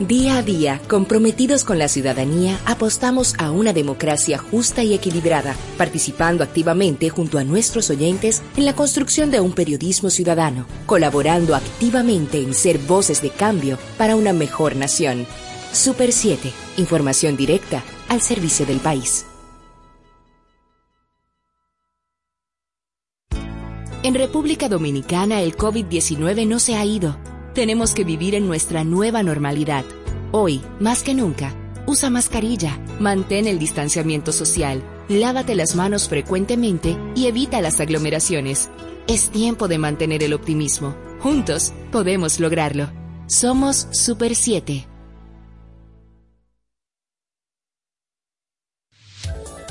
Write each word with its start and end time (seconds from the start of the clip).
Día 0.00 0.36
a 0.36 0.42
día, 0.42 0.82
comprometidos 0.88 1.64
con 1.64 1.78
la 1.78 1.88
ciudadanía, 1.88 2.60
apostamos 2.66 3.34
a 3.38 3.50
una 3.50 3.72
democracia 3.72 4.36
justa 4.36 4.82
y 4.82 4.92
equilibrada, 4.92 5.56
participando 5.78 6.44
activamente 6.44 7.08
junto 7.08 7.38
a 7.38 7.44
nuestros 7.44 7.88
oyentes 7.88 8.42
en 8.58 8.66
la 8.66 8.74
construcción 8.74 9.30
de 9.30 9.40
un 9.40 9.52
periodismo 9.52 10.10
ciudadano, 10.10 10.66
colaborando 10.84 11.54
activamente 11.54 12.42
en 12.42 12.52
ser 12.52 12.76
voces 12.76 13.22
de 13.22 13.30
cambio 13.30 13.78
para 13.96 14.16
una 14.16 14.34
mejor 14.34 14.76
nación. 14.76 15.26
Super 15.72 16.12
7, 16.12 16.52
información 16.76 17.34
directa 17.34 17.82
al 18.10 18.20
servicio 18.20 18.66
del 18.66 18.80
país. 18.80 19.24
En 24.02 24.14
República 24.14 24.68
Dominicana 24.68 25.40
el 25.40 25.56
COVID-19 25.56 26.46
no 26.46 26.58
se 26.58 26.76
ha 26.76 26.84
ido 26.84 27.16
tenemos 27.56 27.94
que 27.94 28.04
vivir 28.04 28.34
en 28.34 28.46
nuestra 28.46 28.84
nueva 28.84 29.22
normalidad. 29.22 29.86
Hoy, 30.30 30.60
más 30.78 31.02
que 31.02 31.14
nunca, 31.14 31.54
usa 31.86 32.10
mascarilla, 32.10 32.78
mantén 33.00 33.46
el 33.46 33.58
distanciamiento 33.58 34.30
social, 34.30 34.82
lávate 35.08 35.54
las 35.54 35.74
manos 35.74 36.06
frecuentemente 36.06 36.98
y 37.14 37.28
evita 37.28 37.62
las 37.62 37.80
aglomeraciones. 37.80 38.68
Es 39.08 39.30
tiempo 39.30 39.68
de 39.68 39.78
mantener 39.78 40.22
el 40.22 40.34
optimismo. 40.34 40.94
Juntos 41.20 41.72
podemos 41.90 42.40
lograrlo. 42.40 42.90
Somos 43.26 43.88
Super 43.90 44.34
7. 44.34 44.86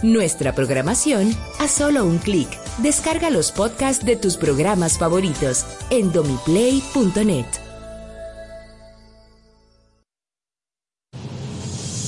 Nuestra 0.01 0.55
programación 0.55 1.35
a 1.59 1.67
solo 1.67 2.03
un 2.03 2.17
clic. 2.17 2.49
Descarga 2.79 3.29
los 3.29 3.51
podcasts 3.51 4.03
de 4.03 4.15
tus 4.15 4.37
programas 4.37 4.97
favoritos 4.97 5.65
en 5.91 6.11
domiplay.net. 6.11 7.64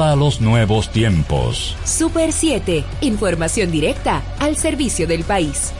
a 0.00 0.16
los 0.16 0.40
nuevos 0.40 0.90
tiempos. 0.90 1.76
Super 1.84 2.32
7, 2.32 2.84
información 3.02 3.70
directa 3.70 4.22
al 4.38 4.56
servicio 4.56 5.06
del 5.06 5.24
país. 5.24 5.72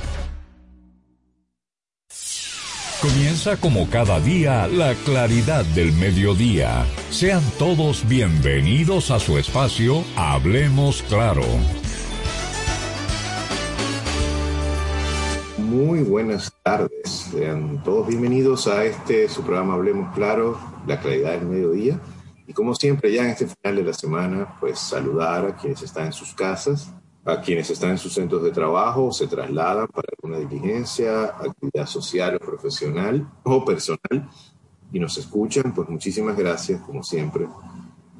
Comienza 3.01 3.57
como 3.57 3.89
cada 3.91 4.21
día 4.21 4.69
la 4.69 4.95
claridad 4.95 5.65
del 5.65 5.93
mediodía. 5.95 6.85
Sean 7.11 7.43
todos 7.59 8.07
bienvenidos 8.07 9.11
a 9.11 9.19
su 9.19 9.39
espacio 9.39 10.05
Hablemos 10.15 11.03
Claro. 11.09 11.43
Muy 15.59 16.03
buenas 16.03 16.53
tardes. 16.63 17.31
Sean 17.33 17.83
todos 17.83 18.07
bienvenidos 18.07 18.69
a 18.69 18.85
este 18.85 19.29
su 19.29 19.43
programa 19.43 19.75
Hablemos 19.75 20.15
Claro, 20.15 20.59
la 20.87 21.01
claridad 21.01 21.33
del 21.33 21.47
mediodía. 21.47 21.99
Y 22.47 22.53
como 22.53 22.75
siempre, 22.75 23.13
ya 23.13 23.25
en 23.25 23.31
este 23.31 23.47
final 23.47 23.77
de 23.77 23.85
la 23.85 23.93
semana, 23.93 24.57
pues 24.61 24.79
saludar 24.79 25.47
a 25.47 25.57
quienes 25.57 25.83
están 25.83 26.07
en 26.07 26.13
sus 26.13 26.35
casas, 26.35 26.93
a 27.25 27.41
quienes 27.41 27.71
están 27.71 27.91
en 27.91 27.99
sus 27.99 28.13
centros 28.13 28.43
de 28.43 28.51
trabajo, 28.51 29.13
se 29.13 29.29
trasladan 29.29 29.87
para 29.89 30.09
alguna 30.17 30.39
diligencia, 30.39 31.25
actividad 31.25 31.87
social 31.87 32.37
o 32.37 32.45
profesional 32.45 33.29
o 33.45 33.65
personal 33.65 34.29
y 34.93 34.99
nos 34.99 35.17
escuchan, 35.17 35.73
pues 35.75 35.89
muchísimas 35.89 36.37
gracias, 36.37 36.81
como 36.83 37.03
siempre, 37.03 37.49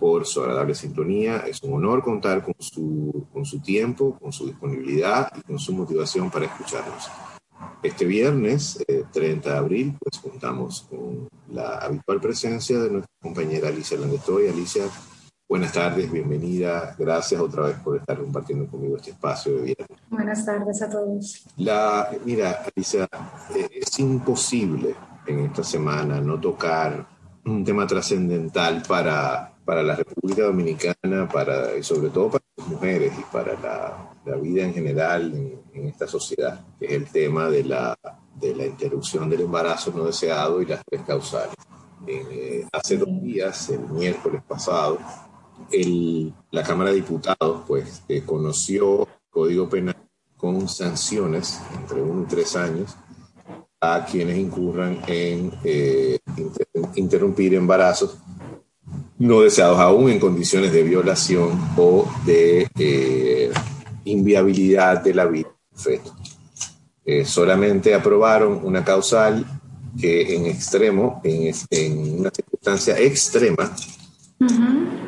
por 0.01 0.25
su 0.25 0.41
agradable 0.41 0.75
sintonía. 0.75 1.39
Es 1.47 1.63
un 1.63 1.75
honor 1.75 2.03
contar 2.03 2.43
con 2.43 2.55
su, 2.59 3.27
con 3.33 3.45
su 3.45 3.61
tiempo, 3.61 4.19
con 4.19 4.33
su 4.33 4.47
disponibilidad 4.47 5.31
y 5.37 5.43
con 5.43 5.59
su 5.59 5.75
motivación 5.75 6.31
para 6.31 6.47
escucharnos. 6.47 7.11
Este 7.83 8.05
viernes, 8.05 8.79
30 9.13 9.49
eh, 9.49 9.53
de 9.53 9.59
abril, 9.59 9.97
pues 9.99 10.23
contamos 10.23 10.87
con 10.89 11.29
la 11.49 11.79
habitual 11.79 12.21
presencia 12.21 12.79
de 12.79 12.91
nuestra 12.91 13.13
compañera 13.21 13.69
Alicia 13.69 13.99
Landestoy. 13.99 14.47
Alicia, 14.47 14.85
buenas 15.49 15.73
tardes, 15.73 16.11
bienvenida. 16.13 16.95
Gracias 16.97 17.41
otra 17.41 17.65
vez 17.65 17.77
por 17.81 17.97
estar 17.97 18.21
compartiendo 18.21 18.69
conmigo 18.69 18.97
este 18.97 19.11
espacio 19.11 19.57
de 19.57 19.63
viernes. 19.63 19.99
Buenas 20.09 20.47
tardes 20.47 20.81
a 20.81 20.91
todos. 20.91 21.45
La, 21.57 22.09
mira, 22.25 22.63
Alicia, 22.73 23.09
eh, 23.53 23.69
es 23.73 23.99
imposible 23.99 24.95
en 25.27 25.41
esta 25.41 25.65
semana 25.65 26.21
no 26.21 26.39
tocar 26.39 27.05
un 27.45 27.65
tema 27.65 27.85
trascendental 27.85 28.85
para, 28.87 29.55
para 29.65 29.83
la 29.83 29.97
República 29.97 30.45
Dominicana, 30.45 31.29
para, 31.29 31.77
y 31.77 31.83
sobre 31.83 32.11
todo 32.11 32.31
para 32.31 32.45
las 32.57 32.69
mujeres 32.69 33.13
y 33.19 33.25
para 33.33 33.55
la, 33.55 34.15
la 34.25 34.37
vida 34.37 34.63
en 34.63 34.73
general 34.73 35.35
en, 35.35 35.62
esta 35.75 36.07
sociedad, 36.07 36.65
que 36.79 36.87
es 36.87 36.93
el 36.93 37.11
tema 37.11 37.49
de 37.49 37.65
la, 37.65 37.99
de 38.35 38.55
la 38.55 38.67
interrupción 38.67 39.29
del 39.29 39.43
embarazo 39.43 39.93
no 39.95 40.05
deseado 40.05 40.61
y 40.61 40.67
las 40.67 40.83
tres 40.85 41.03
causales. 41.03 41.55
Eh, 42.07 42.67
hace 42.73 42.97
dos 42.97 43.23
días, 43.23 43.71
el 43.71 43.81
miércoles 43.89 44.43
pasado, 44.47 44.99
el, 45.71 46.33
la 46.51 46.63
Cámara 46.63 46.91
de 46.91 46.97
Diputados 46.97 47.63
pues, 47.67 48.03
eh, 48.09 48.23
conoció 48.25 49.03
el 49.03 49.09
Código 49.31 49.69
Penal 49.69 49.97
con 50.37 50.69
sanciones 50.69 51.61
entre 51.77 52.03
uno 52.03 52.23
y 52.23 52.27
tres 52.27 52.57
años 52.57 52.97
a 53.81 54.05
quienes 54.05 54.39
incurran 54.39 55.01
en 55.07 55.53
eh, 55.63 56.19
interrumpir 56.97 57.55
embarazos 57.55 58.19
no 59.19 59.41
deseados 59.41 59.79
aún 59.79 60.11
en 60.11 60.19
condiciones 60.19 60.73
de 60.73 60.83
violación 60.83 61.61
o 61.77 62.09
de 62.27 63.53
inviabilidad 64.05 65.01
de 65.03 65.15
la 65.15 65.27
vida 65.27 65.53
feto. 65.83 66.15
Eh, 67.05 67.25
solamente 67.25 67.95
aprobaron 67.95 68.61
una 68.63 68.85
causal 68.85 69.45
que 69.99 70.37
en 70.37 70.47
extremo, 70.47 71.21
en, 71.25 71.53
en 71.71 72.21
una 72.21 72.31
circunstancia 72.31 72.99
extrema, 72.99 73.75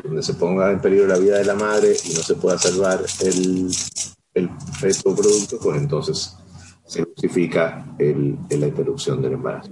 donde 0.03 0.21
se 0.21 0.33
ponga 0.35 0.71
en 0.71 0.79
peligro 0.79 1.07
la 1.07 1.17
vida 1.17 1.37
de 1.37 1.45
la 1.45 1.55
madre 1.55 1.95
y 2.05 2.13
no 2.13 2.21
se 2.21 2.35
pueda 2.35 2.57
salvar 2.57 3.03
el, 3.21 3.69
el 4.33 4.49
feto 4.79 5.15
producto, 5.15 5.57
pues 5.61 5.77
entonces 5.77 6.37
se 6.85 7.03
justifica 7.03 7.85
el, 7.97 8.37
la 8.49 8.67
interrupción 8.67 9.21
del 9.21 9.33
embarazo. 9.33 9.71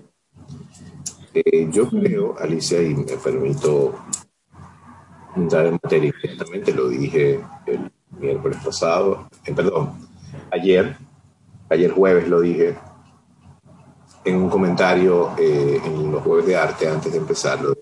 Eh, 1.33 1.69
yo 1.71 1.89
creo, 1.89 2.35
Alicia, 2.39 2.81
y 2.81 2.93
me 2.93 3.03
permito 3.03 3.95
entrar 5.35 5.67
en 5.67 5.79
materia, 5.81 6.13
inmediatamente 6.13 6.73
lo 6.73 6.89
dije 6.89 7.39
el 7.65 7.91
miércoles 8.19 8.57
pasado, 8.63 9.29
eh, 9.45 9.53
perdón, 9.53 9.93
ayer, 10.53 10.95
ayer 11.69 11.91
jueves 11.91 12.27
lo 12.27 12.41
dije 12.41 12.75
en 14.23 14.35
un 14.35 14.49
comentario 14.49 15.31
eh, 15.37 15.81
en 15.83 16.11
los 16.11 16.23
jueves 16.23 16.45
de 16.45 16.55
arte 16.55 16.87
antes 16.87 17.11
de 17.11 17.17
empezarlo. 17.17 17.75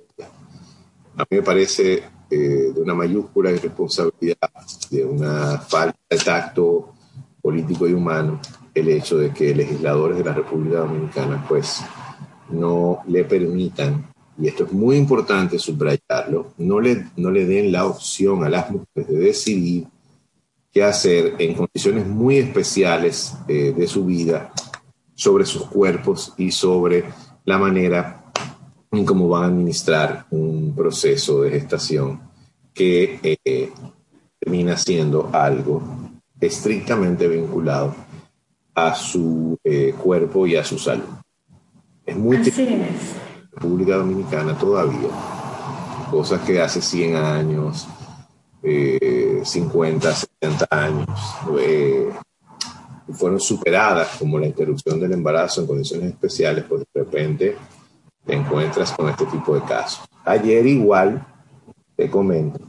A 1.18 1.24
mí 1.30 1.38
me 1.38 1.44
parece 1.44 2.04
eh, 2.30 2.72
de 2.74 2.82
una 2.82 2.96
mayúscula 2.96 3.52
irresponsabilidad, 3.52 4.50
de 4.90 5.06
una 5.06 5.59
falta 5.59 6.00
de 6.09 6.18
tacto 6.18 6.94
político 7.42 7.88
y 7.88 7.94
humano, 7.94 8.40
el 8.74 8.88
hecho 8.88 9.18
de 9.18 9.32
que 9.32 9.53
legisladores 9.53 10.18
de 10.18 10.24
la 10.24 10.34
República 10.34 10.78
Dominicana 10.80 11.46
pues 11.48 11.82
no 12.50 13.02
le 13.08 13.24
permitan, 13.26 14.09
y 14.38 14.48
esto 14.48 14.64
es 14.64 14.72
muy 14.72 14.96
importante 14.96 15.59
subrayarlo, 15.59 16.53
no 16.58 16.79
le, 16.79 17.08
no 17.17 17.29
le 17.29 17.46
den 17.46 17.72
la 17.72 17.85
opción 17.85 18.44
a 18.44 18.50
las 18.50 18.72
mujeres 18.72 19.08
de 19.08 19.17
decidir 19.17 19.88
qué 20.72 20.84
hacer 20.84 21.35
en 21.40 21.53
condiciones 21.53 22.08
muy 22.08 22.38
especiales 22.38 23.34
eh, 23.47 23.73
de 23.76 23.88
su 23.88 24.06
vida 24.06 24.52
sobre 25.16 25.46
sus 25.46 25.64
cuerpos 25.64 26.34
y 26.38 26.52
sobre 26.52 27.06
la 27.46 27.58
manera 27.58 28.32
en 28.91 29.06
cómo 29.06 29.28
van 29.28 29.44
a 29.44 29.47
administrar 29.47 30.26
un 30.32 30.73
proceso 30.76 31.41
de 31.41 31.52
gestación 31.52 32.22
que 32.73 33.20
eh, 33.23 33.72
termina 34.40 34.78
siendo 34.78 35.29
algo 35.32 35.82
estrictamente 36.40 37.28
vinculado 37.28 37.96
a 38.74 38.96
su 38.96 39.58
eh, 39.64 39.94
cuerpo 40.02 40.47
y 40.47 40.56
a 40.56 40.64
su 40.64 40.78
salud. 40.78 41.06
Es 42.06 42.17
muy 42.17 42.38
Así 42.38 42.64
en 42.64 42.88
República 43.52 43.97
Dominicana 43.97 44.58
todavía, 44.58 45.09
cosas 46.09 46.41
que 46.41 46.62
hace 46.62 46.82
100 46.82 47.16
años, 47.16 47.88
50, 48.63 50.13
70 50.13 50.67
años 50.69 51.08
eh, 51.59 52.09
fueron 53.13 53.40
superadas, 53.40 54.17
como 54.19 54.40
la 54.40 54.47
interrupción 54.47 54.99
del 54.99 55.13
embarazo 55.13 55.61
en 55.61 55.67
condiciones 55.67 56.09
especiales, 56.09 56.66
pues 56.67 56.84
de 56.93 57.03
repente 57.03 57.58
te 58.25 58.34
encuentras 58.34 58.91
con 58.91 59.09
este 59.09 59.25
tipo 59.25 59.55
de 59.55 59.61
casos. 59.63 60.05
Ayer 60.25 60.66
igual 60.66 61.25
te 61.96 62.09
comento 62.09 62.59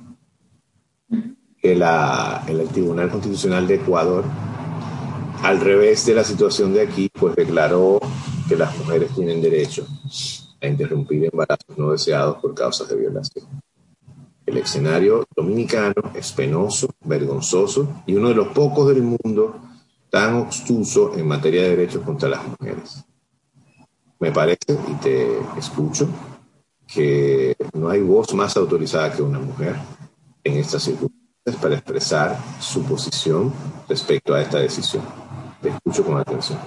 que 1.60 1.76
la, 1.76 2.42
el 2.48 2.66
Tribunal 2.68 3.10
Constitucional 3.10 3.68
de 3.68 3.76
Ecuador, 3.76 4.24
al 5.42 5.60
revés 5.60 6.06
de 6.06 6.14
la 6.14 6.24
situación 6.24 6.72
de 6.72 6.82
aquí, 6.82 7.08
pues 7.08 7.36
declaró 7.36 8.00
que 8.48 8.56
las 8.56 8.76
mujeres 8.78 9.14
tienen 9.14 9.40
derecho 9.40 9.86
a 10.60 10.66
interrumpir 10.66 11.28
embarazos 11.30 11.76
no 11.76 11.92
deseados 11.92 12.38
por 12.38 12.54
causas 12.54 12.88
de 12.88 12.96
violación. 12.96 13.46
El 14.44 14.58
escenario 14.58 15.24
dominicano 15.34 16.12
es 16.14 16.32
penoso, 16.32 16.88
vergonzoso 17.04 18.02
y 18.06 18.14
uno 18.14 18.28
de 18.28 18.34
los 18.34 18.48
pocos 18.48 18.88
del 18.88 19.02
mundo 19.02 19.60
tan 20.10 20.34
obstuso 20.34 21.16
en 21.16 21.26
materia 21.26 21.62
de 21.62 21.70
derechos 21.70 22.02
contra 22.02 22.28
las 22.28 22.40
mujeres. 22.46 23.04
Me 24.18 24.30
parece, 24.30 24.78
y 24.88 24.94
te 25.02 25.38
escucho, 25.58 26.08
que 26.86 27.56
no 27.72 27.88
hay 27.88 28.02
voz 28.02 28.34
más 28.34 28.56
autorizada 28.56 29.12
que 29.12 29.22
una 29.22 29.38
mujer 29.38 29.76
en 30.44 30.58
estas 30.58 30.82
circunstancias 30.82 31.56
para 31.60 31.74
expresar 31.74 32.36
su 32.60 32.84
posición 32.84 33.52
respecto 33.88 34.34
a 34.34 34.42
esta 34.42 34.58
decisión. 34.58 35.02
Te 35.62 35.70
escucho 35.70 36.04
con 36.04 36.18
atención. 36.18 36.58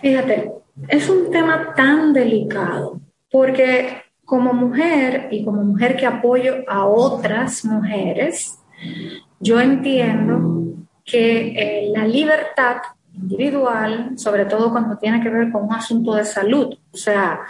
Fíjate, 0.00 0.52
es 0.88 1.08
un 1.08 1.30
tema 1.30 1.72
tan 1.76 2.12
delicado 2.12 3.00
porque 3.30 4.01
como 4.24 4.52
mujer 4.52 5.28
y 5.30 5.44
como 5.44 5.62
mujer 5.62 5.96
que 5.96 6.06
apoyo 6.06 6.64
a 6.68 6.86
otras 6.86 7.64
mujeres, 7.64 8.58
yo 9.40 9.60
entiendo 9.60 10.76
que 11.04 11.48
eh, 11.48 11.92
la 11.94 12.06
libertad 12.06 12.76
individual, 13.14 14.12
sobre 14.16 14.46
todo 14.46 14.70
cuando 14.70 14.96
tiene 14.96 15.22
que 15.22 15.28
ver 15.28 15.52
con 15.52 15.64
un 15.64 15.74
asunto 15.74 16.14
de 16.14 16.24
salud. 16.24 16.74
O 16.92 16.96
sea, 16.96 17.40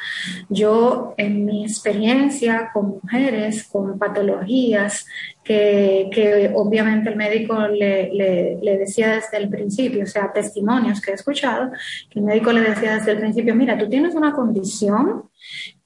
yo 0.49 1.15
en 1.17 1.45
mi 1.45 1.65
experiencia 1.65 2.71
con 2.73 3.01
mujeres 3.03 3.65
con 3.65 3.99
patologías 3.99 5.07
que, 5.45 6.53
obviamente 6.55 7.11
el 7.11 7.17
médico 7.17 7.57
le, 7.69 8.11
le, 8.13 8.79
decía 8.79 9.15
desde 9.15 9.37
el 9.37 9.49
principio, 9.49 10.05
o 10.05 10.07
sea, 10.07 10.33
testimonios 10.33 11.01
que 11.01 11.13
he 11.13 11.15
escuchado, 11.15 11.71
que 12.11 12.19
el 12.19 12.25
médico 12.25 12.53
le 12.53 12.61
decía 12.61 12.97
desde 12.97 13.13
el 13.13 13.19
principio, 13.19 13.55
mira, 13.55 13.79
tú 13.79 13.89
tienes 13.89 14.15
una 14.15 14.33
condición 14.33 15.25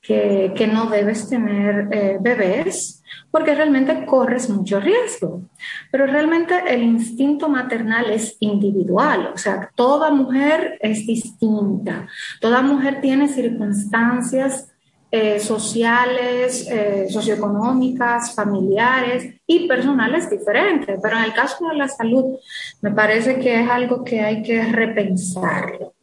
que, 0.06 0.70
no 0.72 0.86
debes 0.86 1.28
tener 1.28 1.88
eh, 1.90 2.18
bebés 2.20 3.02
porque 3.30 3.54
realmente 3.54 4.06
corres 4.06 4.48
mucho 4.48 4.80
riesgo. 4.80 5.42
Pero 5.90 6.06
realmente 6.06 6.54
el 6.68 6.82
instinto 6.82 7.48
maternal 7.48 8.10
es 8.10 8.36
individual, 8.40 9.32
o 9.34 9.38
sea, 9.38 9.70
toda 9.74 10.10
mujer 10.10 10.78
es 10.80 11.06
distinta, 11.06 12.06
toda 12.40 12.62
mujer 12.62 13.00
tiene 13.00 13.28
circunstancias 13.28 14.72
eh, 15.10 15.38
sociales, 15.38 16.68
eh, 16.68 17.06
socioeconómicas, 17.08 18.34
familiares 18.34 19.34
y 19.46 19.68
personales 19.68 20.28
diferentes, 20.28 20.98
pero 21.00 21.16
en 21.16 21.24
el 21.24 21.32
caso 21.32 21.68
de 21.68 21.76
la 21.76 21.88
salud 21.88 22.38
me 22.82 22.90
parece 22.90 23.38
que 23.38 23.60
es 23.60 23.70
algo 23.70 24.02
que 24.02 24.20
hay 24.20 24.42
que 24.42 24.64
repensarlo. 24.64 25.94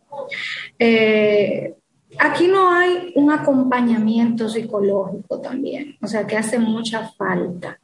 Eh, 0.80 1.76
Aquí 2.20 2.48
no 2.48 2.72
hay 2.72 3.12
un 3.16 3.32
acompañamiento 3.32 4.48
psicológico 4.50 5.40
también, 5.40 5.98
o 6.02 6.08
sea 6.08 6.26
que 6.28 6.38
hace 6.38 6.60
mucha 6.60 7.10
falta 7.10 7.80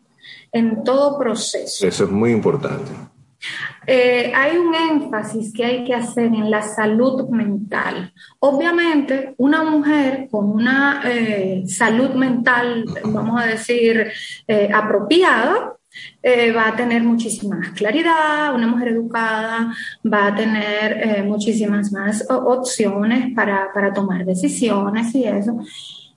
en 0.51 0.83
todo 0.83 1.17
proceso. 1.17 1.87
Eso 1.87 2.03
es 2.05 2.11
muy 2.11 2.31
importante. 2.31 2.91
Eh, 3.87 4.31
hay 4.35 4.57
un 4.57 4.75
énfasis 4.75 5.53
que 5.53 5.65
hay 5.65 5.83
que 5.83 5.95
hacer 5.95 6.25
en 6.25 6.51
la 6.51 6.61
salud 6.61 7.27
mental. 7.29 8.13
Obviamente, 8.39 9.33
una 9.37 9.63
mujer 9.63 10.27
con 10.29 10.51
una 10.51 11.01
eh, 11.05 11.63
salud 11.65 12.11
mental, 12.11 12.85
vamos 13.05 13.41
a 13.41 13.45
decir, 13.45 14.11
eh, 14.47 14.69
apropiada, 14.73 15.78
eh, 16.22 16.51
va 16.51 16.69
a 16.69 16.75
tener 16.75 17.04
muchísima 17.04 17.57
más 17.57 17.69
claridad, 17.72 18.54
una 18.54 18.68
mujer 18.68 18.90
educada 18.90 19.74
va 20.06 20.28
a 20.28 20.36
tener 20.36 20.98
eh, 21.01 21.24
muchísimas 21.24 21.92
más 21.92 22.25
opciones 22.30 23.34
para, 23.36 23.72
para, 23.74 23.94
tomar 23.94 24.25
decisiones 24.25 25.13
y 25.16 25.24
eso. 25.24 25.57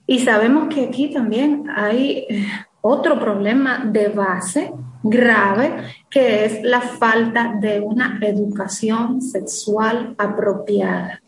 Y 0.05 0.19
sabemos 0.19 0.73
que 0.73 0.85
aquí 0.85 1.11
también 1.11 1.65
hay 1.73 2.25
eh, 2.29 2.47
otro 2.81 3.19
problema 3.19 3.85
de 3.85 4.09
base 4.09 4.73
grave, 5.01 5.75
que 6.09 6.45
es 6.45 6.63
la 6.63 6.81
falta 6.81 7.55
de 7.59 7.79
una 7.79 8.19
educación 8.21 9.21
sexual 9.21 10.15
apropiada 10.17 11.22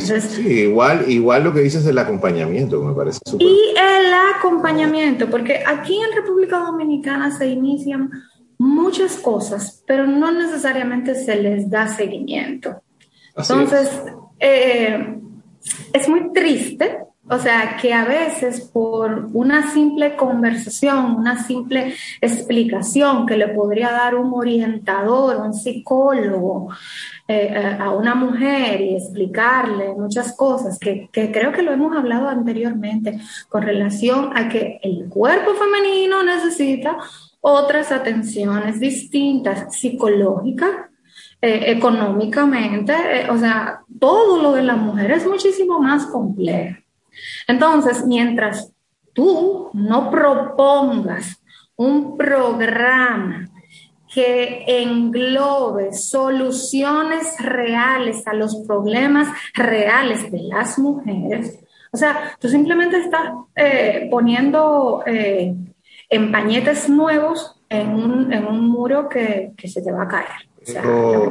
sí, 0.00 0.48
igual, 0.60 1.04
igual 1.08 1.44
lo 1.44 1.52
que 1.52 1.60
dices 1.60 1.84
del 1.84 1.98
acompañamiento, 1.98 2.82
me 2.82 2.94
parece 2.94 3.20
súper. 3.24 3.46
Y 3.46 3.58
el 3.70 4.12
acompañamiento, 4.36 5.28
porque 5.28 5.62
aquí 5.66 5.98
en 6.00 6.14
República 6.14 6.58
Dominicana 6.58 7.36
se 7.36 7.46
inician 7.46 8.10
muchas 8.58 9.16
cosas, 9.16 9.82
pero 9.86 10.06
no 10.06 10.30
necesariamente 10.32 11.14
se 11.14 11.36
les 11.36 11.68
da 11.68 11.88
seguimiento. 11.88 12.82
Entonces, 13.36 13.90
eh, 14.38 15.16
es 15.92 16.08
muy 16.08 16.32
triste 16.32 16.98
o 17.28 17.38
sea, 17.38 17.76
que 17.80 17.94
a 17.94 18.04
veces 18.04 18.60
por 18.60 19.28
una 19.32 19.72
simple 19.72 20.16
conversación, 20.16 21.16
una 21.16 21.42
simple 21.42 21.94
explicación 22.20 23.26
que 23.26 23.36
le 23.36 23.48
podría 23.48 23.92
dar 23.92 24.16
un 24.16 24.34
orientador, 24.34 25.36
un 25.36 25.54
psicólogo 25.54 26.68
eh, 27.32 27.46
eh, 27.46 27.76
a 27.80 27.90
una 27.92 28.14
mujer 28.14 28.78
y 28.82 28.96
explicarle 28.96 29.94
muchas 29.94 30.36
cosas, 30.36 30.78
que, 30.78 31.08
creo 31.10 31.50
que 31.50 31.62
lo 31.62 31.72
hemos 31.72 31.96
hablado 31.96 32.28
anteriormente 32.28 33.18
con 33.48 33.62
relación 33.62 34.36
a 34.36 34.50
que 34.50 34.78
el 34.82 35.08
cuerpo 35.08 35.52
femenino 35.54 36.22
necesita 36.22 36.98
otras 37.40 37.90
atenciones 37.90 38.78
distintas, 38.80 39.74
psicológicas, 39.74 40.70
eh, 41.40 41.64
económicamente, 41.68 42.94
o 43.30 43.38
sea, 43.38 43.80
todo 43.98 44.42
lo 44.42 44.52
de 44.52 44.62
la 44.62 44.76
mujer 44.76 45.12
es 45.12 45.26
muchísimo 45.26 45.80
más 45.80 46.04
complejo. 46.06 46.76
Entonces, 47.48 48.04
mientras 48.06 48.70
tú 49.14 49.70
no 49.72 50.10
propongas 50.10 51.42
un 51.76 52.18
programa 52.18 53.48
que 54.12 54.64
englobe 54.66 55.92
soluciones 55.92 57.34
reales 57.38 58.26
a 58.26 58.34
los 58.34 58.56
problemas 58.66 59.28
reales 59.54 60.30
de 60.30 60.42
las 60.42 60.78
mujeres, 60.78 61.58
o 61.92 61.96
sea, 61.96 62.36
tú 62.40 62.48
simplemente 62.48 62.98
estás 62.98 63.32
eh, 63.54 64.08
poniendo 64.10 65.02
eh, 65.06 65.54
empañetes 66.08 66.88
nuevos 66.88 67.60
en 67.68 67.88
un, 67.90 68.68
muro 68.68 69.08
que, 69.08 69.52
se 69.64 69.82
te 69.82 69.92
va 69.92 70.04
a 70.04 70.08
caer. 70.08 70.26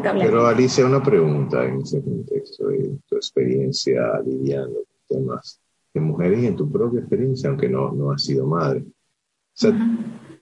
pero, 0.04 0.46
Alicia, 0.46 0.86
una 0.86 1.02
pregunta 1.02 1.66
en 1.66 1.82
ese 1.82 2.04
contexto 2.04 2.68
de 2.68 2.98
tu 3.08 3.16
experiencia 3.16 4.02
lidiando 4.24 4.84
con 5.08 5.18
temas 5.18 5.60
en 5.94 6.04
mujeres 6.04 6.44
y 6.44 6.48
en 6.48 6.56
tu 6.56 6.72
propia 6.72 7.00
experiencia, 7.00 7.50
aunque 7.50 7.68
no, 7.68 7.92
no 7.92 8.12
has 8.12 8.24
sido 8.24 8.46
madre. 8.46 8.82
O 8.82 9.54
sea, 9.54 9.72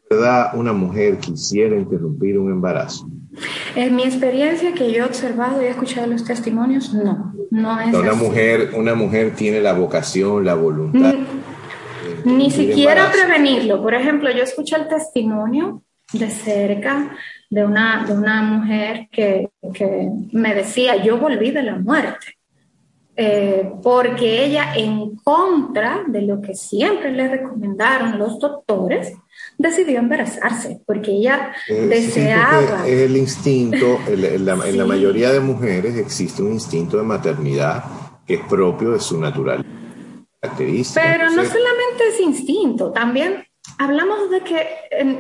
¿verdad 0.10 0.52
una 0.56 0.74
mujer 0.74 1.18
quisiera 1.18 1.76
interrumpir 1.76 2.38
un 2.38 2.52
embarazo? 2.52 3.08
En 3.76 3.96
mi 3.96 4.04
experiencia 4.04 4.74
que 4.74 4.92
yo 4.92 5.04
he 5.04 5.06
observado 5.06 5.62
y 5.62 5.66
he 5.66 5.70
escuchado 5.70 6.08
los 6.08 6.24
testimonios, 6.24 6.94
no, 6.94 7.34
no 7.52 7.80
es 7.80 7.94
una 7.94 8.14
mujer 8.14 8.72
Una 8.76 8.96
mujer 8.96 9.36
tiene 9.36 9.62
la 9.62 9.74
vocación, 9.74 10.46
la 10.46 10.56
voluntad. 10.56 11.14
Ni, 12.26 12.52
siquiera 12.52 13.12
prevenirlo. 13.12 13.82
Por 13.82 13.94
ejemplo, 13.94 14.30
yo 14.32 14.44
escuché 14.44 14.76
el 14.76 14.88
testimonio 14.88 15.84
de 16.12 16.30
cerca 16.30 17.16
de 17.50 17.66
una, 17.66 18.06
de 18.06 18.14
una 18.14 18.42
mujer 18.42 19.08
que, 19.12 19.50
que 19.74 20.10
me 20.32 20.54
decía, 20.54 21.02
yo 21.02 21.18
volví 21.18 21.52
de 21.52 21.64
la 21.64 21.78
muerte. 21.78 22.40
Eh, 23.16 23.74
porque 23.84 24.46
ella, 24.46 24.74
en 24.76 25.16
contra 25.18 26.04
de 26.08 26.22
lo 26.22 26.42
que 26.42 26.56
siempre 26.56 27.12
le 27.12 27.28
recomendaron 27.28 28.18
los 28.18 28.40
doctores, 28.40 29.14
decidió 29.58 30.00
embarazarse, 30.00 30.82
porque 30.86 31.12
ella 31.12 31.52
eh, 31.68 31.88
deseaba... 31.88 32.88
es 32.88 33.02
el 33.02 33.18
instinto, 33.18 34.00
en 34.08 34.46
la, 34.46 34.86
mayoría 34.86 35.32
de 35.32 35.40
mujeres 35.40 35.98
existe 35.98 36.42
un 36.42 36.54
instinto 36.54 36.98
de 36.98 37.04
maternidad 37.04 37.84
que 38.26 38.36
es 38.36 38.42
propio 38.48 38.92
de 38.92 39.00
su 39.00 39.20
natural 39.20 39.66
característica. 40.40 41.02
Pero 41.02 41.26
no 41.32 41.44
solamente 41.44 42.08
es 42.10 42.20
instinto, 42.22 42.92
también 42.92 43.46
hablamos 43.78 44.30
de 44.30 44.42
que 44.42 44.68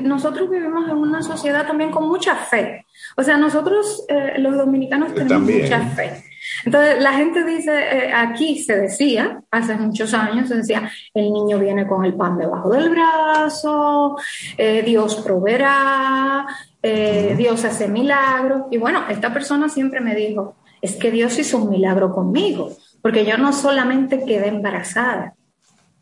nosotros 0.01 0.49
vivimos 0.49 0.89
en 0.89 0.97
una 0.97 1.21
sociedad 1.21 1.67
también 1.67 1.91
con 1.91 2.07
mucha 2.07 2.35
fe. 2.35 2.85
O 3.17 3.23
sea, 3.23 3.37
nosotros 3.37 4.05
eh, 4.07 4.35
los 4.37 4.57
dominicanos 4.57 5.13
tenemos 5.13 5.41
mucha 5.41 5.81
fe. 5.91 6.23
Entonces, 6.65 7.01
la 7.01 7.13
gente 7.13 7.43
dice, 7.43 7.71
eh, 7.71 8.13
aquí 8.13 8.59
se 8.59 8.77
decía, 8.77 9.41
hace 9.51 9.75
muchos 9.75 10.13
años, 10.13 10.49
se 10.49 10.55
decía, 10.55 10.89
el 11.13 11.31
niño 11.31 11.59
viene 11.59 11.87
con 11.87 12.05
el 12.05 12.13
pan 12.15 12.37
debajo 12.37 12.69
del 12.69 12.89
brazo, 12.89 14.17
eh, 14.57 14.83
Dios 14.83 15.15
proveerá, 15.17 16.45
eh, 16.81 17.35
Dios 17.37 17.63
hace 17.65 17.87
milagros. 17.87 18.63
Y 18.71 18.77
bueno, 18.77 19.03
esta 19.09 19.33
persona 19.33 19.69
siempre 19.69 20.01
me 20.01 20.15
dijo, 20.15 20.55
es 20.81 20.95
que 20.95 21.11
Dios 21.11 21.37
hizo 21.39 21.57
un 21.57 21.69
milagro 21.69 22.13
conmigo, 22.13 22.71
porque 23.01 23.25
yo 23.25 23.37
no 23.37 23.53
solamente 23.53 24.23
quedé 24.25 24.47
embarazada, 24.47 25.33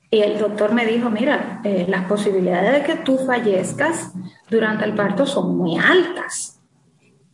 Y 0.09 0.21
el 0.21 0.39
doctor 0.39 0.73
me 0.73 0.85
dijo, 0.85 1.09
mira, 1.09 1.61
las 1.87 2.05
posibilidades 2.05 2.71
de 2.75 2.83
que 2.83 2.95
tú 3.03 3.17
fallezcas 3.17 4.13
durante 4.49 4.85
el 4.85 4.95
parto 4.95 5.25
son 5.25 5.57
muy 5.57 5.77
altas. 5.77 6.56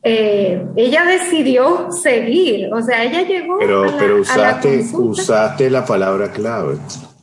Eh, 0.03 0.61
ella 0.75 1.05
decidió 1.05 1.91
seguir, 1.91 2.73
o 2.73 2.81
sea, 2.81 3.03
ella 3.03 3.21
llegó. 3.21 3.57
Pero, 3.59 3.85
pero 3.97 4.19
usaste, 4.19 4.85
usaste 4.93 5.69
la 5.69 5.85
palabra 5.85 6.31
clave, 6.31 6.77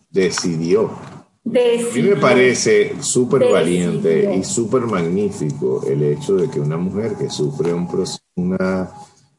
decidió. 0.09 0.91
A 1.47 1.51
mí 1.95 2.03
me 2.03 2.17
parece 2.17 2.95
súper 3.01 3.51
valiente 3.51 4.33
y 4.35 4.45
súper 4.45 4.83
magnífico 4.83 5.83
el 5.87 6.03
hecho 6.05 6.37
de 6.37 6.49
que 6.49 6.61
una 6.61 6.77
mujer 6.77 7.17
que 7.19 7.29
sufre 7.29 7.73
un 7.75 7.89
una, 8.37 8.91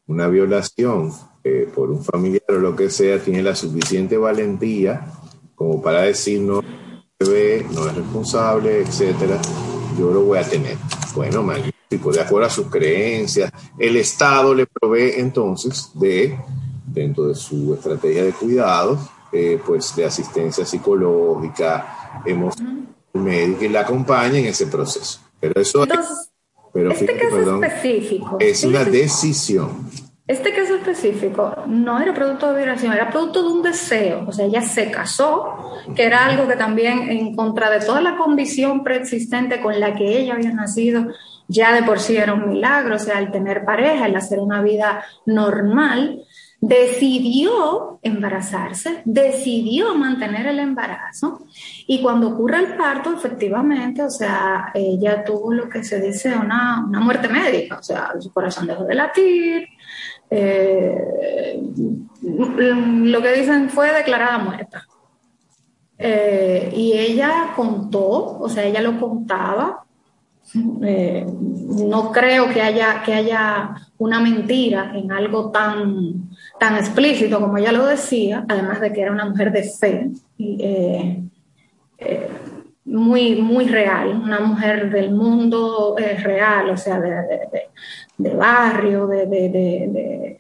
una 0.07 0.27
violación 0.27 1.11
eh, 1.43 1.69
por 1.73 1.89
un 1.89 2.03
familiar 2.03 2.43
o 2.49 2.59
lo 2.59 2.75
que 2.75 2.89
sea 2.89 3.19
tiene 3.19 3.41
la 3.41 3.55
suficiente 3.55 4.17
valentía 4.17 5.05
como 5.55 5.81
para 5.81 6.01
decir 6.01 6.41
no 6.41 6.61
no 7.21 7.87
es 7.87 7.95
responsable, 7.95 8.81
etcétera, 8.81 9.39
yo 9.97 10.11
lo 10.11 10.21
voy 10.21 10.39
a 10.39 10.43
tener. 10.43 10.77
Bueno, 11.13 11.43
magnífico, 11.43 11.77
de 11.91 12.21
acuerdo 12.21 12.47
a 12.47 12.49
sus 12.49 12.67
creencias. 12.67 13.51
El 13.77 13.97
Estado 13.97 14.53
le 14.53 14.65
provee 14.65 15.13
entonces 15.17 15.91
de, 15.95 16.37
dentro 16.87 17.27
de 17.27 17.35
su 17.35 17.73
estrategia 17.73 18.23
de 18.23 18.31
cuidados, 18.31 18.99
eh, 19.31 19.59
pues 19.65 19.95
de 19.95 20.05
asistencia 20.05 20.65
psicológica, 20.65 22.21
emocional, 22.25 22.87
médica 23.13 23.65
y 23.65 23.69
la 23.69 23.81
acompaña 23.81 24.39
en 24.39 24.45
ese 24.45 24.67
proceso. 24.67 25.19
Pero 25.39 25.61
eso 25.61 25.85
pero 26.73 26.91
este 26.91 27.17
caso 27.17 27.61
específico. 27.63 28.37
Es 28.39 28.63
una 28.63 28.85
decisión. 28.85 29.89
Este 30.27 30.53
caso 30.53 30.75
específico 30.75 31.53
no 31.67 31.99
era 31.99 32.13
producto 32.13 32.53
de 32.53 32.59
violación, 32.59 32.93
era 32.93 33.09
producto 33.09 33.43
de 33.43 33.49
un 33.49 33.61
deseo. 33.61 34.23
O 34.27 34.31
sea, 34.31 34.45
ella 34.45 34.61
se 34.61 34.89
casó, 34.89 35.73
que 35.93 36.05
era 36.05 36.25
algo 36.25 36.47
que 36.47 36.55
también 36.55 37.09
en 37.09 37.35
contra 37.35 37.69
de 37.69 37.85
toda 37.85 37.99
la 37.99 38.15
condición 38.15 38.83
preexistente 38.83 39.59
con 39.59 39.77
la 39.79 39.93
que 39.93 40.19
ella 40.19 40.35
había 40.35 40.53
nacido, 40.53 41.07
ya 41.51 41.73
de 41.73 41.83
por 41.83 41.99
sí 41.99 42.17
era 42.17 42.33
un 42.33 42.49
milagro. 42.49 42.95
O 42.95 42.99
sea, 42.99 43.17
al 43.17 43.31
tener 43.31 43.65
pareja, 43.65 44.05
el 44.05 44.15
hacer 44.15 44.39
una 44.39 44.61
vida 44.61 45.03
normal, 45.25 46.23
decidió 46.61 47.99
embarazarse, 48.03 49.01
decidió 49.03 49.95
mantener 49.95 50.45
el 50.45 50.59
embarazo 50.59 51.47
y 51.87 52.03
cuando 52.03 52.29
ocurre 52.29 52.59
el 52.59 52.77
parto, 52.77 53.11
efectivamente, 53.13 54.03
o 54.03 54.11
sea, 54.11 54.71
ella 54.75 55.23
tuvo 55.23 55.51
lo 55.53 55.67
que 55.67 55.83
se 55.83 55.99
dice 55.99 56.35
una, 56.37 56.85
una 56.87 56.99
muerte 56.99 57.27
médica, 57.29 57.79
o 57.79 57.83
sea, 57.83 58.11
su 58.19 58.31
corazón 58.31 58.67
dejó 58.67 58.83
de 58.83 58.93
latir, 58.93 59.67
eh, 60.29 61.59
lo 62.21 63.21
que 63.21 63.33
dicen 63.33 63.69
fue 63.69 63.91
declarada 63.91 64.37
muerta. 64.37 64.85
Eh, 65.97 66.71
y 66.75 66.93
ella 66.93 67.53
contó, 67.55 68.39
o 68.39 68.49
sea, 68.49 68.63
ella 68.63 68.81
lo 68.81 68.99
contaba. 68.99 69.83
Eh, 70.83 71.25
no 71.25 72.11
creo 72.11 72.49
que 72.49 72.61
haya, 72.61 73.01
que 73.03 73.13
haya 73.13 73.75
una 73.97 74.19
mentira 74.19 74.91
en 74.95 75.11
algo 75.11 75.49
tan, 75.51 76.29
tan 76.59 76.75
explícito 76.75 77.39
como 77.39 77.57
ella 77.57 77.71
lo 77.71 77.85
decía, 77.85 78.45
además 78.49 78.81
de 78.81 78.91
que 78.91 79.01
era 79.01 79.11
una 79.11 79.25
mujer 79.25 79.51
de 79.51 79.63
fe, 79.63 80.09
muy, 82.83 83.35
muy 83.35 83.67
real, 83.67 84.09
una 84.09 84.39
mujer 84.39 84.89
del 84.89 85.11
mundo 85.11 85.95
real, 85.97 86.71
o 86.71 86.77
sea, 86.77 86.99
de, 86.99 87.69
de 88.21 88.35
barrio, 88.35 89.07
de, 89.07 90.37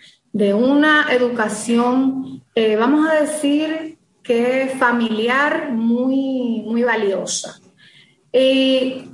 una 0.53 1.07
educación, 1.11 2.43
eh, 2.55 2.75
vamos 2.75 3.09
a 3.09 3.21
decir 3.21 3.97
que 4.23 4.71
familiar 4.77 5.71
muy, 5.71 6.63
muy 6.65 6.83
valiosa. 6.83 7.59
Y 8.31 9.09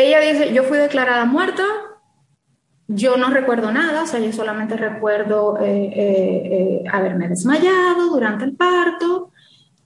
ella 0.00 0.20
dice, 0.20 0.52
yo 0.52 0.64
fui 0.64 0.78
declarada 0.78 1.24
muerta, 1.24 1.64
yo 2.88 3.16
no 3.16 3.30
recuerdo 3.30 3.70
nada, 3.70 4.02
o 4.02 4.06
sea, 4.06 4.18
yo 4.18 4.32
solamente 4.32 4.76
recuerdo 4.76 5.58
eh, 5.60 5.92
eh, 5.94 6.84
haberme 6.90 7.28
desmayado 7.28 8.08
durante 8.10 8.44
el 8.44 8.56
parto 8.56 9.30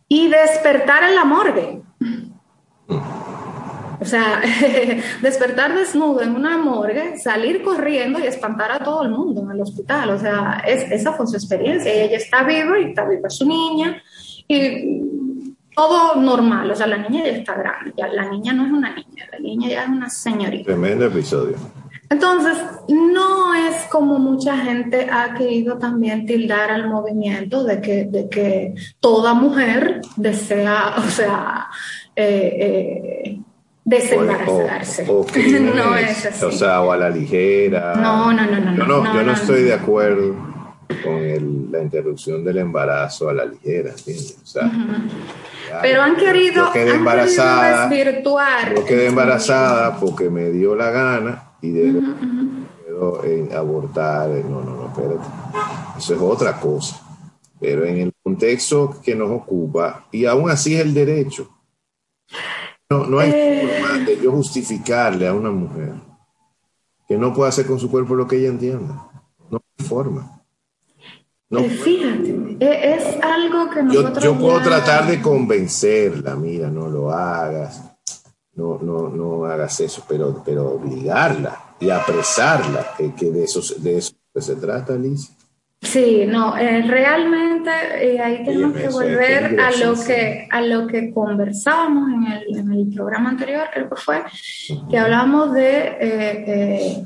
y 0.09 0.29
despertar 0.29 1.05
en 1.05 1.15
la 1.15 1.25
morgue. 1.25 1.83
O 4.01 4.05
sea, 4.07 4.41
despertar 5.23 5.75
desnudo 5.75 6.23
en 6.23 6.35
una 6.35 6.59
morgue, 6.59 7.19
salir 7.19 7.63
corriendo 7.63 8.19
y 8.19 8.27
espantar 8.27 8.71
a 8.73 8.79
todo 8.79 9.03
el 9.03 9.11
mundo 9.11 9.43
en 9.43 9.51
el 9.51 9.61
hospital. 9.61 10.11
O 10.11 10.19
sea, 10.19 10.63
esa 10.67 11.13
fue 11.13 11.27
su 11.27 11.37
experiencia. 11.37 11.93
Ella 11.93 12.17
está 12.17 12.43
viva 12.43 12.79
y 12.79 12.85
está 12.85 13.05
viva 13.07 13.31
su 13.31 13.47
niña. 13.47 14.03
Y 14.47 15.04
todo 15.75 16.17
normal. 16.17 16.71
O 16.71 16.75
sea, 16.75 16.87
la 16.87 16.99
niña 16.99 17.25
ya 17.25 17.31
está 17.31 17.55
grande. 17.55 17.93
Ya, 17.97 18.09
la 18.09 18.29
niña 18.29 18.53
no 18.53 18.67
es 18.67 18.73
una 18.73 18.95
niña, 18.95 19.27
la 19.33 19.39
niña 19.39 19.69
ya 19.69 19.83
es 19.83 19.89
una 19.89 20.09
señorita. 20.09 20.65
Tremendo 20.65 21.07
episodio. 21.07 21.57
Entonces, 22.11 22.59
no 22.89 23.55
es 23.55 23.87
como 23.91 24.19
mucha 24.19 24.57
gente 24.59 25.09
ha 25.11 25.35
querido 25.35 25.79
también 25.79 26.27
tildar 26.27 26.71
al 26.71 26.89
movimiento 26.89 27.65
de 27.65 27.81
que, 27.81 28.05
de 28.05 28.29
que 28.29 28.75
toda 29.01 29.35
mujer 29.35 30.01
desea, 30.17 30.95
o 30.99 31.11
sea, 31.11 31.67
eh, 32.15 32.57
eh, 32.61 33.41
desembarazarse. 33.85 35.07
O, 35.09 35.27
no 35.75 35.97
es 35.97 36.27
así. 36.27 36.45
O 36.45 36.53
sea, 36.53 36.83
o 36.83 36.93
a 36.93 36.97
la 36.97 37.11
ligera. 37.11 37.95
No, 37.97 38.33
no, 38.33 38.47
no, 38.47 38.61
no. 38.61 38.77
Yo 38.77 38.85
no, 38.85 39.15
yo 39.15 39.23
no, 39.23 39.33
estoy 39.33 39.63
de 39.63 39.75
acuerdo 39.75 40.54
con 41.03 41.73
la 41.73 41.83
interrupción 41.83 42.45
del 42.45 42.59
embarazo 42.59 43.29
a 43.29 43.35
la 43.35 43.45
ligera, 43.45 43.91
¿entiendes? 43.91 44.39
O 44.43 44.47
sea, 44.47 44.71
Pero 45.83 46.03
han 46.03 46.17
querido, 46.17 46.67
yo 46.67 46.73
quedé 46.73 46.95
embarazada, 46.95 47.89
desvirtuar. 47.89 48.75
Yo 48.75 48.85
quedé 48.85 49.07
embarazada 49.07 49.99
porque 49.99 50.31
me 50.31 50.51
dio 50.51 50.75
la 50.75 50.91
gana 50.91 51.51
y 51.61 51.71
de 51.71 52.03
en 53.25 53.53
abortar. 53.53 54.29
No, 54.29 54.63
no, 54.63 54.77
no, 54.77 54.87
espérate. 54.87 55.29
Eso 55.99 56.15
es 56.15 56.21
otra 56.21 56.59
cosa. 56.61 57.01
Pero 57.61 57.85
en 57.85 57.99
el 57.99 58.13
contexto 58.23 59.01
que 59.03 59.15
nos 59.15 59.31
ocupa, 59.31 60.07
y 60.13 60.25
aún 60.27 60.51
así 60.51 60.75
es 60.75 60.81
el 60.81 60.95
derecho. 60.95 61.49
No, 62.91 63.07
no 63.07 63.19
hay 63.19 63.31
eh. 63.33 63.81
forma 63.81 64.05
de 64.05 64.21
yo 64.21 64.33
justificarle 64.33 65.27
a 65.27 65.35
una 65.35 65.51
mujer 65.51 65.95
que 67.09 67.17
no 67.17 67.33
pueda 67.33 67.49
hacer 67.49 67.67
con 67.67 67.79
su 67.79 67.91
cuerpo 67.91 68.15
lo 68.15 68.27
que 68.27 68.37
ella 68.37 68.49
entienda. 68.49 69.09
No 69.51 69.61
hay 69.79 69.87
forma. 69.87 70.34
No 71.55 71.61
eh, 71.61 71.71
Fíjate, 71.71 72.57
e, 72.59 72.95
es 72.95 73.23
algo 73.23 73.71
que 73.71 73.83
nosotros. 73.83 74.25
Yo, 74.25 74.33
yo 74.33 74.39
puedo 74.39 74.61
tratar 74.61 75.07
de 75.07 75.23
convencerla, 75.23 76.35
mira, 76.35 76.69
no 76.69 76.89
lo 76.89 77.13
hagas, 77.13 77.81
no, 78.55 78.79
no, 78.83 79.09
no 79.09 79.45
hagas 79.45 79.79
eso, 79.81 80.05
pero, 80.09 80.43
pero 80.45 80.73
obligarla 80.73 81.77
y 81.79 81.91
apresarla, 81.91 82.95
que, 82.99 83.15
que 83.15 83.31
de, 83.31 83.45
eso, 83.45 83.61
de 83.79 83.99
eso 83.99 84.15
se 84.35 84.57
trata, 84.57 84.95
Liz. 84.97 85.31
Sí, 85.81 86.25
no, 86.27 86.57
eh, 86.57 86.83
realmente 86.83 87.71
eh, 88.01 88.19
ahí 88.19 88.43
tenemos 88.45 88.77
que 88.77 88.89
volver 88.89 89.61
a 89.61 89.71
lo 89.71 89.95
que, 90.03 90.49
a 90.51 90.61
lo 90.63 90.87
que 90.87 91.13
conversábamos 91.13 92.11
en 92.11 92.33
el, 92.33 92.59
en 92.59 92.73
el 92.73 92.95
programa 92.95 93.31
anterior, 93.31 93.69
creo 93.73 93.91
que 93.91 93.97
fue, 93.97 94.23
que 94.91 94.99
hablábamos 94.99 95.53
de 95.53 95.97
eh, 96.01 97.05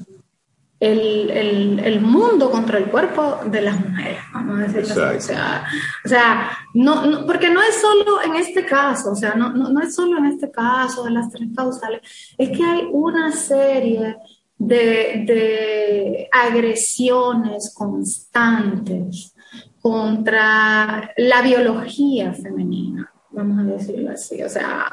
el, 0.80 1.80
el, 1.80 2.00
mundo 2.00 2.50
contra 2.50 2.78
el 2.78 2.84
cuerpo 2.84 3.40
de 3.46 3.62
las 3.62 3.80
mujeres, 3.80 4.20
vamos 4.32 4.60
a 4.60 4.62
decirlo 4.62 5.06
así. 5.06 5.16
O 5.16 5.20
sea, 5.20 5.64
o 6.04 6.08
sea 6.08 6.50
no, 6.74 7.26
porque 7.26 7.50
no 7.50 7.60
es 7.62 7.80
solo 7.80 8.22
en 8.22 8.36
este 8.36 8.64
caso, 8.64 9.12
o 9.12 9.16
sea, 9.16 9.34
no, 9.34 9.52
no, 9.52 9.70
no 9.70 9.80
es 9.80 9.94
solo 9.94 10.18
en 10.18 10.26
este 10.26 10.50
caso 10.50 11.04
de 11.04 11.10
las 11.10 11.30
tres 11.30 11.48
causales, 11.54 12.00
es 12.38 12.56
que 12.56 12.64
hay 12.64 12.88
una 12.92 13.32
serie 13.32 14.16
de, 14.58 16.28
agresiones 16.32 17.72
constantes 17.74 19.34
contra 19.80 21.12
la 21.16 21.42
biología 21.42 22.32
femenina, 22.32 23.10
vamos 23.30 23.60
a 23.60 23.62
decirlo 23.64 24.10
así. 24.10 24.42
O 24.42 24.48
sea, 24.48 24.86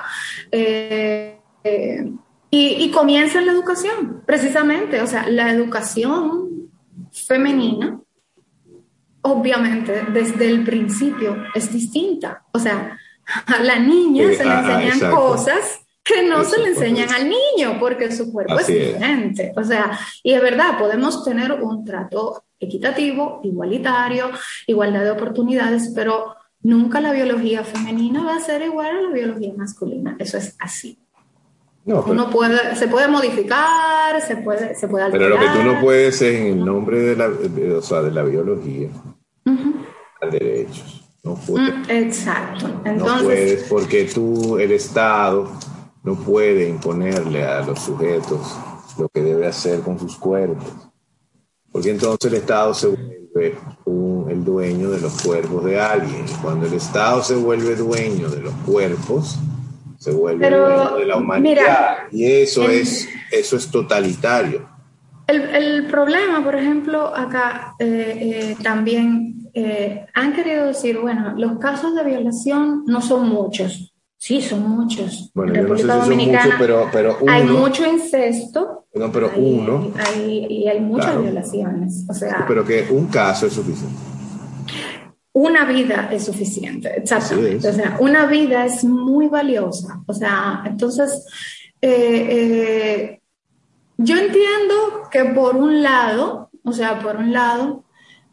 eh, 0.52 1.40
eh, 1.64 2.12
y, 2.58 2.92
comienza 2.92 3.40
en 3.40 3.48
la 3.48 3.52
educación, 3.52 4.24
precisamente. 4.26 5.02
O 5.02 5.08
sea, 5.08 5.28
la 5.30 5.52
educación 5.52 6.70
femenina, 7.12 8.00
obviamente, 9.22 10.04
desde 10.14 10.48
el 10.48 10.64
principio 10.64 11.38
es 11.54 11.72
distinta. 11.72 12.44
O 12.52 12.60
sea, 12.60 12.98
a 13.48 13.64
la 13.64 13.80
niña 13.80 14.32
se 14.34 14.46
le 14.46 14.52
ah, 14.52 14.64
ah, 14.66 14.84
enseñan 14.84 15.12
cosas 15.12 15.82
que 16.04 16.28
no 16.28 16.44
se 16.44 16.60
le 16.60 16.70
enseñan 16.70 17.12
al 17.12 17.28
niño 17.28 17.78
porque 17.80 18.12
su 18.12 18.32
cuerpo 18.32 18.60
es 18.60 18.68
diferente. 18.68 19.52
O 19.56 19.64
sea, 19.64 19.98
y 20.24 20.34
es 20.34 20.42
verdad, 20.42 20.78
podemos 20.78 21.24
tener 21.26 21.52
un 21.52 21.84
trato 21.84 22.46
equitativo, 22.60 23.42
igualitario, 23.44 24.30
igualdad 24.68 25.04
de 25.04 25.12
oportunidades, 25.12 25.92
pero 25.96 26.36
nunca 26.62 27.02
la 27.02 27.12
biología 27.12 27.64
femenina 27.64 28.24
va 28.24 28.36
a 28.36 28.40
ser 28.40 28.62
igual 28.62 28.98
a 28.98 29.02
la 29.02 29.10
biología 29.10 29.54
masculina. 29.58 30.16
Eso 30.20 30.38
es 30.38 30.56
así. 30.60 31.05
No, 31.86 32.04
Uno 32.08 32.32
puede, 32.32 32.76
se 32.76 32.88
puede 32.88 33.08
modificar, 33.08 34.20
se 34.20 34.38
puede, 34.38 34.74
se 34.74 34.88
puede 34.88 35.06
alterar. 35.06 35.30
Pero 35.30 35.40
lo 35.40 35.42
que 35.42 35.60
tú 35.60 35.64
no 35.64 35.82
puedes 35.82 36.20
es 36.20 36.36
en 36.36 36.48
el 36.48 36.66
nombre 36.66 37.00
de 37.00 37.16
la, 37.16 37.30
o 37.78 37.82
sea, 37.82 38.02
de 38.02 38.12
la 38.12 38.24
biología, 38.24 38.90
al 40.20 40.32
derechos. 40.32 41.04
No 41.24 41.36
puedes. 41.36 41.76
Mm, 41.76 41.92
exacto. 41.92 42.82
Entonces, 42.86 43.22
no 43.22 43.24
puedes 43.24 43.64
porque 43.64 44.06
tú, 44.06 44.58
el 44.58 44.72
Estado, 44.72 45.52
no 46.04 46.16
puede 46.16 46.70
imponerle 46.70 47.44
a 47.44 47.62
los 47.62 47.80
sujetos 47.80 48.58
lo 48.98 49.08
que 49.10 49.22
debe 49.22 49.46
hacer 49.46 49.82
con 49.82 50.00
sus 50.00 50.18
cuerpos. 50.18 50.68
Porque 51.72 51.92
entonces 51.92 52.32
el 52.32 52.40
Estado 52.40 52.74
se 52.74 52.88
vuelve 52.88 53.58
el 54.30 54.44
dueño 54.44 54.90
de 54.90 55.02
los 55.02 55.22
cuerpos 55.22 55.64
de 55.66 55.80
alguien. 55.80 56.26
Cuando 56.42 56.66
el 56.66 56.74
Estado 56.74 57.22
se 57.24 57.36
vuelve 57.36 57.76
dueño 57.76 58.30
de 58.30 58.42
los 58.42 58.54
cuerpos, 58.66 59.38
se 60.06 60.12
vuelve 60.12 60.48
dueño 60.48 60.98
de 60.98 61.06
la 61.06 61.18
humanidad. 61.18 61.98
y 62.12 62.26
eso, 62.26 62.70
es, 62.70 63.10
eso 63.32 63.58
es 63.58 63.72
totalitario. 63.72 64.70
El, 65.26 65.88
problema, 65.88 66.44
por 66.44 66.56
ejemplo, 66.56 67.08
acá 67.16 67.74
eh, 67.80 68.20
eh, 68.22 68.56
también 68.62 69.50
eh, 69.56 70.06
han 70.14 70.34
querido 70.34 70.68
decir, 70.68 71.00
bueno, 71.00 71.34
los 71.36 71.58
casos 71.58 71.96
de 71.96 72.04
violación 72.04 72.84
no 72.86 73.02
son 73.02 73.28
muchos. 73.30 73.96
Sí, 74.16 74.44
son 74.44 74.62
muchos. 74.70 75.32
Bueno, 75.34 75.56
en 75.56 75.62
República 75.64 75.96
Dominicana 75.96 76.56
pero, 76.60 76.88
pero 76.92 77.18
hay 77.28 77.44
mucho 77.44 77.86
incesto. 77.88 78.86
No, 78.94 79.12
pero 79.12 79.32
uno. 79.36 79.92
y 80.24 80.68
hay 80.68 80.80
muchas 80.80 81.20
violaciones. 81.20 82.06
O 82.08 82.14
sea, 82.14 82.46
pero 82.48 82.64
que 82.64 82.86
un 82.92 83.08
caso 83.08 83.48
es 83.48 83.54
suficiente. 83.54 84.15
Una 85.38 85.66
vida 85.66 86.10
es 86.12 86.24
suficiente, 86.26 86.90
exactamente. 86.96 87.68
O 87.68 87.74
sea, 87.74 87.98
una 88.00 88.26
vida 88.26 88.66
es 88.66 88.84
muy 88.86 89.28
valiosa. 89.28 90.02
O 90.08 90.14
sea, 90.14 90.64
entonces, 90.66 91.26
yo 93.98 94.18
entiendo 94.18 95.10
que 95.12 95.26
por 95.26 95.56
un 95.56 95.82
lado, 95.82 96.50
o 96.64 96.72
sea, 96.72 97.00
por 97.00 97.18
un 97.18 97.32
lado, 97.32 97.86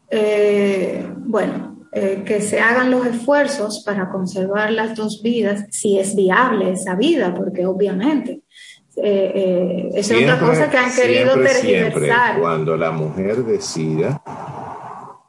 eh, 0.09 1.07
bueno, 1.17 1.87
eh, 1.91 2.23
que 2.25 2.41
se 2.41 2.59
hagan 2.59 2.91
los 2.91 3.05
esfuerzos 3.05 3.83
para 3.85 4.09
conservar 4.09 4.71
las 4.71 4.95
dos 4.95 5.21
vidas, 5.23 5.65
si 5.71 5.97
es 5.97 6.15
viable 6.15 6.71
esa 6.71 6.95
vida, 6.95 7.33
porque 7.33 7.65
obviamente 7.65 8.41
eh, 8.97 9.89
es 9.93 10.11
otra 10.11 10.39
cosa 10.39 10.69
que 10.69 10.77
han 10.77 10.93
querido 10.93 11.35
tergiversar. 11.35 12.39
cuando 12.39 12.77
la 12.77 12.91
mujer 12.91 13.43
decida 13.43 14.21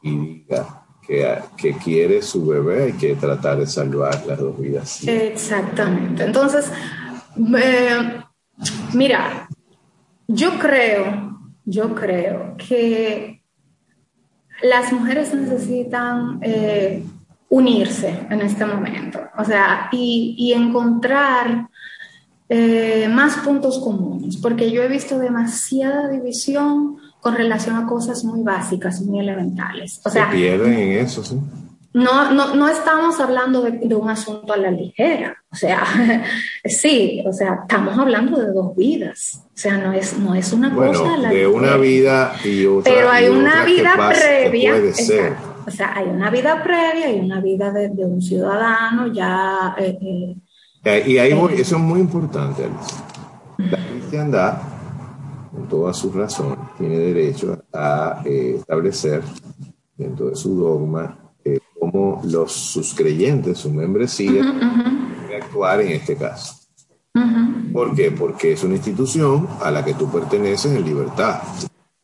y 0.02 0.16
diga 0.16 0.83
que, 1.06 1.76
quiere 1.82 2.22
su 2.22 2.46
bebé, 2.46 2.84
hay 2.84 2.92
que 2.92 3.14
tratar 3.14 3.58
de 3.58 3.66
salvar 3.66 4.24
las 4.26 4.38
dos 4.38 4.58
vidas. 4.58 5.06
Exactamente. 5.06 6.24
Entonces, 6.24 6.70
mira, 8.94 9.48
yo 10.26 10.58
creo, 10.58 11.38
yo 11.64 11.94
creo 11.94 12.56
que 12.56 13.42
las 14.62 14.92
mujeres 14.92 15.34
necesitan 15.34 16.38
eh, 16.42 17.04
unirse 17.48 18.26
en 18.30 18.40
este 18.40 18.64
momento, 18.64 19.20
o 19.36 19.44
sea, 19.44 19.88
y, 19.92 20.52
encontrar 20.54 21.68
eh, 22.48 23.08
más 23.10 23.36
puntos 23.38 23.78
comunes, 23.78 24.36
porque 24.38 24.70
yo 24.70 24.82
he 24.82 24.88
visto 24.88 25.18
demasiada 25.18 26.08
división 26.08 26.98
con 27.24 27.34
relación 27.34 27.76
a 27.76 27.86
cosas 27.86 28.22
muy 28.22 28.42
básicas, 28.42 29.00
muy 29.00 29.18
elementales. 29.18 30.00
O 30.04 30.10
sea, 30.10 30.26
Se 30.30 30.36
pierden 30.36 30.74
en 30.74 30.98
eso, 31.04 31.24
sí 31.24 31.40
no, 31.94 32.32
no, 32.32 32.56
no 32.56 32.68
estamos 32.68 33.20
hablando 33.20 33.62
de, 33.62 33.94
un 33.94 34.10
asunto 34.10 34.52
a 34.52 34.56
la 34.56 34.70
ligera, 34.72 35.36
o 35.50 35.54
sea, 35.54 35.84
sí, 36.64 37.22
o 37.24 37.32
sea, 37.32 37.60
estamos 37.62 37.96
hablando 37.96 38.36
de 38.36 38.52
dos 38.52 38.74
vidas, 38.76 39.40
o 39.46 39.56
sea, 39.56 39.78
no 39.78 39.92
es, 39.92 40.18
no 40.18 40.34
es 40.34 40.52
una 40.52 40.74
cosa 40.74 41.14
a 41.14 41.16
la 41.16 41.30
de 41.30 41.46
una 41.46 41.76
vida 41.76 42.34
y 42.44 42.66
otra. 42.66 42.92
Pero 42.92 43.10
hay 43.10 43.28
una 43.28 43.64
vida 43.64 44.10
previa, 44.12 44.74
o 45.66 45.70
sea, 45.70 45.96
hay 45.96 46.08
una 46.08 46.30
vida 46.30 46.64
previa 46.64 47.12
y 47.12 47.20
una 47.20 47.40
vida 47.40 47.70
de, 47.70 48.04
un 48.04 48.20
ciudadano 48.20 49.12
ya... 49.12 49.76
Eh, 49.78 49.96
eh, 50.02 50.36
eh, 50.84 51.04
y 51.06 51.18
ahí 51.18 51.32
eso 51.56 51.76
es 51.76 51.82
muy 51.82 52.00
importante, 52.00 52.64
Alice. 52.64 53.70
La 53.70 53.78
cristiandad, 53.86 54.58
con 55.54 55.68
todas 55.68 55.96
sus 55.96 56.14
razones, 56.14 56.58
tiene 56.76 56.98
derecho 56.98 57.62
a 57.72 58.22
establecer 58.24 59.22
dentro 59.96 60.30
de 60.30 60.36
su 60.36 60.56
dogma 60.56 61.18
cómo 61.78 62.22
los, 62.24 62.52
sus 62.52 62.94
creyentes, 62.94 63.58
su 63.58 63.70
membresía, 63.70 64.42
uh 64.42 65.04
actuar 65.34 65.80
en 65.80 65.92
este 65.92 66.16
caso. 66.16 66.54
¿Por 67.72 67.94
qué? 67.94 68.12
Porque 68.12 68.52
es 68.52 68.62
una 68.62 68.76
institución 68.76 69.48
a 69.60 69.70
la 69.70 69.84
que 69.84 69.94
tú 69.94 70.10
perteneces 70.10 70.72
en 70.72 70.84
libertad. 70.84 71.40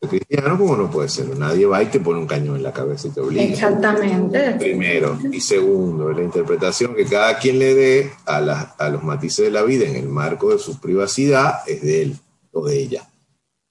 El 0.00 0.08
cristiano, 0.08 0.58
como 0.58 0.76
no 0.76 0.90
puede 0.90 1.08
ser, 1.08 1.38
nadie 1.38 1.66
va 1.66 1.82
y 1.82 1.86
te 1.86 2.00
pone 2.00 2.18
un 2.18 2.26
cañón 2.26 2.56
en 2.56 2.62
la 2.62 2.72
cabeza 2.72 3.08
y 3.08 3.10
te 3.10 3.20
obliga. 3.20 3.42
Exactamente. 3.42 4.52
Primero. 4.58 5.18
Y 5.30 5.40
segundo, 5.40 6.10
la 6.12 6.22
interpretación 6.22 6.94
que 6.94 7.04
cada 7.04 7.38
quien 7.38 7.58
le 7.58 7.74
dé 7.74 8.10
a, 8.26 8.38
a 8.76 8.88
los 8.88 9.02
matices 9.04 9.44
de 9.44 9.50
la 9.50 9.62
vida 9.62 9.86
en 9.86 9.96
el 9.96 10.08
marco 10.08 10.50
de 10.50 10.58
su 10.58 10.80
privacidad 10.80 11.60
es 11.66 11.82
de 11.82 12.02
él 12.02 12.16
o 12.52 12.66
de 12.66 12.80
ella. 12.80 13.09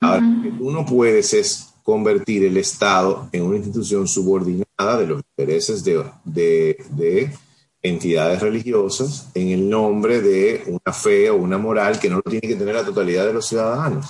Ahora, 0.01 0.21
lo 0.21 0.41
que 0.41 0.51
tú 0.51 0.71
no 0.71 0.85
puedes 0.85 1.33
es 1.33 1.73
convertir 1.83 2.43
el 2.43 2.57
Estado 2.57 3.27
en 3.31 3.43
una 3.43 3.57
institución 3.57 4.07
subordinada 4.07 4.97
de 4.97 5.07
los 5.07 5.21
intereses 5.35 5.83
de, 5.83 6.05
de, 6.23 7.33
entidades 7.81 8.41
religiosas 8.41 9.29
en 9.33 9.49
el 9.49 9.69
nombre 9.69 10.21
de 10.21 10.63
una 10.67 10.93
fe 10.93 11.29
o 11.29 11.37
una 11.37 11.57
moral 11.57 11.97
que 11.97 12.09
no 12.09 12.17
lo 12.17 12.23
tiene 12.23 12.47
que 12.47 12.55
tener 12.55 12.75
la 12.75 12.83
totalidad 12.83 13.25
de 13.25 13.33
los 13.33 13.47
ciudadanos. 13.47 14.05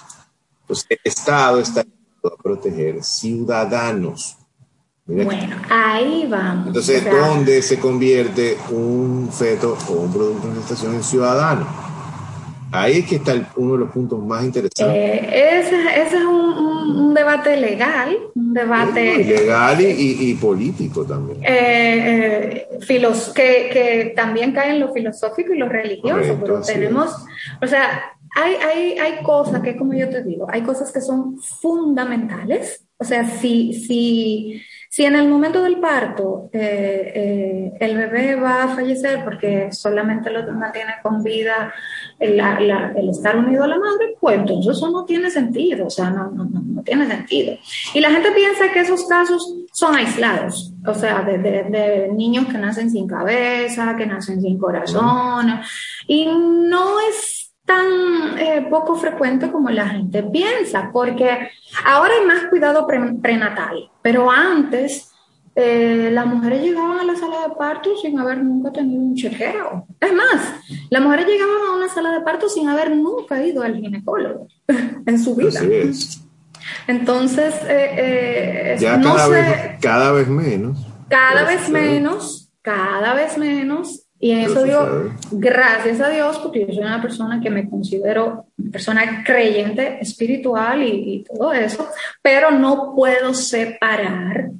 Entonces, 0.61 0.87
el 0.89 0.99
Estado 1.03 1.59
está 1.59 1.81
a 1.81 2.43
proteger 2.43 3.03
ciudadanos. 3.03 4.37
bueno, 5.05 5.55
ahí 5.69 6.27
vamos. 6.29 6.67
Entonces, 6.67 7.03
¿dónde 7.05 7.61
se 7.61 7.79
convierte 7.79 8.57
un 8.71 9.29
feto 9.31 9.77
o 9.87 9.93
un 9.93 10.11
producto 10.11 10.49
de 10.49 10.55
gestación 10.55 10.95
en 10.95 11.03
ciudadano? 11.03 11.88
Ahí 12.71 12.99
es 12.99 13.05
que 13.07 13.15
está 13.15 13.33
uno 13.55 13.73
de 13.73 13.79
los 13.79 13.91
puntos 13.91 14.23
más 14.23 14.43
interesantes. 14.43 14.95
Eh, 14.95 15.59
ese, 15.59 16.01
es 16.01 16.13
un, 16.13 17.13
debate 17.13 17.57
legal, 17.57 18.15
un 18.35 18.53
debate... 18.53 19.23
legal 19.23 19.77
y, 19.81 20.33
político 20.35 21.03
también. 21.05 21.43
Eh, 21.43 21.47
eh 21.47 22.79
que, 23.35 23.69
que, 23.71 24.13
también 24.15 24.51
cae 24.51 24.71
en 24.71 24.79
lo 24.79 24.93
filosófico 24.93 25.53
y 25.53 25.57
lo 25.57 25.67
religioso, 25.67 26.37
pero 26.39 26.61
tenemos, 26.61 27.13
o 27.61 27.67
sea, 27.67 28.15
hay, 28.35 28.53
hay, 28.55 28.97
hay 28.97 29.23
cosas 29.23 29.61
que, 29.61 29.75
como 29.75 29.93
yo 29.93 30.09
te 30.09 30.23
digo, 30.23 30.47
hay 30.49 30.61
cosas 30.61 30.91
que 30.91 31.01
son 31.01 31.39
fundamentales. 31.39 32.85
O 32.97 33.03
sea, 33.05 33.27
si, 33.27 33.73
si, 33.73 34.61
si 34.91 35.05
en 35.05 35.15
el 35.15 35.27
momento 35.27 35.61
del 35.61 35.79
parto 35.79 36.49
eh, 36.51 37.11
eh, 37.13 37.73
el 37.79 37.95
bebé 37.95 38.35
va 38.35 38.63
a 38.63 38.75
fallecer 38.75 39.23
porque 39.23 39.71
solamente 39.71 40.31
lo 40.31 40.51
mantiene 40.51 40.93
con 41.03 41.21
vida 41.21 41.71
el, 42.17 42.41
estar 43.07 43.37
unido 43.37 43.65
a 43.65 43.67
la 43.67 43.77
madre, 43.77 44.15
pues 44.19 44.39
entonces 44.39 44.77
eso 44.77 44.89
no 44.89 45.05
tiene 45.05 45.29
sentido, 45.29 45.85
o 45.85 45.89
sea, 45.91 46.09
no, 46.09 46.33
tiene 46.83 47.07
sentido. 47.07 47.55
Y 47.93 47.99
la 47.99 48.09
gente 48.09 48.31
piensa 48.31 48.71
que 48.73 48.79
esos 48.79 49.05
casos 49.07 49.53
son 49.71 49.95
aislados, 49.95 50.73
o 50.83 50.93
sea, 50.95 51.21
de, 51.21 51.37
de, 51.37 52.09
niños 52.11 52.47
que 52.47 52.57
nacen 52.57 52.89
sin 52.89 53.07
cabeza, 53.07 53.95
que 53.95 54.07
nacen 54.07 54.41
sin 54.41 54.57
corazón, 54.57 55.61
y 56.07 56.25
no 56.25 56.99
es 56.99 57.38
tan 57.69 58.39
eh, 58.39 58.65
poco 58.67 58.95
frecuente 58.95 59.51
como 59.51 59.69
la 59.69 59.87
gente 59.87 60.23
piensa, 60.23 60.89
porque 60.91 61.51
ahora 61.85 62.13
hay 62.19 62.25
más 62.25 62.45
cuidado 62.49 62.87
prenatal, 62.87 63.91
pero 64.01 64.31
antes 64.31 65.11
eh, 65.53 66.09
las 66.11 66.25
mujeres 66.25 66.63
llegaban 66.63 66.99
a 66.99 67.03
la 67.03 67.15
sala 67.15 67.47
de 67.47 67.55
parto 67.55 67.95
sin 67.95 68.17
haber 68.17 68.43
nunca 68.43 68.71
tenido 68.71 68.99
un 68.99 69.13
chequeo. 69.13 69.85
Es 69.99 70.13
más, 70.13 70.53
las 70.89 71.01
mujeres 71.03 71.27
llegaban 71.27 71.57
a 71.67 71.75
una 71.75 71.89
sala 71.89 72.11
de 72.11 72.21
parto 72.21 72.49
sin 72.49 72.67
haber 72.67 72.95
nunca 72.95 73.45
ido 73.45 73.61
al 73.61 73.75
ginecólogo 73.75 74.47
en 75.05 75.19
su 75.19 75.35
vida. 75.35 75.61
Entonces, 76.87 77.53
eh, 77.67 78.73
eh, 78.73 78.77
ya 78.79 78.99
cada, 78.99 79.27
vez, 79.27 79.79
cada 79.79 80.11
vez 80.11 80.27
menos. 80.27 80.79
Cada 81.07 81.43
vez 81.43 81.69
menos, 81.69 82.49
cada 82.63 83.13
vez 83.13 83.37
menos. 83.37 84.08
Y 84.19 84.31
en 84.31 84.39
eso 84.39 84.63
digo, 84.63 85.11
gracias 85.31 86.01
a 86.01 86.09
Dios, 86.09 86.37
porque 86.39 86.65
yo 86.67 86.73
soy 86.73 86.83
una 86.83 87.01
persona 87.01 87.39
que 87.39 87.49
me 87.49 87.69
considero 87.69 88.45
una 88.57 88.71
persona 88.71 89.23
creyente, 89.25 89.99
espiritual 90.01 90.83
y 90.83 91.23
todo 91.23 91.53
eso, 91.53 91.87
pero 92.21 92.51
no 92.51 92.93
puedo 92.95 93.33
separar 93.33 94.51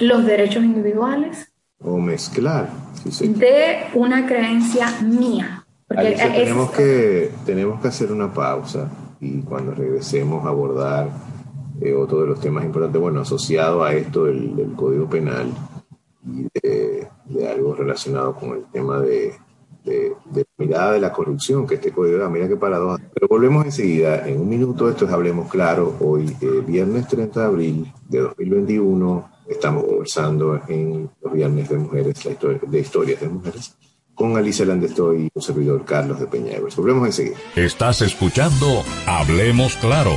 los 0.00 0.24
derechos 0.24 0.64
individuales. 0.64 1.52
O 1.80 1.98
mezclar. 1.98 2.68
De 3.20 3.84
una 3.94 4.26
creencia 4.26 4.88
mía. 5.02 5.64
Porque 5.86 6.16
tenemos, 6.16 6.70
que, 6.72 7.30
tenemos 7.44 7.80
que 7.80 7.88
hacer 7.88 8.10
una 8.10 8.32
pausa 8.32 8.90
y 9.20 9.40
cuando 9.42 9.72
regresemos 9.72 10.44
a 10.44 10.48
abordar 10.48 11.08
eh, 11.80 11.94
otro 11.94 12.22
de 12.22 12.26
los 12.26 12.40
temas 12.40 12.64
importantes, 12.64 13.00
bueno, 13.00 13.20
asociado 13.20 13.84
a 13.84 13.92
esto 13.92 14.24
del, 14.24 14.72
Código 14.74 15.08
Penal 15.08 15.52
y 16.24 16.48
de, 16.60 16.85
algo 17.44 17.74
relacionado 17.74 18.34
con 18.34 18.50
el 18.50 18.64
tema 18.72 19.00
de, 19.00 19.34
de, 19.84 20.12
de, 20.26 20.46
mirada 20.58 20.92
de 20.92 21.00
la 21.00 21.12
corrupción, 21.12 21.66
que 21.66 21.76
este 21.76 21.92
código, 21.92 22.28
mira 22.30 22.48
qué 22.48 22.56
paradoja. 22.56 23.00
Pero 23.14 23.28
volvemos 23.28 23.64
enseguida, 23.64 24.26
en 24.28 24.40
un 24.40 24.48
minuto, 24.48 24.88
esto 24.88 25.04
es 25.04 25.12
Hablemos 25.12 25.50
Claro, 25.50 25.96
hoy, 26.00 26.36
eh, 26.40 26.62
viernes 26.66 27.08
30 27.08 27.40
de 27.40 27.46
abril 27.46 27.92
de 28.08 28.20
2021 28.20 29.30
estamos 29.48 29.84
conversando 29.84 30.60
en 30.68 31.08
los 31.22 31.32
viernes 31.32 31.68
de 31.68 31.76
mujeres, 31.76 32.28
de 32.66 32.80
historias 32.80 33.20
de 33.20 33.28
mujeres, 33.28 33.76
con 34.14 34.36
Alicia 34.36 34.64
Landestoy 34.64 35.26
y 35.26 35.30
su 35.34 35.40
servidor 35.40 35.84
Carlos 35.84 36.18
de 36.18 36.26
Peña 36.26 36.58
Volvemos 36.76 37.06
enseguida. 37.06 37.36
Estás 37.54 38.02
escuchando 38.02 38.82
Hablemos 39.06 39.76
Claro 39.76 40.16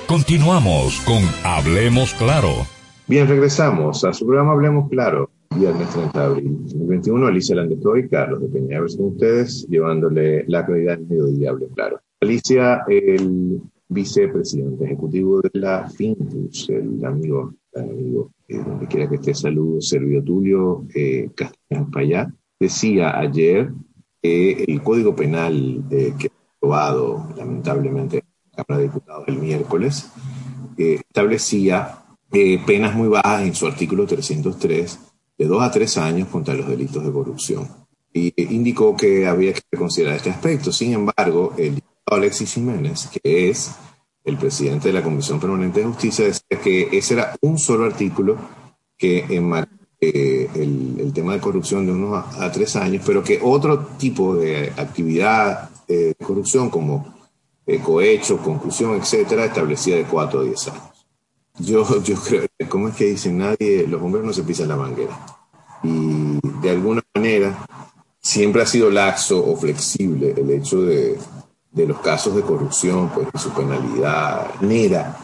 Continuamos 0.07 1.01
con 1.01 1.23
Hablemos 1.45 2.15
Claro. 2.15 2.49
Bien, 3.07 3.29
regresamos 3.29 4.03
a 4.05 4.13
su 4.13 4.27
programa 4.27 4.53
Hablemos 4.53 4.89
Claro, 4.89 5.31
viernes 5.57 5.89
30 5.91 6.19
de 6.19 6.25
abril 6.25 6.57
2021. 6.63 7.27
Alicia 7.27 7.57
Landestoy 7.57 8.01
y 8.01 8.09
Carlos 8.09 8.41
de 8.43 8.49
Peñaveres 8.49 8.97
con 8.97 9.07
ustedes, 9.07 9.67
llevándole 9.69 10.45
la 10.47 10.61
actualidad 10.61 10.99
del 10.99 11.09
mediodía 11.09 11.51
Hablemos 11.51 11.75
Claro. 11.75 12.01
Alicia, 12.21 12.85
el 12.89 13.61
vicepresidente 13.89 14.85
ejecutivo 14.85 15.41
de 15.41 15.51
la 15.55 15.89
FINTUS, 15.89 16.69
el 16.71 17.05
amigo, 17.05 17.53
amigo 17.81 18.33
eh, 18.49 18.59
donde 18.59 18.87
quiera 18.87 19.09
que 19.09 19.17
esté, 19.17 19.35
saludos, 19.35 19.89
Servio 19.89 20.23
Tulio 20.23 20.85
eh, 20.95 21.31
Payá, 21.93 22.33
decía 22.59 23.19
ayer 23.19 23.73
que 24.23 24.65
el 24.65 24.83
Código 24.83 25.17
Penal 25.17 25.85
eh, 25.91 26.15
que 26.19 26.29
ha 26.29 26.57
aprobado 26.57 27.29
lamentablemente 27.37 28.19
en 28.19 28.25
la 28.51 28.65
Cámara 28.65 28.79
de 28.83 28.89
Diputados 28.89 29.25
el 29.27 29.39
miércoles 29.39 30.11
eh, 30.79 31.01
establecía 31.07 31.99
penas 32.31 32.95
muy 32.95 33.09
bajas 33.09 33.43
en 33.43 33.55
su 33.55 33.67
artículo 33.67 34.07
303 34.07 34.99
de 35.37 35.45
dos 35.47 35.63
a 35.63 35.71
tres 35.71 35.99
años 35.99 36.29
contra 36.29 36.55
los 36.55 36.67
delitos 36.67 37.05
de 37.05 37.13
corrupción. 37.13 37.69
Y 38.13 38.33
indicó 38.55 38.97
que 38.97 39.27
había 39.27 39.53
que 39.53 39.77
considerar 39.77 40.17
este 40.17 40.31
aspecto. 40.31 40.73
Sin 40.73 40.93
embargo, 40.93 41.53
el 41.59 41.75
diputado 41.75 42.17
Alexis 42.17 42.55
Jiménez, 42.55 43.09
que 43.09 43.51
es 43.51 43.75
el 44.25 44.37
presidente 44.37 44.89
de 44.89 44.95
la 44.95 45.03
Comisión 45.03 45.41
Permanente 45.41 45.81
de 45.81 45.87
Justicia, 45.87 46.25
decía 46.25 46.61
que 46.63 46.89
ese 46.93 47.15
era 47.15 47.35
un 47.41 47.59
solo 47.59 47.85
artículo 47.85 48.37
que 48.97 49.27
enmarca 49.31 49.73
eh, 50.01 50.49
el, 50.55 51.13
tema 51.13 51.35
de 51.35 51.41
corrupción 51.41 51.87
de 51.87 51.93
unos 51.93 52.25
a, 52.37 52.51
tres 52.51 52.75
años, 52.75 53.05
pero 53.07 53.23
que 53.23 53.39
otro 53.41 53.87
tipo 53.99 54.35
de 54.35 54.73
actividad 54.77 55.71
eh, 55.87 56.15
de 56.19 56.25
corrupción 56.25 56.71
como 56.71 57.15
eh, 57.67 57.79
cohecho, 57.79 58.39
conclusión, 58.39 58.97
etcétera, 58.97 59.45
establecía 59.45 59.97
de 59.97 60.05
cuatro 60.05 60.41
a 60.41 60.45
diez 60.45 60.67
años. 60.67 61.07
Yo, 61.59 62.03
yo 62.03 62.17
creo, 62.17 62.47
¿cómo 62.69 62.89
es 62.89 62.97
que 62.97 63.05
dicen? 63.05 63.39
Nadie, 63.39 63.87
los 63.87 64.01
bomberos 64.01 64.27
no 64.27 64.33
se 64.33 64.43
pisan 64.43 64.69
la 64.69 64.77
manguera. 64.77 65.17
Y 65.85 66.41
de 66.61 66.71
alguna 66.71 67.03
manera 67.15 67.65
siempre 68.21 68.63
ha 68.63 68.67
sido 68.67 68.91
laxo 68.91 69.45
o 69.45 69.57
flexible 69.57 70.35
el 70.37 70.51
hecho 70.51 70.83
de 70.83 71.19
de 71.73 71.87
los 71.87 71.99
casos 72.01 72.35
de 72.35 72.43
corrupción, 72.43 73.11
pues 73.11 73.29
su 73.43 73.51
penalidad. 73.51 74.47
Mira, 74.61 75.17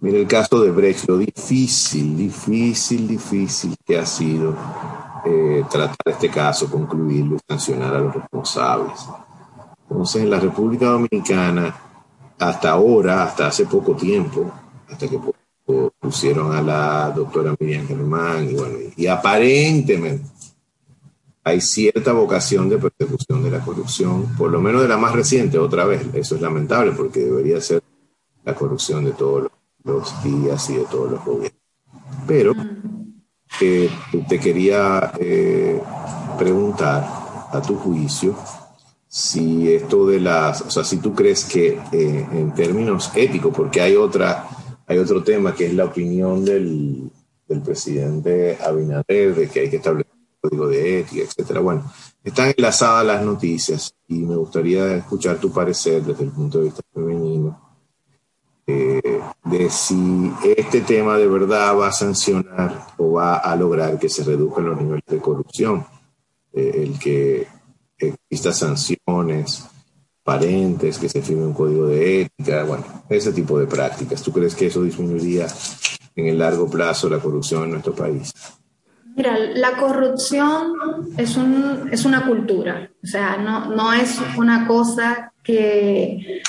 mira 0.00 0.18
el 0.18 0.26
caso 0.26 0.60
de 0.60 0.70
Brecht, 0.70 1.08
lo 1.08 1.18
difícil, 1.18 2.16
difícil, 2.16 3.06
difícil 3.06 3.76
que 3.86 3.98
ha 3.98 4.06
sido 4.06 4.54
eh, 5.24 5.62
tratar 5.70 5.96
este 6.06 6.30
caso, 6.30 6.70
concluirlo 6.70 7.36
y 7.36 7.40
sancionar 7.46 7.94
a 7.94 8.00
los 8.00 8.14
responsables. 8.14 8.98
Entonces, 9.88 10.22
en 10.22 10.30
la 10.30 10.40
República 10.40 10.86
Dominicana, 10.86 11.74
hasta 12.38 12.70
ahora, 12.70 13.24
hasta 13.24 13.48
hace 13.48 13.66
poco 13.66 13.94
tiempo, 13.94 14.50
hasta 14.90 15.06
que 15.06 15.20
pusieron 16.00 16.52
a 16.56 16.62
la 16.62 17.10
doctora 17.10 17.54
Miriam 17.60 17.86
Germán, 17.86 18.48
bueno, 18.56 18.78
y 18.96 19.06
aparentemente 19.06 20.24
hay 21.42 21.60
cierta 21.60 22.12
vocación 22.12 22.68
de 22.68 22.78
persecución 22.78 23.42
de 23.42 23.50
la 23.50 23.60
corrupción, 23.60 24.26
por 24.36 24.50
lo 24.50 24.60
menos 24.60 24.82
de 24.82 24.88
la 24.88 24.98
más 24.98 25.12
reciente, 25.12 25.58
otra 25.58 25.84
vez. 25.84 26.02
Eso 26.12 26.34
es 26.34 26.40
lamentable 26.40 26.92
porque 26.92 27.20
debería 27.20 27.60
ser 27.60 27.82
la 28.44 28.54
corrupción 28.54 29.04
de 29.04 29.12
todos 29.12 29.50
los 29.84 30.22
días 30.22 30.68
y 30.70 30.74
de 30.74 30.84
todos 30.84 31.10
los 31.12 31.24
gobiernos. 31.24 31.60
Pero 32.26 32.52
eh, 33.60 33.90
te 34.28 34.38
quería 34.38 35.12
eh, 35.18 35.80
preguntar 36.38 37.04
a 37.52 37.62
tu 37.62 37.76
juicio 37.76 38.36
si 39.08 39.72
esto 39.72 40.06
de 40.06 40.20
las, 40.20 40.60
o 40.62 40.70
sea, 40.70 40.84
si 40.84 40.98
tú 40.98 41.14
crees 41.14 41.44
que 41.44 41.80
eh, 41.92 42.28
en 42.32 42.54
términos 42.54 43.10
éticos, 43.16 43.52
porque 43.54 43.80
hay 43.80 43.96
otra, 43.96 44.46
hay 44.86 44.98
otro 44.98 45.24
tema 45.24 45.54
que 45.54 45.66
es 45.66 45.74
la 45.74 45.86
opinión 45.86 46.44
del, 46.44 47.10
del 47.48 47.60
presidente 47.60 48.56
Abinader 48.64 49.34
de 49.34 49.48
que 49.48 49.60
hay 49.60 49.70
que 49.70 49.76
establecer 49.76 50.19
código 50.40 50.68
de 50.68 51.00
ética, 51.00 51.22
etcétera. 51.22 51.60
Bueno, 51.60 51.90
están 52.24 52.52
enlazadas 52.56 53.06
las 53.06 53.22
noticias 53.22 53.94
y 54.08 54.20
me 54.20 54.36
gustaría 54.36 54.94
escuchar 54.96 55.38
tu 55.38 55.52
parecer 55.52 56.02
desde 56.02 56.24
el 56.24 56.30
punto 56.30 56.58
de 56.58 56.64
vista 56.64 56.82
femenino 56.92 57.70
eh, 58.66 59.20
de 59.44 59.70
si 59.70 60.30
este 60.56 60.82
tema 60.82 61.16
de 61.16 61.26
verdad 61.26 61.76
va 61.76 61.88
a 61.88 61.92
sancionar 61.92 62.86
o 62.98 63.12
va 63.12 63.36
a 63.38 63.56
lograr 63.56 63.98
que 63.98 64.08
se 64.08 64.22
reduzcan 64.22 64.66
los 64.66 64.80
niveles 64.80 65.04
de 65.08 65.18
corrupción, 65.18 65.84
eh, 66.52 66.72
el 66.84 66.98
que 66.98 67.48
exista 67.98 68.52
sanciones 68.52 69.64
parentes, 70.22 70.98
que 70.98 71.08
se 71.08 71.22
firme 71.22 71.46
un 71.46 71.54
código 71.54 71.86
de 71.86 72.22
ética, 72.22 72.62
bueno, 72.64 72.84
ese 73.08 73.32
tipo 73.32 73.58
de 73.58 73.66
prácticas. 73.66 74.22
¿Tú 74.22 74.30
crees 74.32 74.54
que 74.54 74.66
eso 74.66 74.82
disminuiría 74.82 75.48
en 76.14 76.26
el 76.26 76.38
largo 76.38 76.70
plazo 76.70 77.08
la 77.08 77.18
corrupción 77.18 77.64
en 77.64 77.70
nuestro 77.72 77.94
país? 77.94 78.32
Mira, 79.16 79.36
la 79.38 79.72
corrupción 79.72 80.72
es, 81.16 81.36
un, 81.36 81.88
es 81.92 82.04
una 82.04 82.24
cultura, 82.26 82.90
o 83.02 83.06
sea, 83.06 83.36
no, 83.36 83.66
no 83.66 83.92
es 83.92 84.18
una 84.36 84.66
cosa 84.66 85.32
que, 85.42 86.42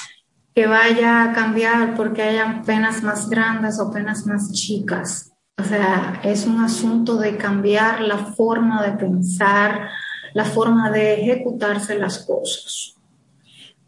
que 0.53 0.67
vaya 0.67 1.23
a 1.23 1.33
cambiar 1.33 1.95
porque 1.95 2.21
hayan 2.21 2.63
penas 2.63 3.03
más 3.03 3.29
grandes 3.29 3.79
o 3.79 3.91
penas 3.91 4.25
más 4.25 4.51
chicas. 4.51 5.31
O 5.57 5.63
sea, 5.63 6.21
es 6.23 6.45
un 6.45 6.59
asunto 6.59 7.17
de 7.17 7.37
cambiar 7.37 8.01
la 8.01 8.17
forma 8.17 8.81
de 8.83 8.93
pensar, 8.93 9.89
la 10.33 10.45
forma 10.45 10.89
de 10.89 11.21
ejecutarse 11.21 11.97
las 11.97 12.25
cosas. 12.25 12.95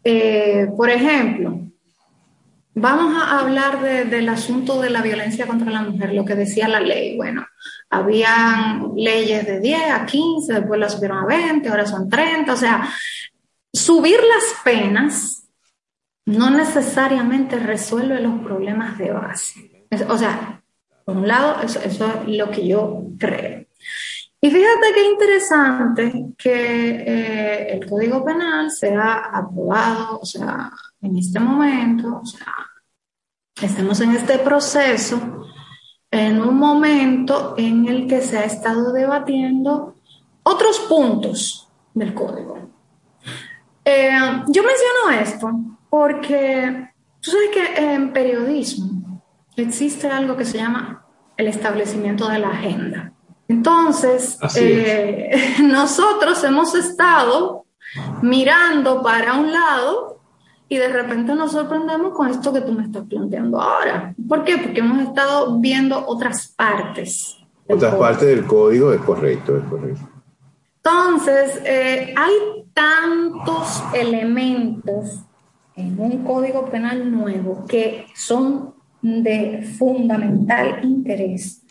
Eh, 0.04 0.68
por 0.76 0.90
ejemplo, 0.90 1.60
vamos 2.74 3.14
a 3.16 3.40
hablar 3.40 3.80
del 3.82 4.28
asunto 4.28 4.80
de 4.80 4.90
la 4.90 5.02
violencia 5.02 5.46
contra 5.46 5.70
la 5.70 5.82
mujer, 5.82 6.12
lo 6.14 6.24
que 6.24 6.34
decía 6.34 6.68
la 6.68 6.80
ley. 6.80 7.16
Bueno, 7.16 7.46
habían 7.96 8.92
leyes 8.96 9.46
de 9.46 9.60
10 9.60 9.90
a 9.90 10.06
15, 10.06 10.52
después 10.52 10.80
las 10.80 10.94
subieron 10.94 11.18
a 11.18 11.26
20, 11.26 11.68
ahora 11.68 11.86
son 11.86 12.08
30. 12.08 12.52
O 12.52 12.56
sea, 12.56 12.88
subir 13.72 14.18
las 14.18 14.62
penas 14.62 15.48
no 16.26 16.50
necesariamente 16.50 17.58
resuelve 17.58 18.20
los 18.20 18.40
problemas 18.40 18.96
de 18.98 19.12
base. 19.12 19.86
O 20.08 20.16
sea, 20.16 20.62
por 21.04 21.16
un 21.16 21.28
lado, 21.28 21.60
eso, 21.62 21.80
es 21.80 22.00
lo 22.26 22.50
que 22.50 22.66
yo 22.66 23.02
creo. 23.18 23.66
Y 24.40 24.50
fíjate 24.50 24.92
qué 24.94 25.10
interesante 25.10 26.26
que 26.36 26.90
eh, 26.90 27.72
el 27.72 27.88
Código 27.88 28.24
Penal 28.24 28.70
sea 28.70 29.30
aprobado, 29.32 30.20
o 30.20 30.26
sea, 30.26 30.70
en 31.00 31.16
este 31.16 31.40
momento, 31.40 32.20
o 32.22 32.26
sea, 32.26 32.54
estemos 33.60 34.00
en 34.00 34.12
este 34.12 34.38
proceso 34.38 35.46
en 36.14 36.40
un 36.40 36.56
momento 36.56 37.54
en 37.56 37.88
el 37.88 38.06
que 38.06 38.20
se 38.20 38.38
ha 38.38 38.44
estado 38.44 38.92
debatiendo 38.92 39.96
otros 40.44 40.78
puntos 40.80 41.68
del 41.92 42.14
código. 42.14 42.70
Eh, 43.84 44.16
yo 44.46 44.62
menciono 44.62 45.20
esto 45.20 45.50
porque 45.90 46.90
tú 47.20 47.32
sabes 47.32 47.50
que 47.52 47.94
en 47.94 48.12
periodismo 48.12 49.22
existe 49.56 50.08
algo 50.08 50.36
que 50.36 50.44
se 50.44 50.58
llama 50.58 51.04
el 51.36 51.48
establecimiento 51.48 52.28
de 52.28 52.38
la 52.38 52.50
agenda. 52.50 53.12
Entonces, 53.48 54.38
eh, 54.56 55.56
nosotros 55.64 56.42
hemos 56.44 56.76
estado 56.76 57.66
mirando 58.22 59.02
para 59.02 59.34
un 59.34 59.52
lado 59.52 60.20
y 60.68 60.76
de 60.76 60.88
repente 60.88 61.34
nos 61.34 61.52
sorprendemos 61.52 62.12
con 62.14 62.28
esto 62.28 62.52
que 62.52 62.60
tú 62.62 62.72
me 62.72 62.84
estás 62.84 63.04
planteando 63.04 63.60
ahora. 63.60 64.14
¿Por 64.28 64.44
qué? 64.44 64.58
Porque 64.58 64.80
hemos 64.80 65.02
estado 65.02 65.58
viendo 65.60 66.06
otras 66.06 66.54
partes. 66.56 67.36
Otras 67.68 67.94
partes 67.94 68.28
del 68.28 68.44
código 68.46 68.92
es 68.92 69.00
correcto, 69.00 69.56
es 69.56 69.64
correcto. 69.64 70.08
Entonces, 70.76 71.62
eh, 71.64 72.14
hay 72.16 72.32
tantos 72.74 73.82
elementos 73.94 75.24
en 75.76 75.98
un 75.98 76.24
código 76.24 76.66
penal 76.66 77.10
nuevo 77.10 77.64
que 77.66 78.06
son 78.14 78.74
de 79.00 79.68
fundamental 79.78 80.80
interés 80.82 81.62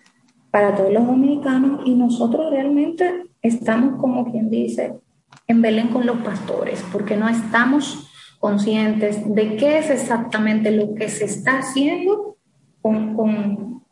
para 0.51 0.75
todos 0.75 0.93
los 0.93 1.05
dominicanos 1.05 1.81
y 1.85 1.95
nosotros 1.95 2.51
realmente 2.51 3.25
estamos, 3.41 3.99
como 3.99 4.31
quien 4.31 4.49
dice, 4.49 4.99
en 5.47 5.61
Belén 5.61 5.87
con 5.89 6.05
los 6.05 6.17
pastores, 6.17 6.83
porque 6.91 7.17
no 7.17 7.27
estamos 7.27 8.02
conscientes 8.43 9.33
de 9.33 9.55
qué 9.55 9.77
es 9.77 9.89
exactamente 9.89 10.69
lo 10.69 10.93
que 10.95 11.07
se 11.07 11.23
está 11.23 11.59
haciendo 11.59 12.35
con, 12.81 13.85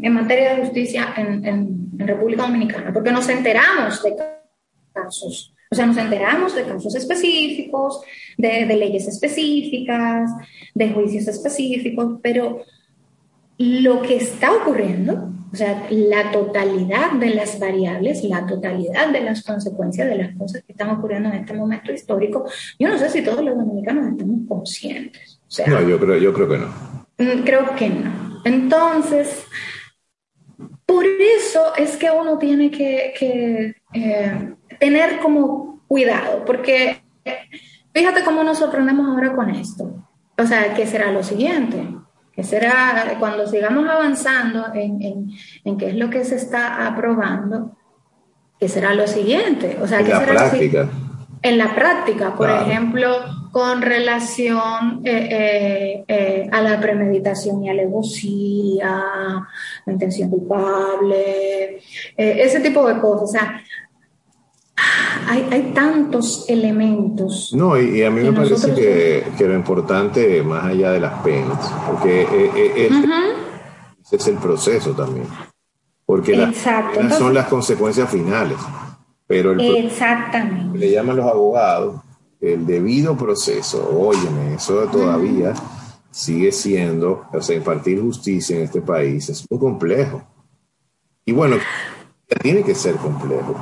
en 0.00 0.12
materia 0.12 0.54
de 0.54 0.62
justicia 0.62 1.14
en, 1.16 1.44
en, 1.44 2.06
República 2.06 2.42
Dominicana, 2.42 2.92
porque 2.92 3.10
nos 3.10 3.28
enteramos 3.28 4.00
de 4.04 4.14
casos, 4.92 5.52
o 5.68 5.74
sea, 5.74 5.84
nos 5.84 5.96
enteramos 5.96 6.54
de 6.54 6.62
casos 6.62 6.94
específicos, 6.94 8.00
de, 8.36 8.66
de 8.66 8.76
leyes 8.76 9.08
específicas, 9.08 10.30
de 10.76 10.90
juicios 10.90 11.26
específicos, 11.26 12.20
pero 12.22 12.62
lo 13.58 14.02
que 14.02 14.16
está 14.16 14.52
ocurriendo 14.52 15.32
o 15.50 15.56
sea, 15.56 15.86
la 15.90 16.30
totalidad 16.30 17.12
de 17.12 17.30
las 17.30 17.58
variables, 17.58 18.22
la 18.24 18.46
totalidad 18.46 19.08
de 19.08 19.20
las 19.22 19.42
consecuencias 19.42 20.08
de 20.08 20.16
las 20.16 20.36
cosas 20.36 20.62
que 20.62 20.72
están 20.72 20.90
ocurriendo 20.90 21.30
en 21.30 21.36
este 21.36 21.54
momento 21.54 21.90
histórico, 21.90 22.44
yo 22.78 22.88
no 22.88 22.98
sé 22.98 23.08
si 23.08 23.22
todos 23.22 23.42
los 23.42 23.56
dominicanos 23.56 24.12
estamos 24.12 24.40
conscientes. 24.46 25.40
no, 25.66 25.88
yo 25.88 25.98
creo, 25.98 26.18
yo 26.18 26.32
creo 26.34 26.48
que 26.48 26.58
no. 26.58 26.66
Mm, 27.18 27.44
creo 27.44 27.74
que 27.76 27.88
no. 27.88 28.40
Entonces, 28.44 29.46
por 30.84 31.04
eso 31.06 31.74
es 31.76 31.96
que 31.96 32.10
uno 32.10 32.38
tiene 32.38 32.70
que, 32.70 33.74
eh, 33.94 34.54
tener 34.78 35.18
como 35.20 35.82
cuidado, 35.88 36.44
porque 36.44 37.00
fíjate 37.94 38.22
cómo 38.22 38.44
nos 38.44 38.58
sorprendemos 38.58 39.08
ahora 39.08 39.34
con 39.34 39.48
esto. 39.50 40.04
O 40.36 40.46
sea, 40.46 40.74
¿qué 40.74 40.86
será 40.86 41.10
lo 41.10 41.22
siguiente? 41.22 41.78
Será 42.42 43.16
cuando 43.18 43.46
sigamos 43.46 43.88
avanzando 43.88 44.66
en, 44.74 45.30
en, 45.64 45.78
qué 45.78 45.90
es 45.90 45.94
lo 45.96 46.10
que 46.10 46.24
se 46.24 46.36
está 46.36 46.86
aprobando, 46.86 47.76
que 48.58 48.68
será 48.68 48.94
lo 48.94 49.06
siguiente. 49.06 49.78
O 49.80 49.86
sea, 49.86 50.00
en 50.00 50.08
la 50.08 50.24
práctica. 50.24 50.88
En 51.40 51.56
la 51.56 51.74
práctica, 51.74 52.34
por 52.34 52.50
ejemplo, 52.50 53.08
con 53.52 53.80
relación 53.82 55.02
eh, 55.04 55.28
eh, 55.30 56.04
eh, 56.08 56.48
a 56.50 56.60
la 56.60 56.80
premeditación 56.80 57.64
y 57.64 57.70
alevosía, 57.70 59.02
la 59.86 59.92
intención 59.92 60.30
culpable, 60.30 61.80
ese 62.16 62.60
tipo 62.60 62.86
de 62.88 63.00
cosas. 63.00 63.22
O 63.22 63.26
sea, 63.26 63.62
hay, 65.28 65.72
tantos 65.74 66.48
elementos. 66.48 67.52
No, 67.54 67.80
y, 67.80 68.02
a 68.02 68.10
mí 68.10 68.22
me 68.22 68.32
parece 68.32 68.74
que, 68.74 69.46
lo 69.46 69.54
importante, 69.54 70.42
más 70.42 70.64
allá 70.64 70.92
de 70.92 71.00
las 71.00 71.22
penas, 71.22 71.72
porque 71.86 72.22
eh, 72.22 72.50
eh, 72.54 72.90
ese 74.02 74.16
es 74.16 74.26
el 74.28 74.36
proceso 74.36 74.92
también. 74.92 75.26
Porque 76.06 76.36
las 76.36 76.56
son 77.18 77.34
las 77.34 77.48
consecuencias 77.48 78.10
finales. 78.10 78.58
Pero 79.26 79.52
el 79.52 79.60
Exactamente. 79.60 80.78
le 80.78 80.90
llaman 80.90 81.16
los 81.16 81.26
abogados 81.26 82.00
el 82.40 82.66
debido 82.66 83.16
proceso, 83.16 83.90
óyeme, 83.98 84.54
eso 84.54 84.86
todavía 84.86 85.54
sigue 86.10 86.52
siendo, 86.52 87.26
o 87.32 87.42
sea, 87.42 87.56
impartir 87.56 88.00
justicia 88.00 88.56
en 88.56 88.62
este 88.62 88.80
país 88.80 89.28
es 89.28 89.44
muy 89.50 89.58
complejo. 89.58 90.22
Y 91.24 91.32
bueno, 91.32 91.56
tiene 92.40 92.62
que 92.62 92.74
ser 92.74 92.94
complejo, 92.96 93.60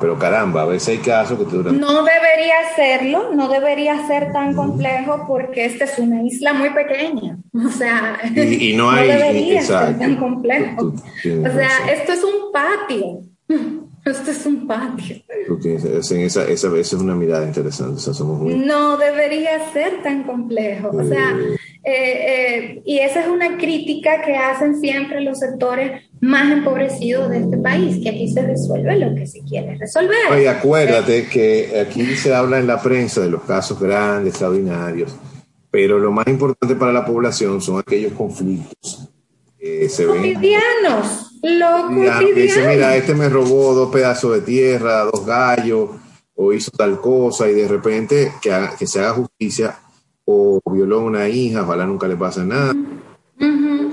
pero, 0.00 0.18
caramba, 0.18 0.62
a 0.62 0.66
veces 0.66 0.88
hay 0.88 0.98
casos 0.98 1.38
que 1.38 1.44
te 1.44 1.56
duran. 1.56 1.78
No 1.78 2.02
debería 2.02 2.54
serlo, 2.74 3.34
no 3.34 3.48
debería 3.48 4.06
ser 4.06 4.32
tan 4.32 4.54
complejo 4.54 5.24
porque 5.26 5.64
esta 5.64 5.84
es 5.84 5.98
una 5.98 6.22
isla 6.22 6.52
muy 6.52 6.70
pequeña. 6.70 7.38
O 7.56 7.70
sea, 7.70 8.18
y, 8.34 8.74
no, 8.76 8.90
hay, 8.90 9.08
debería 9.08 9.62
ser 9.62 9.98
tan 9.98 10.16
complejo. 10.16 10.88
o 10.88 11.22
sea, 11.24 11.90
esto 11.90 12.12
es 12.12 12.22
un 12.22 12.52
patio. 12.52 13.20
Esto 14.06 14.30
es 14.30 14.46
un 14.46 14.68
patio. 14.68 15.16
esa, 15.64 16.44
esa, 16.44 16.78
es 16.78 16.92
una 16.92 17.16
mirada 17.16 17.44
interesante. 17.44 18.00
No 18.54 18.96
debería 18.96 19.72
ser 19.72 20.00
tan 20.04 20.22
complejo. 20.22 20.90
O 20.90 21.02
sea, 21.02 21.36
eh, 21.82 21.92
eh, 21.92 22.82
y 22.84 22.98
esa 22.98 23.22
es 23.22 23.28
una 23.28 23.56
crítica 23.56 24.22
que 24.22 24.36
hacen 24.36 24.80
siempre 24.80 25.22
los 25.22 25.40
sectores 25.40 26.05
más 26.20 26.50
empobrecidos 26.50 27.30
de 27.30 27.40
este 27.40 27.56
país, 27.58 28.02
que 28.02 28.08
aquí 28.08 28.28
se 28.28 28.42
resuelve 28.42 28.98
lo 28.98 29.14
que 29.14 29.26
se 29.26 29.40
quiere 29.42 29.76
resolver. 29.76 30.16
Oye, 30.30 30.48
acuérdate 30.48 31.28
que 31.28 31.86
aquí 31.86 32.16
se 32.16 32.34
habla 32.34 32.58
en 32.58 32.66
la 32.66 32.80
prensa 32.80 33.20
de 33.20 33.30
los 33.30 33.42
casos 33.42 33.78
grandes, 33.78 34.32
extraordinarios, 34.32 35.14
pero 35.70 35.98
lo 35.98 36.10
más 36.12 36.26
importante 36.26 36.74
para 36.74 36.92
la 36.92 37.04
población 37.04 37.60
son 37.60 37.80
aquellos 37.80 38.12
conflictos 38.12 39.08
que 39.58 39.88
se 39.88 40.06
ven. 40.06 40.16
Cotidianos, 40.16 41.38
lo 41.42 41.88
Dice, 42.34 42.66
mira, 42.66 42.96
este 42.96 43.14
me 43.14 43.28
robó 43.28 43.74
dos 43.74 43.90
pedazos 43.90 44.34
de 44.34 44.40
tierra, 44.40 45.04
dos 45.04 45.26
gallos, 45.26 45.90
o 46.34 46.52
hizo 46.52 46.70
tal 46.70 47.00
cosa, 47.00 47.48
y 47.48 47.54
de 47.54 47.68
repente 47.68 48.32
que, 48.40 48.52
que 48.78 48.86
se 48.86 49.00
haga 49.00 49.12
justicia, 49.12 49.78
o 50.24 50.60
violó 50.72 51.00
a 51.00 51.04
una 51.04 51.28
hija, 51.28 51.62
ojalá 51.62 51.86
nunca 51.86 52.08
le 52.08 52.16
pase 52.16 52.42
nada, 52.42 52.72
o 52.72 53.44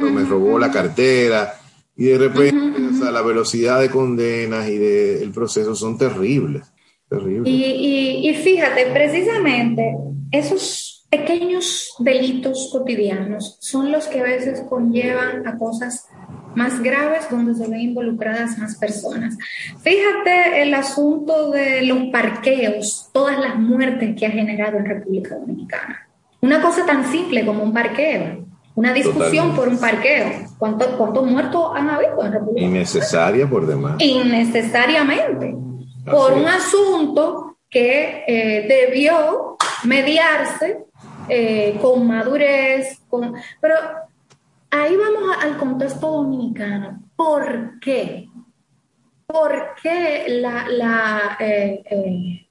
me 0.09 0.23
robó 0.23 0.57
la 0.57 0.71
cartera 0.71 1.59
y 1.95 2.05
de 2.05 2.17
repente, 2.17 3.11
la 3.11 3.21
velocidad 3.21 3.79
de 3.81 3.89
condenas 3.89 4.67
y 4.67 4.77
del 4.77 5.31
proceso 5.31 5.75
son 5.75 5.97
terribles. 5.97 6.71
terribles. 7.09 7.51
Y, 7.51 8.29
y, 8.29 8.33
fíjate, 8.35 8.87
precisamente 8.87 9.95
esos 10.31 11.05
pequeños 11.09 11.93
delitos 11.99 12.69
cotidianos 12.71 13.57
son 13.59 13.91
los 13.91 14.07
que 14.07 14.21
a 14.21 14.23
veces 14.23 14.61
conllevan 14.67 15.45
a 15.47 15.57
cosas 15.57 16.07
más 16.55 16.81
graves 16.81 17.29
donde 17.29 17.53
se 17.53 17.67
ven 17.69 17.81
involucradas 17.81 18.57
más 18.57 18.77
personas. 18.77 19.37
Fíjate 19.81 20.63
el 20.63 20.73
asunto 20.73 21.51
de 21.51 21.83
los 21.83 22.05
parqueos, 22.11 23.09
todas 23.11 23.39
las 23.39 23.59
muertes 23.59 24.15
que 24.17 24.25
ha 24.25 24.31
generado 24.31 24.77
en 24.77 24.85
República 24.85 25.35
Dominicana. 25.35 26.07
Una 26.41 26.61
cosa 26.61 26.85
tan 26.85 27.11
simple 27.11 27.45
como 27.45 27.63
un 27.63 27.73
parqueo 27.73 28.52
una 28.75 28.93
discusión 28.93 29.55
por 29.55 29.67
un 29.67 29.77
parqueo. 29.77 30.47
¿Cuántos 30.57 31.25
muertos 31.25 31.71
han 31.75 31.89
habido 31.89 32.23
en 32.25 32.33
República 32.33 32.65
Innecesaria 32.65 33.47
por 33.47 33.67
demás. 33.67 33.95
Innecesariamente. 33.99 35.55
por 36.09 36.33
un 36.33 36.45
asunto 36.45 37.57
que 37.69 38.23
eh, 38.27 38.67
debió 38.67 39.57
mediarse 39.83 40.85
eh, 41.29 41.77
con 41.81 42.05
madurez, 42.05 42.99
con... 43.09 43.33
pero 43.59 43.75
ahí 44.69 44.95
vamos 44.95 45.35
al 45.41 45.57
contexto 45.57 46.11
dominicano. 46.11 47.01
¿Por 47.15 47.79
qué? 47.79 48.27
¿Por 49.25 49.75
qué 49.81 50.25
la, 50.27 50.67
la 50.67 51.37
eh, 51.39 52.47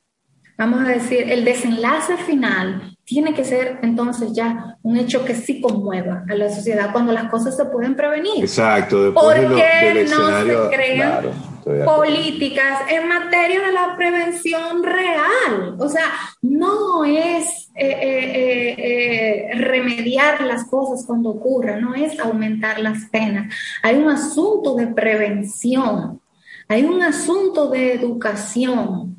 vamos 0.56 0.84
a 0.84 0.88
decir, 0.88 1.30
el 1.30 1.44
desenlace 1.44 2.16
final 2.16 2.91
tiene 3.04 3.34
que 3.34 3.44
ser 3.44 3.80
entonces 3.82 4.32
ya 4.32 4.78
un 4.82 4.96
hecho 4.96 5.24
que 5.24 5.34
sí 5.34 5.60
conmueva 5.60 6.24
a 6.28 6.34
la 6.34 6.48
sociedad 6.50 6.92
cuando 6.92 7.12
las 7.12 7.30
cosas 7.30 7.56
se 7.56 7.64
pueden 7.64 7.96
prevenir. 7.96 8.42
Exacto, 8.42 9.12
porque 9.14 10.06
no 10.08 10.44
se 10.44 10.76
crean 10.76 11.52
políticas 11.84 12.80
en 12.88 13.08
materia 13.08 13.60
de 13.60 13.72
la 13.72 13.94
prevención 13.96 14.82
real. 14.82 15.76
O 15.78 15.88
sea, 15.88 16.04
no 16.40 17.04
es 17.04 17.70
eh, 17.74 17.98
eh, 18.02 18.74
eh, 18.78 19.54
remediar 19.54 20.42
las 20.42 20.64
cosas 20.64 21.04
cuando 21.06 21.30
ocurran, 21.30 21.80
no 21.80 21.94
es 21.94 22.18
aumentar 22.18 22.78
las 22.80 23.04
penas. 23.06 23.54
Hay 23.82 23.96
un 23.96 24.10
asunto 24.10 24.74
de 24.74 24.88
prevención, 24.88 26.20
hay 26.68 26.84
un 26.84 27.02
asunto 27.02 27.68
de 27.70 27.94
educación 27.94 29.16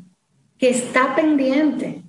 que 0.58 0.70
está 0.70 1.16
pendiente. 1.16 2.03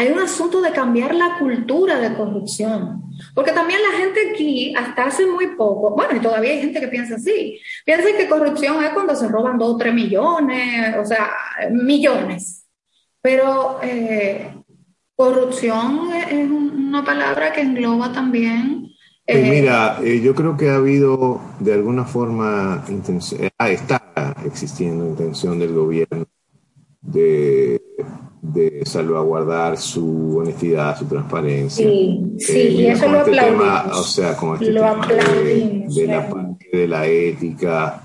Hay 0.00 0.10
un 0.10 0.18
asunto 0.18 0.60
de 0.60 0.72
cambiar 0.72 1.14
la 1.14 1.38
cultura 1.38 1.98
de 1.98 2.14
corrupción. 2.14 3.02
Porque 3.34 3.52
también 3.52 3.80
la 3.82 3.98
gente 3.98 4.30
aquí, 4.32 4.74
hasta 4.74 5.04
hace 5.04 5.26
muy 5.26 5.48
poco, 5.48 5.94
bueno, 5.94 6.16
y 6.16 6.20
todavía 6.20 6.52
hay 6.52 6.60
gente 6.60 6.80
que 6.80 6.88
piensa 6.88 7.16
así, 7.16 7.60
piensa 7.84 8.06
que 8.16 8.28
corrupción 8.28 8.82
es 8.82 8.90
cuando 8.90 9.14
se 9.14 9.28
roban 9.28 9.58
dos 9.58 9.74
o 9.74 9.76
tres 9.76 9.92
millones, 9.92 10.96
o 10.98 11.04
sea, 11.04 11.30
millones. 11.70 12.64
Pero 13.20 13.78
eh, 13.82 14.54
corrupción 15.14 16.10
es 16.14 16.50
una 16.50 17.04
palabra 17.04 17.52
que 17.52 17.60
engloba 17.60 18.10
también 18.10 18.90
pues 19.32 19.44
eh, 19.44 19.50
mira, 19.50 20.00
eh, 20.02 20.20
yo 20.20 20.34
creo 20.34 20.56
que 20.56 20.70
ha 20.70 20.76
habido 20.76 21.40
de 21.60 21.74
alguna 21.74 22.04
forma, 22.04 22.84
ah, 23.58 23.70
está 23.70 24.34
existiendo 24.44 25.06
intención 25.06 25.58
del 25.60 25.72
gobierno 25.72 26.26
de, 27.00 27.80
salvaguardar 28.84 29.76
su 29.76 30.38
honestidad, 30.38 30.98
su 30.98 31.04
transparencia. 31.06 31.86
Sí, 31.86 32.36
sí, 32.38 32.52
eh, 32.52 32.70
y 32.70 32.86
eso 32.86 33.08
lo 33.08 33.20
este 33.20 33.40
o 33.92 34.02
sea, 34.02 34.36
con 34.36 34.54
este 34.54 34.72
tema 34.72 35.06
de, 35.06 36.06
la 36.06 36.28
parte 36.28 36.68
de 36.72 36.88
la 36.88 37.06
ética. 37.06 38.02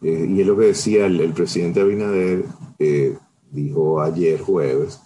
y 0.00 0.40
es 0.40 0.46
lo 0.46 0.56
que 0.56 0.66
decía 0.66 1.06
el, 1.06 1.32
presidente 1.32 1.80
Abinader, 1.80 2.44
dijo 3.50 4.00
ayer 4.00 4.40
jueves, 4.40 5.00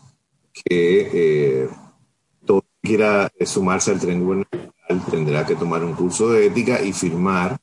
que 0.53 1.69
todo 2.45 2.65
quiera 2.81 3.31
sumarse 3.45 3.91
al 3.91 4.01
tren 4.01 4.21
gubernamental 4.21 4.73
tendrá 5.11 5.47
que 5.47 5.55
tomar 5.55 5.85
un 5.85 5.95
curso 5.95 6.31
de 6.31 6.47
ética 6.47 6.83
y 6.83 6.93
firmar 6.93 7.59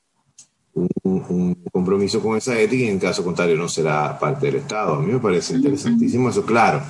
un, 1.04 1.64
compromiso 1.72 2.22
con 2.22 2.38
esa 2.38 2.60
ética 2.60 2.84
y 2.84 2.88
en 2.88 3.00
caso 3.00 3.24
contrario 3.24 3.56
no 3.56 3.68
será 3.68 4.18
parte 4.18 4.48
del 4.48 4.58
Estado. 4.58 4.96
A 4.96 5.02
mí 5.02 5.12
me 5.12 5.20
parece 5.20 5.56
interesantísimo 5.56 6.30
eso, 6.30 6.46
claro. 6.46 6.82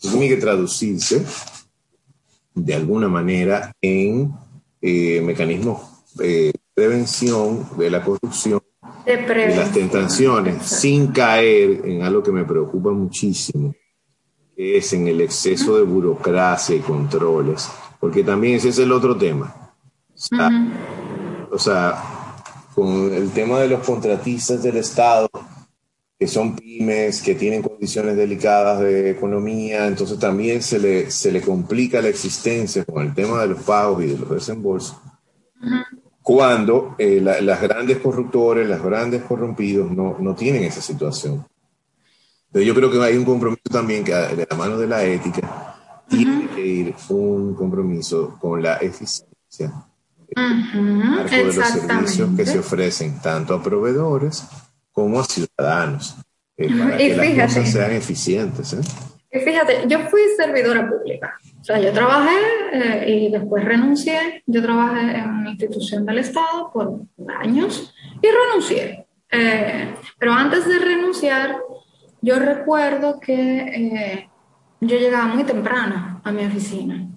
Eso 0.00 0.10
tiene 0.10 0.28
que 0.28 0.36
traducirse 0.36 1.24
de 2.54 2.74
alguna 2.74 3.08
manera 3.08 3.72
en 3.80 4.32
eh, 4.80 5.20
mecanismos 5.22 5.80
de 6.14 6.52
prevención 6.74 7.66
de 7.76 7.90
la 7.90 8.04
corrupción, 8.04 8.60
de, 9.04 9.56
las 9.56 9.72
tentaciones, 9.72 10.64
sin 10.64 11.08
caer 11.08 11.82
en 11.84 12.02
algo 12.02 12.22
que 12.22 12.32
me 12.32 12.44
preocupa 12.44 12.90
muchísimo, 12.90 13.74
que 14.56 14.76
es 14.76 14.92
en 14.92 15.08
el 15.08 15.20
exceso 15.20 15.76
de 15.76 15.82
burocracia 15.82 16.76
y 16.76 16.80
controles, 16.80 17.68
porque 17.98 18.22
también 18.22 18.56
ese 18.56 18.68
es 18.68 18.78
el 18.78 18.92
otro 18.92 19.16
tema 19.16 19.68
o 21.50 21.58
sea, 21.58 22.17
con 22.78 23.12
el 23.12 23.32
tema 23.32 23.58
de 23.58 23.66
los 23.66 23.84
contratistas 23.84 24.62
del 24.62 24.76
Estado, 24.76 25.28
que 26.16 26.28
son 26.28 26.54
pymes, 26.54 27.20
que 27.20 27.34
tienen 27.34 27.60
condiciones 27.60 28.16
delicadas 28.16 28.78
de 28.78 29.10
economía, 29.10 29.88
entonces 29.88 30.16
también 30.20 30.62
se 30.62 30.78
le, 30.78 31.10
se 31.10 31.32
le 31.32 31.40
complica 31.40 32.00
la 32.00 32.06
existencia 32.06 32.84
con 32.84 33.04
el 33.04 33.12
tema 33.12 33.40
de 33.42 33.48
los 33.48 33.64
pagos 33.64 34.04
y 34.04 34.06
de 34.06 34.18
los 34.18 34.30
desembolsos. 34.30 34.96
Cuando 36.22 36.94
eh, 36.98 37.20
las 37.20 37.60
grandes 37.60 37.98
corruptores, 37.98 38.68
los 38.68 38.80
grandes 38.80 39.24
corrompidos 39.24 39.90
no, 39.90 40.16
no 40.20 40.36
tienen 40.36 40.62
esa 40.62 40.80
situación. 40.80 41.44
Entonces 42.46 42.64
yo 42.64 42.76
creo 42.76 42.92
que 42.92 43.02
hay 43.02 43.16
un 43.16 43.24
compromiso 43.24 43.62
también 43.72 44.04
que 44.04 44.12
de 44.12 44.46
la 44.48 44.56
mano 44.56 44.78
de 44.78 44.86
la 44.86 45.02
ética 45.02 45.74
tiene 46.08 46.48
que 46.54 46.64
ir 46.64 46.94
un 47.08 47.56
compromiso 47.56 48.38
con 48.40 48.62
la 48.62 48.76
eficiencia 48.76 49.87
marco 50.36 51.34
de 51.34 51.44
los 51.44 51.54
servicios 51.54 52.30
que 52.36 52.46
se 52.46 52.58
ofrecen 52.58 53.20
tanto 53.20 53.54
a 53.54 53.62
proveedores 53.62 54.44
como 54.92 55.20
a 55.20 55.24
ciudadanos, 55.24 56.16
eh, 56.56 56.68
para 56.76 56.96
que 56.96 57.34
las 57.36 57.54
cosas 57.54 57.72
sean 57.72 57.92
eficientes. 57.92 58.72
¿eh? 58.72 58.80
Y 59.30 59.38
fíjate, 59.38 59.84
yo 59.86 60.00
fui 60.08 60.20
servidora 60.36 60.88
pública, 60.88 61.38
o 61.60 61.64
sea, 61.64 61.78
yo 61.78 61.92
trabajé 61.92 62.36
eh, 62.72 63.10
y 63.10 63.30
después 63.30 63.64
renuncié, 63.64 64.42
yo 64.46 64.62
trabajé 64.62 65.18
en 65.18 65.30
una 65.30 65.50
institución 65.50 66.04
del 66.04 66.18
Estado 66.18 66.70
por 66.72 67.00
años 67.38 67.94
y 68.20 68.26
renuncié. 68.28 69.06
pero 70.18 70.32
antes 70.32 70.66
de 70.66 70.78
renunciar, 70.78 71.58
yo 72.20 72.38
recuerdo 72.38 73.20
que 73.20 74.28
yo 74.80 74.96
llegaba 74.96 75.26
muy 75.26 75.44
temprano 75.44 76.20
a 76.24 76.32
mi 76.32 76.44
oficina 76.44 77.08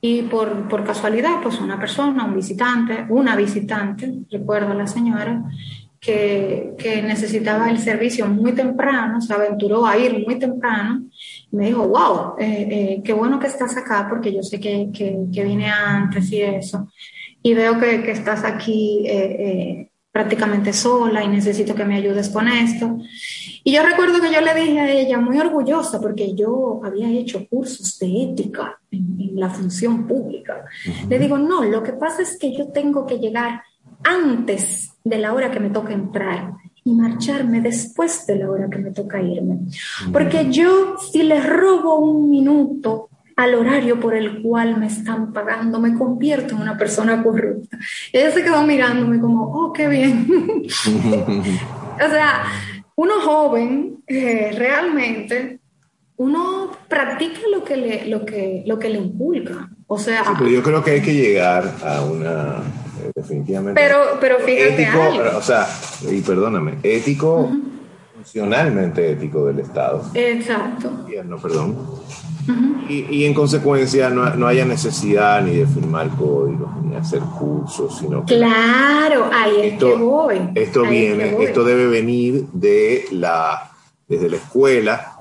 y 0.00 0.22
por, 0.22 0.68
por, 0.68 0.84
casualidad, 0.84 1.42
pues 1.42 1.60
una 1.60 1.78
persona, 1.78 2.24
un 2.24 2.34
visitante, 2.34 3.06
una 3.10 3.36
visitante, 3.36 4.12
recuerdo 4.30 4.72
a 4.72 4.74
la 4.74 4.86
señora, 4.86 5.44
que, 6.00 6.72
que, 6.78 7.02
necesitaba 7.02 7.70
el 7.70 7.78
servicio 7.78 8.26
muy 8.26 8.52
temprano, 8.52 9.20
se 9.20 9.34
aventuró 9.34 9.84
a 9.84 9.98
ir 9.98 10.24
muy 10.26 10.38
temprano, 10.38 11.04
y 11.52 11.56
me 11.56 11.66
dijo, 11.66 11.86
wow, 11.86 12.36
eh, 12.38 12.68
eh, 12.70 13.02
qué 13.04 13.12
bueno 13.12 13.38
que 13.38 13.48
estás 13.48 13.76
acá, 13.76 14.06
porque 14.08 14.32
yo 14.32 14.42
sé 14.42 14.58
que, 14.58 14.88
que, 14.92 15.18
que 15.32 15.44
vine 15.44 15.68
antes 15.70 16.32
y 16.32 16.40
eso, 16.40 16.88
y 17.42 17.52
veo 17.52 17.78
que, 17.78 18.10
estás 18.10 18.44
aquí 18.44 19.04
eh, 19.06 19.89
prácticamente 20.12 20.72
sola 20.72 21.22
y 21.22 21.28
necesito 21.28 21.74
que 21.74 21.84
me 21.84 21.96
ayudes 21.96 22.28
con 22.30 22.48
esto. 22.48 22.98
Y 23.62 23.72
yo 23.72 23.82
recuerdo 23.82 24.20
que 24.20 24.32
yo 24.32 24.40
le 24.40 24.54
dije 24.54 24.80
a 24.80 24.90
ella, 24.90 25.18
muy 25.18 25.38
orgullosa, 25.38 26.00
porque 26.00 26.34
yo 26.34 26.80
había 26.84 27.08
hecho 27.10 27.46
cursos 27.48 27.98
de 27.98 28.24
ética 28.24 28.80
en, 28.90 29.20
la 29.34 29.48
función 29.48 30.06
pública. 30.06 30.64
Le 31.08 31.18
digo, 31.18 31.38
no, 31.38 31.64
lo 31.64 31.82
que 31.82 31.92
pasa 31.92 32.22
es 32.22 32.36
que 32.36 32.54
yo 32.54 32.68
tengo 32.72 33.06
que 33.06 33.18
llegar 33.18 33.62
antes 34.02 34.92
de 35.04 35.18
la 35.18 35.32
hora 35.32 35.50
que 35.50 35.60
me 35.60 35.70
toca 35.70 35.92
entrar 35.92 36.52
y 36.84 36.92
marcharme 36.92 37.60
después 37.60 38.26
de 38.26 38.36
la 38.36 38.50
hora 38.50 38.68
que 38.68 38.78
me 38.78 38.90
toca 38.90 39.22
irme. 39.22 39.60
Porque 40.12 40.50
yo, 40.50 40.96
si 40.98 41.22
les 41.22 41.46
robo 41.46 42.00
un 42.00 42.28
minuto 42.30 43.09
al 43.42 43.54
horario 43.54 43.98
por 43.98 44.14
el 44.14 44.42
cual 44.42 44.78
me 44.78 44.86
están 44.86 45.32
pagando, 45.32 45.80
me 45.80 45.96
convierto 45.96 46.54
en 46.54 46.62
una 46.62 46.76
persona 46.76 47.22
corrupta. 47.22 47.78
ella 48.12 48.30
se 48.30 48.42
quedó 48.42 48.62
mirándome 48.62 49.20
como, 49.20 49.44
oh, 49.44 49.72
qué 49.72 49.88
bien. 49.88 50.26
o 51.94 52.10
sea, 52.10 52.44
uno 52.96 53.20
joven 53.20 54.02
eh, 54.06 54.52
realmente 54.56 55.60
uno 56.20 56.70
practica 56.86 57.40
lo 57.50 57.64
que 57.64 57.78
le, 57.78 58.06
lo 58.06 58.26
que, 58.26 58.62
lo 58.66 58.78
que 58.78 58.90
le 58.90 58.98
inculca. 58.98 59.70
O 59.86 59.98
sea. 59.98 60.22
yo 60.38 60.62
creo 60.62 60.84
que 60.84 60.90
hay 60.90 61.00
que 61.00 61.14
llegar 61.14 61.72
a 61.82 62.02
una 62.02 62.58
eh, 63.02 63.10
definitivamente. 63.14 63.80
Pero, 63.80 64.18
pero 64.20 64.38
fíjate. 64.40 64.82
Ético, 64.82 65.00
o 65.38 65.42
sea, 65.42 65.66
y 66.10 66.20
perdóname, 66.20 66.76
ético, 66.82 67.50
funcionalmente 68.14 69.12
ético 69.12 69.46
del 69.46 69.60
Estado. 69.60 70.04
Exacto. 70.12 71.06
No, 71.24 71.38
perdón. 71.38 71.76
Y, 72.88 73.06
y, 73.10 73.24
en 73.24 73.34
consecuencia 73.34 74.10
no, 74.10 74.34
no, 74.34 74.46
haya 74.46 74.64
necesidad 74.64 75.42
ni 75.42 75.56
de 75.56 75.66
firmar 75.66 76.08
códigos 76.10 76.70
ni 76.82 76.96
hacer 76.96 77.20
cursos, 77.20 77.98
sino 77.98 78.24
que 78.24 78.36
claro, 78.36 79.30
ahí 79.32 79.54
es 79.62 79.78
que 79.78 79.94
voy. 79.94 80.50
Esto 80.54 80.82
viene, 80.82 81.42
esto 81.42 81.64
debe 81.64 81.86
venir 81.86 82.46
de 82.52 83.04
la 83.12 83.70
desde 84.08 84.28
la 84.28 84.36
escuela 84.36 85.12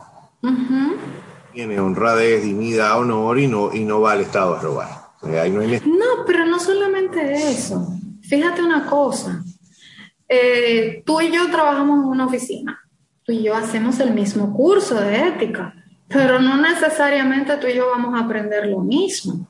tiene 1.53 1.79
honradez, 1.79 2.43
dignidad, 2.43 2.97
honor 2.99 3.39
y 3.39 3.47
no, 3.47 3.73
y 3.73 3.84
no 3.84 4.01
va 4.01 4.13
al 4.13 4.21
Estado 4.21 4.55
a 4.55 4.62
robar. 4.62 4.89
no, 5.21 6.25
pero 6.25 6.45
no 6.45 6.60
solamente 6.60 7.34
eso. 7.34 7.88
Fíjate 8.21 8.62
una 8.62 8.86
cosa. 8.86 9.43
Eh, 10.27 11.03
tú 11.05 11.19
y 11.21 11.32
yo 11.32 11.49
trabajamos 11.49 12.03
en 12.03 12.05
una 12.05 12.27
oficina. 12.27 12.79
Tú 13.23 13.32
y 13.34 13.43
yo 13.43 13.55
hacemos 13.55 13.99
el 13.99 14.13
mismo 14.13 14.53
curso 14.53 14.95
de 14.95 15.27
ética, 15.27 15.73
pero 16.10 16.39
no 16.39 16.58
necesariamente 16.58 17.58
tú 17.58 17.67
y 17.67 17.76
yo 17.76 17.89
vamos 17.89 18.19
a 18.19 18.26
aprender 18.26 18.67
lo 18.67 18.80
mismo. 18.80 19.48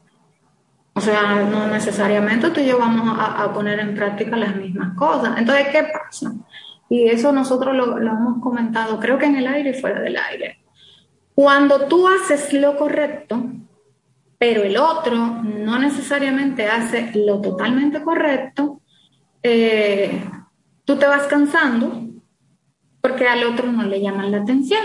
O 0.93 1.01
sea, 1.01 1.43
no 1.49 1.67
necesariamente 1.67 2.49
tú 2.49 2.59
y 2.59 2.67
yo 2.67 2.77
vamos 2.77 3.17
a, 3.17 3.51
poner 3.53 3.79
en 3.79 3.95
práctica 3.95 4.35
las 4.35 4.55
mismas 4.55 4.95
cosas. 4.95 5.37
Entonces, 5.37 5.67
¿qué 5.71 5.83
pasa? 5.83 6.33
Y 6.89 7.07
eso 7.07 7.31
nosotros 7.31 7.75
lo, 7.75 7.97
lo, 7.99 8.11
hemos 8.11 8.41
comentado, 8.41 8.99
creo 8.99 9.17
que 9.17 9.25
en 9.25 9.37
el 9.37 9.47
aire 9.47 9.69
y 9.69 9.79
fuera 9.79 10.01
del 10.01 10.17
aire. 10.17 10.59
Cuando 11.33 11.85
tú 11.85 12.07
haces 12.07 12.51
lo 12.51 12.75
correcto, 12.75 13.41
pero 14.37 14.63
el 14.63 14.75
otro 14.75 15.15
no 15.15 15.79
necesariamente 15.79 16.65
hace 16.65 17.11
lo 17.15 17.39
totalmente 17.39 18.01
correcto, 18.01 18.81
eh, 19.43 20.21
tú 20.83 20.97
te 20.97 21.05
vas 21.05 21.27
cansando 21.27 22.07
porque 22.99 23.27
al 23.27 23.43
otro 23.43 23.71
no 23.71 23.83
le 23.83 24.01
llaman 24.01 24.31
la 24.31 24.39
atención. 24.39 24.81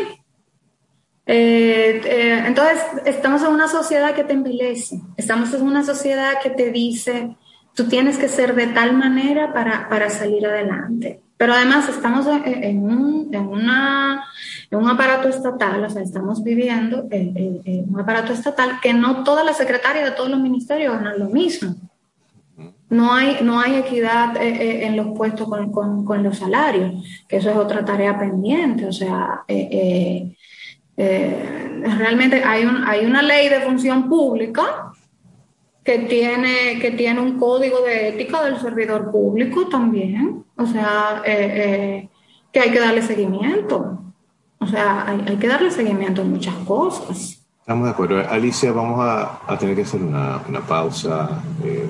Eh, 1.27 2.02
eh, 2.04 2.44
entonces, 2.46 2.83
estamos 3.06 3.42
en 3.42 3.48
una 3.48 3.68
sociedad 3.68 4.14
que 4.14 4.25
te 4.25 4.35
envilece, 4.35 5.00
estamos 5.16 5.54
en 5.54 5.62
una 5.62 5.83
sociedad 5.83 6.35
que 6.42 6.50
te 6.50 6.70
dice, 6.70 7.35
tú 7.75 7.88
tienes 7.88 8.18
que 8.18 8.29
ser 8.29 8.54
de 8.54 8.66
tal 8.68 8.94
manera 8.94 9.52
para, 9.52 9.88
para 9.88 10.10
salir 10.10 10.46
adelante. 10.46 11.20
Pero 11.37 11.52
además 11.52 11.88
estamos 11.88 12.27
en, 12.27 12.79
un, 12.79 13.29
en, 13.35 13.46
una, 13.46 14.25
en 14.70 14.79
un 14.79 14.88
aparato 14.88 15.29
estatal, 15.29 15.85
o 15.85 15.90
sea, 15.90 16.02
estamos 16.02 16.44
viviendo 16.44 17.06
en, 17.10 17.87
un 17.90 18.00
aparato 18.00 18.33
estatal 18.33 18.79
que 18.81 18.94
no 18.94 19.25
todas 19.25 19.44
las 19.44 19.56
secretarias 19.56 20.04
de 20.04 20.12
todos 20.12 20.31
los 20.31 20.40
ministerios 20.40 20.94
ganan 20.94 21.18
lo 21.18 21.27
mismo. 21.27 21.75
No 22.88 23.12
hay, 23.12 23.38
no 23.42 23.58
hay 23.58 23.77
equidad 23.77 24.37
eh, 24.37 24.48
eh, 24.48 24.87
en 24.87 24.96
los 24.96 25.08
puestos 25.16 25.48
con, 25.48 25.72
con, 25.72 26.04
con, 26.04 26.22
los 26.22 26.38
salarios, 26.38 27.04
que 27.27 27.38
eso 27.38 27.50
es 27.50 27.56
otra 27.56 27.85
tarea 27.85 28.16
pendiente. 28.16 28.87
O 28.87 28.92
sea, 28.92 29.42
eh, 29.48 30.37
realmente 30.96 32.42
hay, 32.44 32.64
un, 32.64 32.84
hay 32.84 33.04
una 33.04 33.22
ley 33.22 33.48
de 33.48 33.60
función 33.60 34.08
pública 34.08 34.92
que 35.84 35.98
tiene, 35.98 36.78
que 36.80 36.92
tiene 36.92 37.20
un 37.20 37.38
código 37.38 37.82
de 37.82 38.08
ética 38.08 38.42
del 38.42 38.58
servidor 38.58 39.10
público 39.10 39.68
también. 39.68 40.44
O 40.56 40.66
sea, 40.66 41.22
eh, 41.26 41.52
eh, 41.54 42.08
que 42.50 42.60
hay 42.60 42.70
que 42.70 42.80
darle 42.80 43.02
seguimiento. 43.02 44.00
O 44.58 44.66
sea, 44.66 45.06
hay, 45.06 45.22
hay, 45.28 45.36
que 45.36 45.46
darle 45.46 45.70
seguimiento 45.70 46.22
a 46.22 46.24
muchas 46.24 46.54
cosas. 46.66 47.46
Estamos 47.60 47.84
de 47.84 47.90
acuerdo. 47.90 48.18
Alicia, 48.30 48.72
vamos 48.72 49.00
a, 49.00 49.40
a 49.46 49.58
tener 49.58 49.76
que 49.76 49.82
hacer 49.82 50.02
una, 50.02 50.40
una 50.48 50.60
pausa 50.60 51.42
eh, 51.64 51.86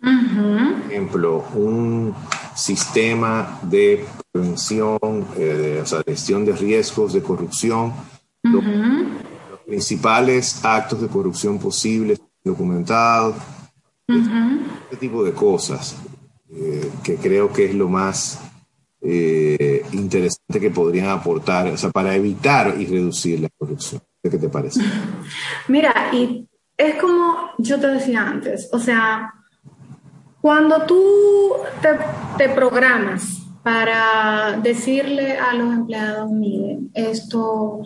Por 0.01 0.91
ejemplo, 0.91 1.45
un 1.55 2.13
sistema 2.53 3.59
de 3.63 4.05
prevención, 4.31 5.25
de, 5.37 5.79
o 5.81 5.85
sea, 5.85 6.03
gestión 6.05 6.43
de 6.43 6.51
riesgos 6.53 7.13
de 7.13 7.21
corrupción, 7.21 7.93
los, 8.41 8.63
los, 8.65 9.59
principales 9.65 10.65
actos 10.65 11.01
de 11.01 11.07
corrupción 11.07 11.57
posibles 11.57 12.19
documentados, 12.43 13.35
este 14.07 14.97
tipo 14.97 15.23
de 15.23 15.33
cosas, 15.33 15.97
eh, 16.51 16.91
que 17.03 17.15
creo 17.15 17.51
que 17.51 17.65
es 17.65 17.75
lo 17.75 17.87
más 17.87 18.39
eh, 19.01 19.85
interesante 19.91 20.59
que 20.59 20.69
podrían 20.69 21.09
aportar, 21.09 21.67
o 21.67 21.77
sea, 21.77 21.91
para 21.91 22.15
evitar 22.15 22.75
y 22.79 22.85
reducir 22.85 23.39
la 23.39 23.49
corrupción. 23.57 24.01
¿Qué 24.21 24.29
te 24.29 24.49
parece? 24.49 24.81
Mira, 25.67 26.09
y 26.13 26.47
es 26.77 26.95
como 26.95 27.49
yo 27.57 27.79
te 27.79 27.87
decía 27.87 28.27
antes, 28.27 28.69
o 28.71 28.79
sea, 28.79 29.33
cuando 30.41 30.85
tú 30.85 31.53
te, 31.81 31.89
te 32.37 32.49
programas 32.53 33.41
para 33.63 34.59
decirle 34.61 35.37
a 35.37 35.53
los 35.53 35.73
empleados, 35.73 36.29
miren, 36.31 36.91
esto, 36.93 37.81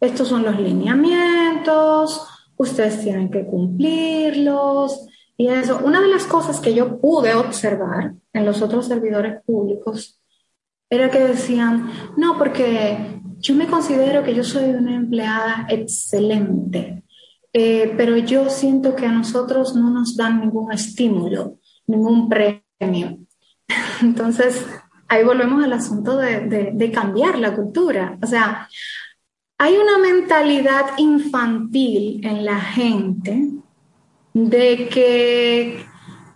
estos 0.00 0.28
son 0.28 0.44
los 0.44 0.58
lineamientos, 0.58 2.26
ustedes 2.56 3.02
tienen 3.02 3.30
que 3.30 3.44
cumplirlos, 3.46 5.06
y 5.36 5.48
eso, 5.48 5.80
una 5.84 6.00
de 6.00 6.08
las 6.08 6.24
cosas 6.24 6.60
que 6.60 6.74
yo 6.74 7.00
pude 7.00 7.34
observar 7.34 8.14
en 8.32 8.44
los 8.44 8.62
otros 8.62 8.86
servidores 8.86 9.42
públicos 9.44 10.20
era 10.90 11.10
que 11.10 11.20
decían, 11.20 11.90
no, 12.16 12.36
porque 12.36 13.20
yo 13.38 13.54
me 13.54 13.66
considero 13.66 14.22
que 14.22 14.34
yo 14.34 14.44
soy 14.44 14.70
una 14.70 14.94
empleada 14.94 15.66
excelente, 15.70 17.02
eh, 17.52 17.94
pero 17.96 18.16
yo 18.18 18.50
siento 18.50 18.94
que 18.94 19.06
a 19.06 19.12
nosotros 19.12 19.74
no 19.74 19.90
nos 19.90 20.16
dan 20.16 20.40
ningún 20.40 20.70
estímulo, 20.70 21.58
ningún 21.86 22.28
premio. 22.28 23.18
Entonces, 24.02 24.66
ahí 25.08 25.24
volvemos 25.24 25.64
al 25.64 25.72
asunto 25.72 26.18
de, 26.18 26.40
de, 26.40 26.70
de 26.74 26.90
cambiar 26.90 27.38
la 27.38 27.54
cultura. 27.54 28.18
O 28.22 28.26
sea, 28.26 28.68
hay 29.58 29.76
una 29.76 29.98
mentalidad 29.98 30.98
infantil 30.98 32.20
en 32.22 32.44
la 32.44 32.60
gente 32.60 33.48
de 34.34 34.88
que 34.88 35.86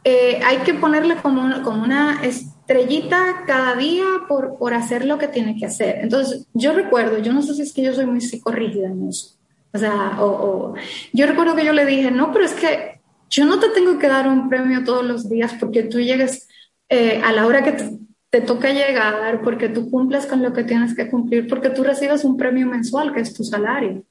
eh, 0.04 0.40
hay 0.44 0.58
que 0.58 0.74
ponerle 0.74 1.16
como, 1.16 1.42
una 1.42 2.24
estrellita 2.24 3.44
cada 3.46 3.74
día 3.74 4.04
por, 4.28 4.58
por, 4.58 4.74
hacer 4.74 5.04
lo 5.04 5.18
que 5.18 5.28
tiene 5.28 5.56
que 5.56 5.66
hacer. 5.66 6.00
Entonces, 6.00 6.46
yo 6.54 6.72
recuerdo, 6.72 7.18
yo 7.18 7.32
no 7.32 7.42
sé 7.42 7.54
si 7.54 7.62
es 7.62 7.72
que 7.72 7.82
yo 7.82 7.94
soy 7.94 8.06
muy 8.06 8.20
psicorrígida 8.20 8.88
en 8.88 9.08
eso. 9.08 9.36
O 9.72 9.78
sea, 9.78 10.16
o, 10.20 10.26
o, 10.26 10.74
yo 11.12 11.26
recuerdo 11.26 11.56
que 11.56 11.64
yo 11.64 11.72
le 11.72 11.86
dije, 11.86 12.10
no, 12.10 12.32
pero 12.32 12.44
es 12.44 12.52
que 12.52 13.00
yo 13.28 13.44
no 13.44 13.58
te 13.58 13.70
tengo 13.70 13.98
que 13.98 14.08
dar 14.08 14.28
un 14.28 14.48
premio 14.48 14.84
todos 14.84 15.04
los 15.04 15.28
días 15.28 15.54
porque 15.58 15.82
tú 15.82 15.98
llegues 16.00 16.48
eh, 16.88 17.20
a 17.24 17.32
la 17.32 17.46
hora 17.46 17.64
que 17.64 17.72
te, 17.72 17.98
te 18.30 18.40
toca 18.40 18.72
llegar, 18.72 19.42
porque 19.42 19.68
tú 19.68 19.90
cumples 19.90 20.26
con 20.26 20.42
lo 20.42 20.52
que 20.52 20.64
tienes 20.64 20.94
que 20.94 21.10
cumplir, 21.10 21.48
porque 21.48 21.70
tú 21.70 21.82
recibes 21.82 22.24
un 22.24 22.36
premio 22.36 22.66
mensual, 22.66 23.12
que 23.12 23.20
es 23.20 23.34
tu 23.34 23.44
salario. 23.44 24.04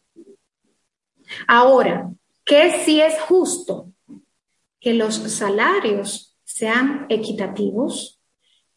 Ahora, 1.48 2.10
que 2.46 2.84
si 2.84 3.02
es 3.02 3.20
justo 3.22 3.92
que 4.80 4.94
los 4.94 5.16
salarios 5.16 6.38
sean 6.44 7.08
equitativos, 7.10 8.20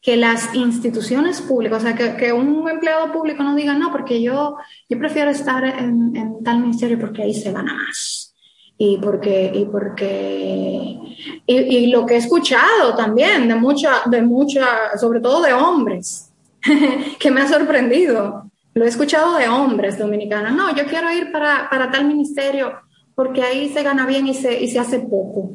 que 0.00 0.16
las 0.16 0.54
instituciones 0.54 1.42
públicas, 1.42 1.82
o 1.82 1.86
sea, 1.86 2.16
que, 2.16 2.32
un 2.32 2.68
empleado 2.68 3.12
público 3.12 3.42
no 3.42 3.54
diga, 3.54 3.74
no, 3.74 3.92
porque 3.92 4.22
yo, 4.22 4.56
yo 4.88 4.98
prefiero 4.98 5.30
estar 5.30 5.62
en, 5.64 6.42
tal 6.42 6.60
ministerio 6.60 6.98
porque 6.98 7.22
ahí 7.22 7.34
se 7.34 7.52
gana 7.52 7.74
más. 7.74 8.34
Y 8.78 8.96
porque, 8.98 9.50
y 9.52 9.64
porque, 9.66 10.98
y, 11.46 11.86
lo 11.88 12.06
que 12.06 12.14
he 12.14 12.18
escuchado 12.18 12.94
también 12.96 13.48
de 13.48 13.56
mucha, 13.56 14.02
de 14.06 14.22
mucha, 14.22 14.96
sobre 14.96 15.20
todo 15.20 15.42
de 15.42 15.52
hombres, 15.52 16.32
que 17.18 17.30
me 17.30 17.42
ha 17.42 17.48
sorprendido. 17.48 18.50
Lo 18.74 18.84
he 18.84 18.88
escuchado 18.88 19.36
de 19.36 19.48
hombres 19.48 19.98
dominicanos. 19.98 20.52
No, 20.52 20.74
yo 20.76 20.86
quiero 20.86 21.12
ir 21.12 21.32
para, 21.32 21.68
para 21.68 21.90
tal 21.90 22.06
ministerio 22.06 22.87
porque 23.18 23.42
ahí 23.42 23.68
se 23.70 23.82
gana 23.82 24.06
bien 24.06 24.28
y 24.28 24.34
se, 24.34 24.62
y 24.62 24.68
se 24.68 24.78
hace 24.78 25.00
poco. 25.00 25.50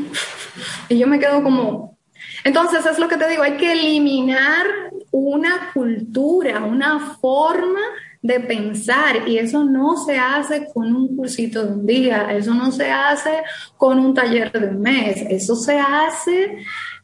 y 0.88 0.98
yo 0.98 1.06
me 1.06 1.18
quedo 1.18 1.42
como... 1.42 1.98
Entonces 2.44 2.86
es 2.86 2.98
lo 2.98 3.08
que 3.08 3.18
te 3.18 3.28
digo, 3.28 3.42
hay 3.42 3.58
que 3.58 3.72
eliminar 3.72 4.64
una 5.10 5.70
cultura, 5.74 6.64
una 6.64 6.98
forma 7.20 7.82
de 8.22 8.40
pensar 8.40 9.28
y 9.28 9.36
eso 9.36 9.64
no 9.64 9.98
se 9.98 10.16
hace 10.16 10.66
con 10.72 10.96
un 10.96 11.14
cursito 11.14 11.62
de 11.62 11.72
un 11.74 11.84
día, 11.84 12.32
eso 12.32 12.54
no 12.54 12.72
se 12.72 12.90
hace 12.90 13.42
con 13.76 13.98
un 13.98 14.14
taller 14.14 14.50
de 14.50 14.68
un 14.68 14.80
mes, 14.80 15.26
eso 15.28 15.56
se 15.56 15.78
hace 15.78 16.56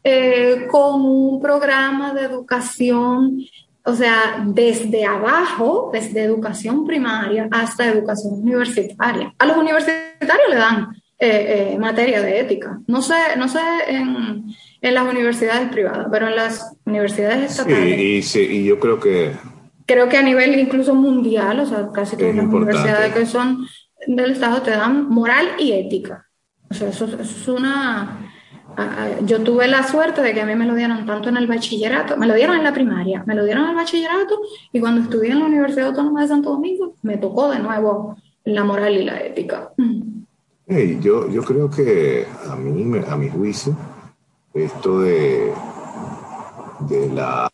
eh, 0.03 0.67
con 0.71 1.03
un 1.03 1.43
programa 1.43 2.15
de 2.15 2.23
educación 2.23 3.39
o 3.87 3.95
sea, 3.95 4.43
desde 4.47 5.05
abajo, 5.05 5.91
desde 5.93 6.23
educación 6.23 6.87
primaria 6.87 7.49
hasta 7.51 7.87
educación 7.87 8.35
universitaria. 8.35 9.35
A 9.39 9.47
los 9.47 9.59
universitarios 9.59 10.49
le 10.49 10.57
dan 10.57 10.89
eh, 11.19 11.73
eh, 11.75 11.79
materia 11.79 12.23
de 12.23 12.41
ética. 12.41 12.81
No 12.87 13.03
sé, 13.03 13.15
no 13.37 13.47
sé 13.47 13.61
en, 13.89 14.45
en, 14.81 14.95
las 14.95 15.05
universidades 15.05 15.69
privadas, 15.69 16.09
pero 16.11 16.29
en 16.29 16.37
las 16.37 16.77
universidades 16.87 17.51
estatales. 17.51 17.97
Sí, 17.97 18.03
y, 18.03 18.23
sí, 18.23 18.41
y 18.41 18.65
yo 18.65 18.81
creo 18.81 18.99
que. 18.99 19.33
Creo 19.87 20.09
que 20.09 20.17
a 20.17 20.23
nivel 20.23 20.59
incluso 20.59 20.95
mundial, 20.95 21.61
o 21.61 21.67
sea, 21.67 21.89
casi 21.93 22.17
todas 22.17 22.35
las 22.35 22.47
universidades 22.47 23.13
que 23.13 23.27
son 23.27 23.67
del 24.07 24.33
Estado 24.33 24.63
te 24.63 24.71
dan 24.71 25.11
moral 25.11 25.47
y 25.59 25.73
ética. 25.73 26.27
O 26.71 26.75
sea, 26.75 26.89
eso, 26.89 27.05
eso 27.05 27.23
es 27.23 27.49
una 27.49 28.34
yo 29.25 29.43
tuve 29.43 29.69
la 29.69 29.83
suerte 29.83 30.23
de 30.23 30.33
que 30.33 30.41
a 30.41 30.47
mí 30.47 30.55
me 30.55 30.67
lo 30.67 30.75
dieron 30.75 31.07
tanto 31.07 31.29
en 31.29 31.37
el 31.37 31.47
bachillerato, 31.47 32.17
me 32.17 32.27
lo 32.27 32.35
dieron 32.35 32.57
en 32.57 32.65
la 32.65 32.73
primaria, 32.73 33.23
me 33.27 33.35
lo 33.35 33.45
dieron 33.45 33.65
en 33.65 33.71
el 33.71 33.77
bachillerato 33.77 34.41
y 34.73 34.81
cuando 34.81 35.03
estudié 35.03 35.33
en 35.33 35.41
la 35.41 35.47
Universidad 35.47 35.89
Autónoma 35.89 36.23
de 36.23 36.29
Santo 36.29 36.51
Domingo 36.51 36.95
me 37.03 37.17
tocó 37.17 37.51
de 37.51 37.59
nuevo 37.59 38.17
la 38.45 38.65
moral 38.65 38.95
y 38.95 39.05
la 39.05 39.21
ética. 39.21 39.73
Hey, 40.67 40.99
yo, 41.01 41.31
yo 41.31 41.43
creo 41.43 41.71
que 41.71 42.27
a 42.49 42.57
mí, 42.57 42.99
a 43.09 43.17
mi 43.17 43.29
juicio, 43.29 43.77
esto 44.53 45.01
de, 45.01 45.53
de 46.89 47.09
la, 47.13 47.51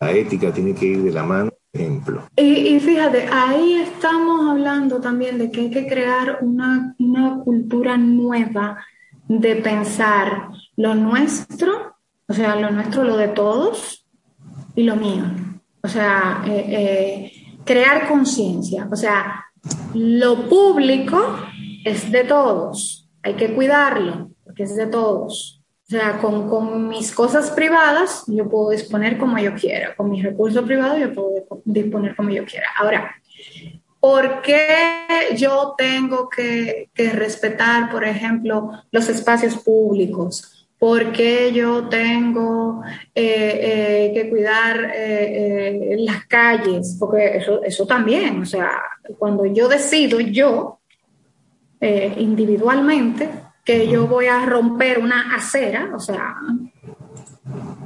la 0.00 0.10
ética 0.12 0.52
tiene 0.52 0.74
que 0.74 0.86
ir 0.86 1.02
de 1.02 1.12
la 1.12 1.24
mano 1.24 1.50
ejemplo. 1.74 2.22
Y, 2.36 2.78
fíjate, 2.78 3.26
ahí 3.30 3.74
estamos 3.82 4.48
hablando 4.48 5.00
también 5.00 5.38
de 5.38 5.50
que 5.50 5.62
hay 5.62 5.70
que 5.70 5.86
crear 5.86 6.38
una, 6.40 6.94
una 6.98 7.40
cultura 7.40 7.96
nueva 7.96 8.78
de 9.28 9.56
pensar 9.56 10.48
lo 10.76 10.94
nuestro, 10.94 11.96
o 12.26 12.32
sea, 12.32 12.56
lo 12.56 12.70
nuestro, 12.70 13.04
lo 13.04 13.16
de 13.16 13.28
todos, 13.28 14.04
y 14.74 14.82
lo 14.82 14.96
mío. 14.96 15.24
O 15.82 15.88
sea, 15.88 16.42
eh, 16.46 16.64
eh, 16.68 17.32
crear 17.64 18.08
conciencia. 18.08 18.88
O 18.90 18.96
sea, 18.96 19.44
lo 19.94 20.48
público 20.48 21.38
es 21.84 22.10
de 22.10 22.24
todos, 22.24 23.08
hay 23.22 23.34
que 23.34 23.54
cuidarlo, 23.54 24.30
porque 24.44 24.64
es 24.64 24.76
de 24.76 24.86
todos. 24.86 25.60
O 25.86 25.90
sea, 25.90 26.18
con, 26.18 26.48
con, 26.48 26.88
mis 26.88 27.12
cosas 27.12 27.50
privadas 27.50 28.24
yo 28.26 28.48
puedo 28.48 28.70
disponer 28.70 29.18
como 29.18 29.38
yo 29.38 29.54
quiera, 29.54 29.94
con 29.94 30.10
mis 30.10 30.24
recursos 30.24 30.64
privados 30.64 30.98
yo 30.98 31.12
puedo 31.12 31.30
disponer 31.66 32.16
como 32.16 32.30
yo 32.30 32.44
quiera. 32.46 32.68
Ahora, 32.78 33.14
¿por 34.04 34.42
qué 34.42 35.34
yo 35.34 35.74
tengo 35.78 36.28
que, 36.28 36.90
que 36.92 37.08
respetar, 37.08 37.90
por 37.90 38.04
ejemplo, 38.04 38.70
los 38.90 39.08
espacios 39.08 39.56
públicos? 39.56 40.68
¿Por 40.78 41.10
qué 41.10 41.50
yo 41.54 41.88
tengo 41.88 42.82
eh, 43.14 43.22
eh, 43.24 44.12
que 44.12 44.28
cuidar 44.28 44.92
eh, 44.94 45.96
las 46.00 46.26
calles? 46.26 46.98
Porque 47.00 47.38
eso, 47.38 47.62
eso 47.62 47.86
también, 47.86 48.42
o 48.42 48.44
sea, 48.44 48.72
cuando 49.18 49.46
yo 49.46 49.68
decido 49.68 50.20
yo 50.20 50.80
individualmente 51.80 53.30
que 53.64 53.88
yo 53.88 54.06
voy 54.06 54.26
a 54.26 54.44
romper 54.44 54.98
una 54.98 55.34
acera, 55.34 55.92
o 55.94 55.98
sea, 55.98 56.34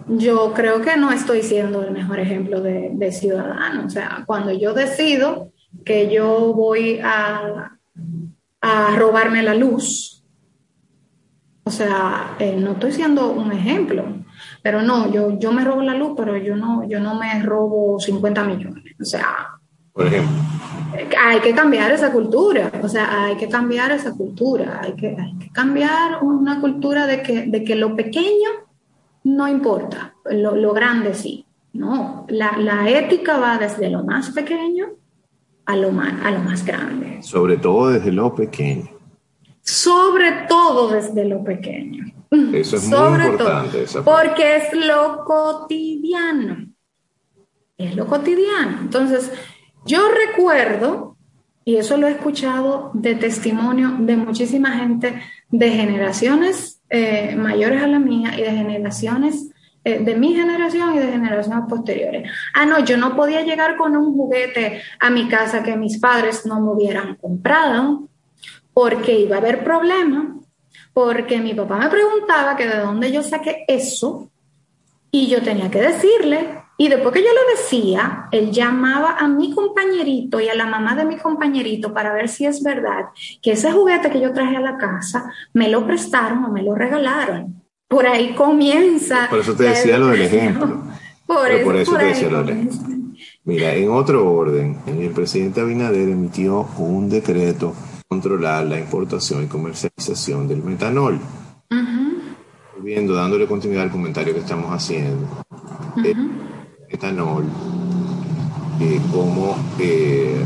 yo 0.09 0.53
creo 0.53 0.81
que 0.83 0.97
no 0.97 1.13
estoy 1.13 1.43
siendo 1.45 1.83
el 1.85 1.93
mejor 1.93 2.19
ejemplo 2.19 2.61
de, 2.61 2.91
de 2.93 3.13
ciudadano. 3.13 3.87
O 3.87 3.91
sea, 3.91 4.25
cuando 4.27 4.51
yo 4.51 4.73
decido 4.73 5.53
que 5.85 6.13
yo 6.13 6.53
voy 6.55 7.01
a, 7.03 7.79
a 8.61 8.97
robarme 8.97 9.43
la 9.43 9.55
luz, 9.55 10.25
o 11.65 11.71
sea, 11.71 12.35
eh, 12.39 12.57
no 12.59 12.73
estoy 12.73 12.93
siendo 12.93 13.31
un 13.31 13.53
ejemplo, 13.53 14.05
pero 14.63 14.81
no, 14.81 15.13
yo, 15.13 15.39
yo 15.39 15.53
me 15.53 15.65
robo 15.65 15.83
la 15.83 15.95
luz, 15.95 16.15
pero 16.17 16.37
yo 16.37 16.57
no, 16.57 16.89
yo 16.89 16.99
no 16.99 17.15
me 17.15 17.43
robo 17.43 18.01
50 18.01 18.45
millones. 18.45 18.95
O 18.99 19.05
sea, 19.05 19.59
por 19.93 20.07
ejemplo. 20.07 20.35
Hay 21.23 21.41
que 21.41 21.55
cambiar 21.55 21.93
esa 21.93 22.11
cultura, 22.11 22.73
o 22.83 22.89
sea, 22.89 23.25
hay 23.25 23.37
que 23.37 23.49
cambiar 23.49 23.93
esa 23.93 24.15
cultura, 24.15 24.81
hay 24.83 24.95
que, 24.95 25.15
cambiar 25.53 26.23
una 26.23 26.61
cultura 26.61 27.07
de 27.07 27.23
que, 27.23 27.43
de 27.43 27.63
que 27.63 27.75
lo 27.75 27.95
pequeño 27.95 28.49
no 29.25 29.47
importa, 29.47 30.15
lo, 30.25 30.73
grande 30.73 31.15
sí. 31.15 31.45
No, 31.75 32.25
la, 32.29 32.57
la, 32.57 32.89
ética 32.89 33.37
va 33.37 33.59
desde 33.59 33.91
lo 33.91 34.03
más 34.03 34.31
pequeño 34.31 34.87
a 35.69 35.77
lo 35.77 35.93
más, 35.93 36.13
a 36.25 36.33
lo 36.33 36.41
más 36.41 36.65
grande. 36.65 37.23
Sobre 37.23 37.57
todo 37.57 37.91
desde 37.91 38.11
lo 38.11 38.35
pequeño 38.35 38.99
sobre 39.69 40.33
todo 40.49 40.89
desde 40.89 41.27
lo 41.27 41.45
pequeño. 41.45 42.07
Eso 42.55 42.77
es 42.77 42.89
muy 42.89 42.99
importante. 42.99 43.85
porque 44.03 44.57
es 44.57 44.73
lo 44.73 45.25
cotidiano. 45.27 46.69
Es 47.77 47.95
lo 47.95 48.07
cotidiano. 48.07 48.79
Entonces, 48.81 49.31
yo 49.85 50.09
recuerdo, 50.27 51.17
y 51.67 51.77
eso 51.77 51.99
lo 51.99 52.07
he 52.07 52.13
escuchado 52.13 52.91
de 52.95 53.15
testimonio 53.15 53.95
de 54.01 54.17
muchísima 54.17 54.73
gente 54.79 55.21
de 55.51 55.71
generaciones 55.71 56.81
eh, 56.89 57.37
mayores 57.37 57.83
a 57.83 57.89
la 57.89 57.99
mía 57.99 58.39
y 58.39 58.43
de 58.43 58.51
generaciones 58.51 59.51
de 59.85 60.15
mi 60.17 60.35
generación 60.35 60.95
y 60.95 60.99
de 60.99 61.13
generaciones 61.13 61.65
posteriores. 61.69 62.31
Ah, 62.55 62.67
no, 62.67 62.79
yo 62.81 62.97
no 62.97 63.17
podía 63.17 63.43
llegar 63.43 63.77
con 63.77 63.97
un 63.97 64.15
juguete 64.15 64.83
a 65.01 65.11
mi 65.11 65.29
casa 65.29 65.63
que 65.63 65.77
mis 65.77 65.99
padres 65.99 66.45
no 66.47 66.61
me 66.61 66.73
hubieran 66.73 67.17
comprado 67.17 68.09
porque 68.75 69.19
iba 69.19 69.37
a 69.37 69.39
haber 69.41 69.65
problemas, 69.65 70.27
porque 70.93 71.41
mi 71.41 71.55
papá 71.55 71.79
me 71.79 71.89
preguntaba 71.89 72.57
que 72.57 72.67
de 72.67 72.79
dónde 72.79 73.11
yo 73.11 73.23
saqué 73.23 73.65
eso 73.67 74.31
y 75.11 75.29
yo 75.29 75.43
tenía 75.43 75.71
que 75.71 75.81
decirle. 75.81 76.63
Y 76.77 76.89
después 76.89 77.13
que 77.13 77.23
yo 77.23 77.31
lo 77.33 77.57
decía, 77.57 78.29
él 78.31 78.53
llamaba 78.53 79.17
a 79.19 79.27
mi 79.27 79.53
compañerito 79.53 80.39
y 80.39 80.49
a 80.49 80.55
la 80.55 80.67
mamá 80.67 80.95
de 80.95 81.05
mi 81.05 81.17
compañerito 81.17 81.93
para 81.93 82.13
ver 82.13 82.29
si 82.29 82.47
es 82.47 82.63
verdad 82.63 83.07
que 83.43 83.53
ese 83.53 83.73
juguete 83.73 84.11
que 84.11 84.21
yo 84.21 84.33
traje 84.33 84.57
a 84.57 84.61
la 84.61 84.77
casa 84.77 85.33
me 85.53 85.69
lo 85.69 85.85
prestaron 85.85 86.45
o 86.45 86.53
me 86.53 86.63
lo 86.63 86.77
regalaron. 86.77 87.58
Por 87.89 88.07
ahí 88.07 88.35
comienza. 88.35 89.29
Por 89.31 89.41
eso 89.41 89.55
te 89.55 89.65
decía 89.65 89.99
lo 89.99 90.09
del 90.09 90.23
ejemplo. 90.23 90.83
Por, 91.27 91.51
eso, 91.77 91.97
te 91.97 92.05
decía 92.05 92.29
lo 92.29 92.43
del 92.43 92.51
ejemplo. 92.51 92.79
Mira, 93.45 93.75
en 93.75 93.91
otro 93.91 94.31
orden, 94.31 94.79
el 94.87 95.11
presidente 95.11 95.61
Abinader 95.61 96.09
emitió 96.09 96.69
un 96.79 97.09
decreto 97.09 97.75
controlar 98.07 98.65
la 98.67 98.79
importación 98.79 99.45
y 99.45 99.47
comercialización 99.47 100.49
del 100.49 100.63
metanol. 100.63 101.19
Viendo, 102.81 103.15
dándole 103.15 103.47
continuidad 103.47 103.85
al 103.85 103.91
comentario 103.91 104.33
que 104.35 104.41
estamos 104.41 104.71
haciendo, 104.71 105.27
el 105.97 106.31
metanol 106.91 107.45
eh, 108.81 109.01
como 109.13 109.57
eh, 109.81 110.45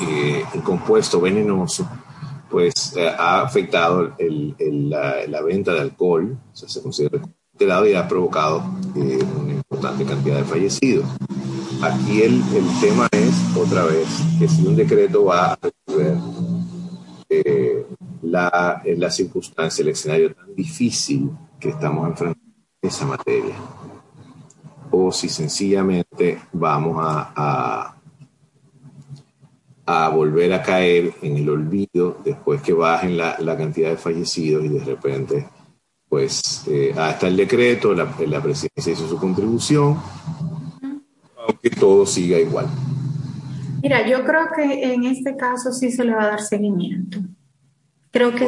eh, 0.00 0.44
el 0.54 0.62
compuesto 0.62 1.20
venenoso, 1.20 1.88
pues 2.50 2.94
ha 3.18 3.42
afectado 3.42 4.14
la, 4.18 5.42
venta 5.42 5.74
de 5.74 5.80
alcohol, 5.80 6.38
o 6.52 6.56
sea, 6.56 6.68
se 6.68 6.82
considera 6.82 7.20
y 7.58 7.94
ha 7.94 8.06
provocado 8.06 8.62
una 8.94 9.52
importante 9.54 10.04
cantidad 10.04 10.36
de 10.36 10.44
fallecidos. 10.44 11.06
Aquí 11.82 12.22
el, 12.22 12.42
tema 12.80 13.08
es, 13.12 13.34
otra 13.56 13.84
vez, 13.84 14.08
que 14.38 14.48
si 14.48 14.66
un 14.66 14.76
decreto 14.76 15.24
va 15.24 15.52
a 15.52 15.58
resolver 15.60 16.16
eh, 17.28 17.86
la, 18.22 18.82
la 18.84 19.10
circunstancia, 19.10 19.82
el 19.82 19.88
escenario 19.88 20.34
tan 20.34 20.54
difícil 20.54 21.30
que 21.58 21.70
estamos 21.70 22.08
enfrentando 22.08 22.46
en 22.82 22.88
esa 22.88 23.06
materia, 23.06 23.54
o 24.90 25.12
si 25.12 25.28
sencillamente 25.28 26.40
vamos 26.52 26.96
a, 27.00 27.95
volver 30.12 30.52
a 30.52 30.62
caer 30.62 31.12
en 31.22 31.36
el 31.36 31.48
olvido 31.48 32.18
después 32.24 32.60
que 32.60 32.72
bajen 32.72 33.16
la, 33.16 33.56
cantidad 33.56 33.90
de 33.90 33.96
fallecidos 33.96 34.64
y 34.64 34.68
de 34.68 34.84
repente, 34.84 35.46
pues, 36.08 36.64
eh, 36.68 36.92
hasta 36.96 37.28
el 37.28 37.36
decreto, 37.36 37.94
la, 37.94 38.12
la 38.26 38.42
presidencia 38.42 38.92
hizo 38.92 39.08
su 39.08 39.16
contribución, 39.16 39.96
aunque 41.46 41.70
todo 41.70 42.04
siga 42.04 42.38
igual. 42.38 42.66
Mira, 43.82 44.06
yo 44.08 44.24
creo 44.24 44.48
que 44.54 44.92
en 44.92 45.04
este 45.04 45.36
caso 45.36 45.72
sí 45.72 45.92
se 45.92 46.04
le 46.04 46.14
va 46.14 46.24
a 46.24 46.28
dar 46.28 46.40
seguimiento. 46.40 47.20
Creo 48.16 48.34
que 48.34 48.46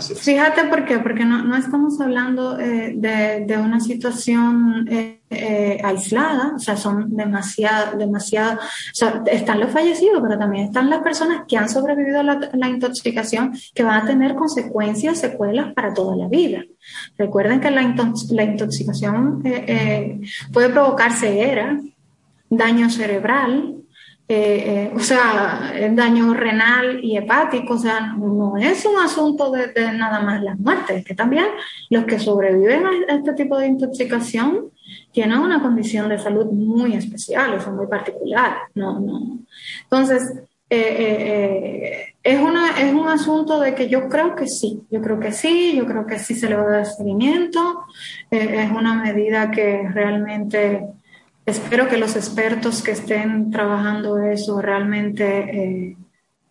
sí. 0.00 0.14
Fíjate 0.14 0.64
por 0.64 0.84
qué, 0.84 0.98
porque 0.98 1.24
no, 1.24 1.42
no 1.42 1.56
estamos 1.56 1.98
hablando 1.98 2.60
eh, 2.60 2.92
de, 2.94 3.46
de, 3.46 3.56
una 3.56 3.80
situación 3.80 4.86
eh, 4.90 5.20
eh, 5.30 5.80
aislada, 5.82 6.52
o 6.56 6.58
sea, 6.58 6.76
son 6.76 7.16
demasiado, 7.16 7.96
demasiado, 7.96 8.56
o 8.56 8.94
sea, 8.94 9.22
están 9.32 9.60
los 9.60 9.70
fallecidos, 9.70 10.20
pero 10.22 10.38
también 10.38 10.66
están 10.66 10.90
las 10.90 11.00
personas 11.00 11.44
que 11.48 11.56
han 11.56 11.70
sobrevivido 11.70 12.20
a 12.20 12.22
la, 12.22 12.50
la 12.52 12.68
intoxicación 12.68 13.52
que 13.74 13.82
van 13.82 14.02
a 14.02 14.06
tener 14.06 14.34
consecuencias, 14.34 15.18
secuelas 15.18 15.72
para 15.72 15.94
toda 15.94 16.14
la 16.14 16.28
vida. 16.28 16.62
Recuerden 17.16 17.60
que 17.60 17.70
la, 17.70 17.94
la 18.30 18.44
intoxicación 18.44 19.42
puede 20.52 20.68
provocar 20.68 21.12
ceguera, 21.12 21.80
daño 22.50 22.90
cerebral, 22.90 23.85
eh, 24.28 24.88
eh, 24.88 24.92
o 24.92 24.98
sea, 24.98 25.72
daño 25.92 26.34
renal 26.34 26.98
y 27.00 27.16
hepático, 27.16 27.74
o 27.74 27.78
sea, 27.78 28.00
no 28.00 28.56
es 28.56 28.84
un 28.84 28.96
asunto 28.98 29.52
de, 29.52 29.72
nada 29.92 30.20
más 30.20 30.42
las 30.42 30.58
muertes, 30.58 31.04
que 31.04 31.14
también 31.14 31.46
los 31.90 32.06
que 32.06 32.18
sobreviven 32.18 32.84
a 33.08 33.14
este 33.14 33.34
tipo 33.34 33.56
de 33.56 33.68
intoxicación 33.68 34.72
tienen 35.12 35.38
una 35.38 35.62
condición 35.62 36.08
de 36.08 36.18
salud 36.18 36.46
muy 36.46 36.94
especial, 36.94 37.54
o 37.54 37.60
sea, 37.60 37.70
muy 37.70 37.86
particular, 37.86 38.56
no, 38.74 38.98
no. 38.98 39.38
Entonces, 39.84 40.42
eh, 40.70 42.14
es, 42.20 42.40
una, 42.40 42.80
es 42.80 42.92
un 42.92 43.08
asunto 43.08 43.60
de 43.60 43.76
que 43.76 43.88
yo 43.88 44.08
creo 44.08 44.34
que 44.34 44.48
sí, 44.48 44.82
yo 44.90 45.00
creo 45.02 45.20
que 45.20 45.30
sí, 45.30 45.76
yo 45.76 45.86
creo 45.86 46.04
que 46.04 46.18
sí 46.18 46.34
se 46.34 46.48
le 46.48 46.56
va 46.56 46.62
a 46.62 46.76
dar 46.78 46.86
seguimiento, 46.86 47.84
es 48.28 48.70
una 48.72 48.94
medida 48.94 49.52
que 49.52 49.88
realmente 49.88 50.84
espero 51.46 51.88
que 51.88 51.96
los 51.96 52.16
expertos 52.16 52.82
que 52.82 52.90
estén 52.90 53.50
trabajando 53.50 54.18
eso 54.18 54.60
realmente 54.60 55.38
eh, 55.38 55.96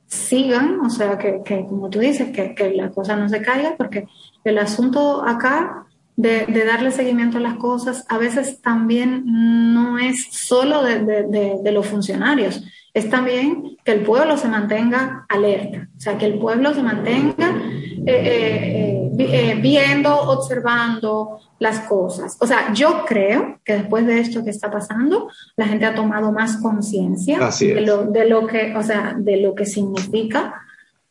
sigan, 0.08 0.80
o 0.80 0.90
sea, 0.90 1.18
que, 1.18 1.66
como 1.68 1.90
tú 1.90 2.00
dices, 2.00 2.30
que, 2.32 2.74
la 2.74 2.90
cosa 2.92 3.16
no 3.18 3.28
se 3.28 3.42
caiga, 3.42 3.76
porque 3.78 4.08
el 4.44 4.58
asunto 4.58 5.26
acá 5.26 5.86
de, 6.16 6.46
darle 6.66 6.92
seguimiento 6.92 7.38
a 7.38 7.42
las 7.42 7.56
cosas 7.56 8.06
a 8.08 8.18
veces 8.18 8.62
también 8.62 9.24
no 9.26 10.00
es 10.00 10.28
solo 10.32 10.82
de, 10.82 11.72
los 11.72 11.86
funcionarios, 11.86 12.64
es 12.96 13.10
también 13.10 13.78
que 13.84 13.92
el 13.92 14.04
pueblo 14.04 14.38
se 14.38 14.48
mantenga 14.48 15.26
alerta, 15.28 15.90
o 15.98 16.00
sea, 16.00 16.18
que 16.18 16.26
el 16.26 16.40
pueblo 16.40 16.74
se 16.74 16.82
mantenga 16.82 17.62
eh, 18.08 19.12
eh, 19.12 19.12
eh, 19.20 19.60
viendo, 19.62 20.18
observando 20.18 21.42
las 21.60 21.82
cosas. 21.82 22.38
O 22.40 22.48
sea, 22.48 22.72
yo 22.72 23.04
creo 23.06 23.60
que 23.66 23.74
después 23.74 24.08
de 24.08 24.22
esto 24.22 24.46
que 24.46 24.50
está 24.50 24.72
pasando, 24.72 25.30
la 25.58 25.68
gente 25.68 25.86
ha 25.86 25.94
tomado 25.94 26.32
más 26.32 26.56
conciencia 26.62 27.38
de 27.60 27.82
lo, 27.82 28.06
de 28.06 28.30
lo 28.30 28.48
que, 28.48 28.74
o 28.74 28.82
sea, 28.82 29.14
de 29.18 29.42
lo 29.42 29.54
que 29.56 29.66
significa 29.66 30.62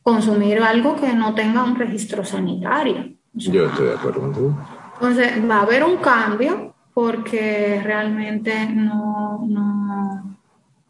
consumir 0.02 0.60
algo 0.60 0.96
que 0.96 1.12
no 1.12 1.34
tenga 1.34 1.64
un 1.64 1.76
registro 1.76 2.24
sanitario. 2.24 3.12
yo 3.34 3.66
estoy 3.66 3.88
de 3.88 3.94
acuerdo 3.94 4.20
contigo. 4.22 4.58
Entonces, 4.94 5.32
va 5.50 5.56
a 5.56 5.62
haber 5.62 5.84
un 5.84 5.98
cambio 5.98 6.74
porque 6.94 7.78
realmente 7.84 8.70
no, 8.70 9.44
no 9.46 10.33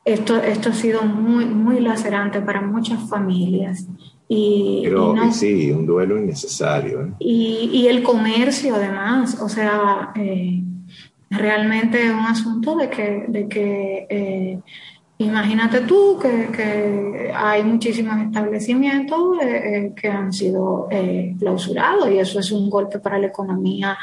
esto, 0.04 0.36
esto 0.42 0.70
ha 0.70 0.74
sido 0.74 1.02
muy, 1.02 1.46
muy 1.46 1.80
lacerante 1.80 2.40
para 2.40 2.60
muchas 2.60 3.08
familias. 3.08 3.86
Y, 4.28 4.80
Pero 4.84 5.14
sí, 5.32 5.70
un 5.70 5.86
duelo 5.86 6.18
innecesario. 6.18 7.02
¿eh? 7.02 7.10
Y, 7.18 7.70
y, 7.72 7.88
el 7.88 8.02
comercio 8.02 8.74
además, 8.74 9.40
o 9.40 9.48
sea, 9.48 10.12
eh, 10.14 10.62
realmente 11.30 12.06
es 12.06 12.12
un 12.12 12.26
asunto 12.26 12.76
de 12.76 12.90
que, 12.90 13.24
de 13.28 13.48
que 13.48 14.06
eh, 14.08 14.58
imagínate 15.18 15.80
tú 15.80 16.18
que, 16.20 16.48
que, 16.54 17.32
hay 17.34 17.62
muchísimos 17.62 18.18
establecimientos 18.18 19.38
que 19.94 20.08
han 20.08 20.32
sido 20.32 20.88
clausurados 21.38 22.10
y 22.10 22.18
eso 22.18 22.40
es 22.40 22.50
un 22.50 22.68
golpe 22.68 22.98
para 22.98 23.18
la 23.18 23.26
economía 23.26 23.96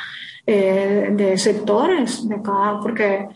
eh, 0.47 1.09
de 1.11 1.37
sectores 1.37 2.27
de 2.27 2.41
cada, 2.41 2.79
porque 2.79 3.27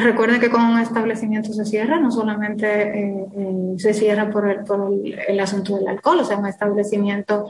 recuerden 0.00 0.40
que 0.40 0.50
con 0.50 0.62
un 0.62 0.78
establecimiento 0.78 1.52
se 1.52 1.64
cierra, 1.64 1.98
no 1.98 2.10
solamente 2.10 2.66
eh, 2.66 3.26
eh, 3.36 3.74
se 3.76 3.94
cierra 3.94 4.30
por, 4.30 4.48
el, 4.48 4.64
por 4.64 4.92
el, 5.28 5.40
asunto 5.40 5.76
del 5.76 5.88
alcohol, 5.88 6.20
o 6.20 6.24
sea, 6.24 6.38
un 6.38 6.46
establecimiento 6.46 7.48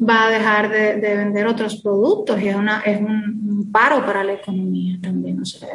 va 0.00 0.26
a 0.26 0.30
dejar 0.30 0.70
de, 0.70 1.16
vender 1.16 1.46
otros 1.46 1.80
productos 1.82 2.40
y 2.40 2.48
es, 2.48 2.56
una, 2.56 2.80
es 2.80 3.00
un, 3.00 3.70
paro 3.72 4.04
para 4.06 4.22
la 4.22 4.34
economía 4.34 4.98
también, 5.02 5.40
o 5.40 5.44
sea. 5.44 5.68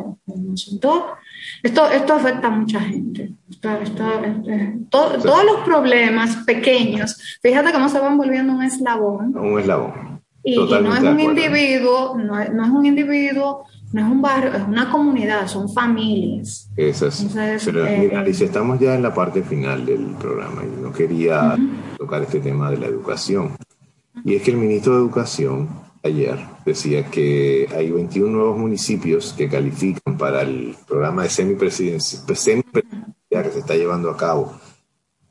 Esto, 1.63 1.89
esto 1.91 2.13
afecta 2.13 2.47
a 2.47 2.51
mucha 2.51 2.79
gente. 2.79 3.33
todos 4.89 5.43
los 5.45 5.57
problemas 5.65 6.37
pequeños, 6.45 7.39
fíjate 7.41 7.73
cómo 7.73 7.89
se 7.89 7.99
van 7.99 8.17
volviendo 8.17 8.53
un 8.53 8.63
eslabón. 8.63 9.37
Un 9.37 9.59
eslabón 9.59 10.18
y, 10.53 10.57
no 10.57 10.95
es 10.95 11.03
un 11.03 11.19
individuo, 11.19 12.17
no 12.17 12.39
es, 12.39 12.49
un 12.49 12.85
individuo, 12.85 13.65
no 13.91 14.01
es 14.01 14.07
un 14.07 14.21
barrio, 14.21 14.53
es 14.53 14.67
una 14.67 14.91
comunidad, 14.91 15.47
son 15.47 15.71
familias. 15.71 16.69
Esas. 16.75 17.25
Pero 17.65 17.85
eh, 17.85 17.97
mira, 17.99 18.19
Alicia, 18.19 18.45
estamos 18.45 18.79
ya 18.79 18.95
en 18.95 19.03
la 19.03 19.13
parte 19.13 19.43
final 19.43 19.85
del 19.85 20.15
programa 20.19 20.63
y 20.63 20.81
no 20.81 20.91
quería 20.91 21.57
tocar 21.97 22.21
este 22.23 22.39
tema 22.39 22.69
de 22.71 22.77
la 22.77 22.87
educación. 22.87 23.55
Y 24.23 24.35
es 24.35 24.41
que 24.41 24.51
el 24.51 24.57
ministro 24.57 24.93
de 24.95 24.99
Educación 24.99 25.69
ayer 26.03 26.37
decía 26.65 27.05
que 27.09 27.67
hay 27.75 27.91
21 27.91 28.29
nuevos 28.29 28.57
municipios 28.57 29.33
que 29.33 29.49
califican 29.49 30.17
para 30.17 30.41
el 30.41 30.75
programa 30.87 31.23
de 31.23 31.29
semipresidencia, 31.29 32.19
semipresidencia 32.35 33.13
que 33.29 33.51
se 33.51 33.59
está 33.59 33.75
llevando 33.75 34.09
a 34.09 34.17
cabo 34.17 34.53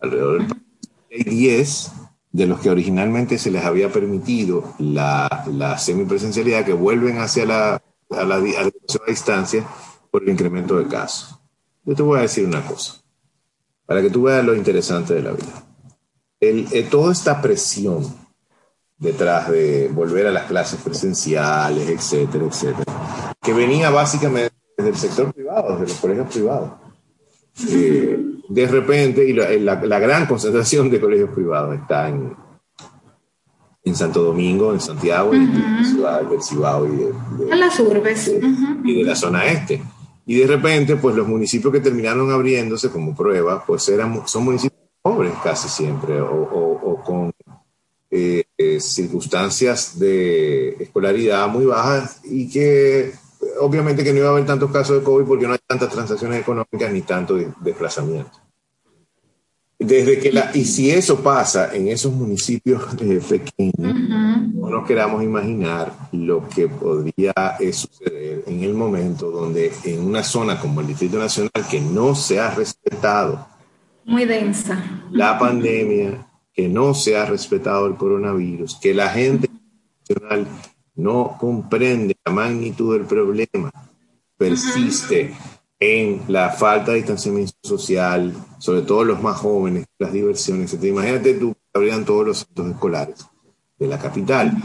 alrededor 0.01 0.39
del 0.39 0.49
país. 0.49 0.63
Hay 1.11 1.25
10 1.25 1.93
de 2.31 2.47
los 2.47 2.61
que 2.61 2.71
originalmente 2.71 3.39
se 3.39 3.51
les 3.51 3.65
había 3.65 3.93
permitido 3.93 4.75
la, 4.79 5.45
la 5.53 5.79
semipresencialidad 5.79 6.65
que 6.65 6.73
vuelven 6.73 7.19
hacia 7.19 7.47
la, 7.47 7.83
a 8.11 8.25
la, 8.25 8.41
distancia 9.07 9.67
por 10.11 10.23
el 10.23 10.31
incremento 10.31 10.79
de 10.79 10.87
casos. 10.87 11.39
Yo 11.85 11.95
te 11.95 12.03
voy 12.03 12.19
a 12.19 12.23
decir 12.23 12.47
una 12.47 12.65
cosa, 12.65 13.03
para 13.87 14.03
que 14.03 14.11
tú 14.11 14.25
veas 14.25 14.45
lo 14.45 14.55
interesante 14.55 15.15
de 15.15 15.23
la 15.23 15.33
vida. 15.33 15.65
El, 16.41 16.69
eh, 16.73 16.87
toda 16.89 17.13
esta 17.13 17.41
presión 17.41 18.07
detrás 18.99 19.51
de 19.51 19.89
volver 19.89 20.27
a 20.27 20.31
las 20.31 20.47
clases 20.47 20.81
presenciales, 20.81 21.89
etcétera, 21.89 22.45
etcétera, 22.45 23.35
que 23.41 23.53
venía 23.53 23.91
básicamente 23.91 24.55
del 24.77 24.97
sector 24.97 25.33
privado, 25.33 25.77
de 25.79 25.87
los 25.87 25.95
colegios 25.95 26.29
privados. 26.29 26.73
Eh, 27.67 28.19
de 28.49 28.67
repente, 28.67 29.29
y 29.29 29.33
la, 29.33 29.75
gran 29.77 30.27
concentración 30.27 30.91
de 30.91 31.01
colegios 31.01 31.31
privados 31.31 31.79
está 31.79 32.09
en, 32.09 32.35
en 33.85 33.95
Santo 33.95 34.23
Domingo, 34.23 34.73
en 34.73 34.81
Santiago, 34.81 35.35
y 35.35 35.39
en 35.39 35.85
ciudad 35.85 36.23
del 36.23 36.43
Cibao 36.43 36.87
y 36.87 36.97
de, 36.97 37.57
las 37.57 37.79
urbes. 37.81 38.33
y 38.85 38.95
de 38.95 39.05
la 39.05 39.15
zona 39.15 39.47
este. 39.47 39.83
Y 40.27 40.37
de 40.37 40.47
repente, 40.47 40.97
pues 40.97 41.17
los 41.17 41.27
municipios 41.27 41.73
que 41.73 41.81
terminaron 41.81 42.31
abriéndose 42.31 42.91
como 42.91 43.15
prueba, 43.15 43.65
pues 43.67 43.89
eran, 43.89 44.27
son 44.27 44.45
municipios 44.45 44.81
pobres 45.03 45.33
casi 45.43 45.69
siempre, 45.69 46.21
o, 46.21 47.03
con 47.05 47.33
eh, 48.11 48.45
eh, 48.57 48.81
circunstancias 48.81 49.99
de 49.99 50.71
escolaridad 50.81 51.49
muy 51.49 51.67
bajas 51.67 52.21
y 52.25 52.49
que 52.49 53.13
obviamente 53.61 54.05
que 54.05 54.13
no 54.13 54.19
iba 54.19 54.29
a 54.29 54.33
haber 54.33 54.47
tantos 54.47 54.71
casos 54.71 54.99
de 54.99 55.05
COVID 55.05 55.27
porque 55.27 55.47
no 55.47 55.53
hay 55.53 55.59
tantas 55.67 55.91
transacciones 55.91 56.41
económicas 56.41 56.93
ni 56.93 57.03
tanto 57.03 57.37
desplazamiento. 57.61 58.39
Desde 59.79 60.19
que 60.19 60.33
la, 60.33 60.51
y 60.55 60.65
si 60.65 60.91
eso 60.91 61.21
pasa 61.21 61.75
en 61.75 61.87
esos 61.87 62.13
municipios 62.13 62.83
eh, 63.01 63.21
pequeños, 63.29 63.95
no 64.53 64.71
nos 64.71 64.87
queramos 64.87 65.23
imaginar 65.23 65.93
lo 66.11 66.49
que 66.49 66.67
podría 66.67 67.33
eh, 67.61 67.73
suceder 67.73 68.43
en 68.47 68.65
el 68.65 68.75
momento 68.75 69.31
donde 69.31 69.73
en 69.85 70.01
una 70.01 70.25
zona 70.25 70.59
como 70.59 70.81
el 70.81 70.89
Distrito 70.89 71.19
Nacional 71.19 71.53
que 71.71 71.81
no 71.81 72.17
se 72.17 72.41
ha 72.41 72.51
respetado 72.51 73.47
muy 74.09 74.25
densa 74.25 74.83
la 75.11 75.39
pandemia, 75.39 76.27
que 76.55 76.67
no 76.67 76.95
se 76.95 77.19
ha 77.19 77.27
respetado 77.27 77.87
el 77.87 77.97
coronavirus, 77.97 78.77
que 78.81 78.95
la 78.95 79.11
gente 79.11 79.51
nacional 80.01 80.47
no 80.99 81.37
comprende 81.39 82.17
la 82.25 82.33
magnitud 82.33 82.97
del 82.97 83.07
problema, 83.07 83.71
persiste 84.37 85.35
en 85.79 86.23
la 86.27 86.51
falta 86.51 86.91
de 86.91 86.99
distanciamiento 86.99 87.55
social, 87.63 88.35
sobre 88.59 88.83
todo 88.83 89.05
los 89.05 89.23
más 89.23 89.37
jóvenes, 89.37 89.87
las 89.99 90.13
diversiones. 90.13 90.77
Imagínate 90.83 91.35
tú, 91.35 91.55
habrían 91.73 92.05
todos 92.05 92.27
los 92.27 92.39
centros 92.39 92.71
escolares 92.71 93.27
de 93.79 93.87
la 93.87 93.99
capital. 93.99 94.57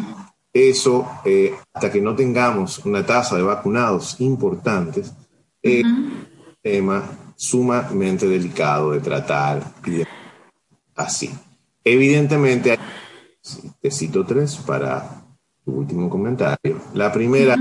Eso, 0.52 1.08
eh, 1.24 1.54
hasta 1.72 1.92
que 1.92 2.02
no 2.02 2.16
tengamos 2.16 2.84
una 2.86 3.06
tasa 3.06 3.36
de 3.36 3.44
vacunados 3.44 4.20
importantes, 4.20 5.14
es 5.62 5.84
un 5.84 6.28
tema 6.64 7.04
sumamente 7.36 8.28
delicado 8.28 8.92
de 8.92 9.02
tratar 9.02 9.64
así. 10.96 11.32
Evidentemente, 11.84 12.80
te 13.82 13.92
cito 13.92 14.26
tres 14.26 14.56
para 14.58 15.23
último 15.66 16.09
comentario. 16.09 16.80
La 16.93 17.11
primera, 17.11 17.55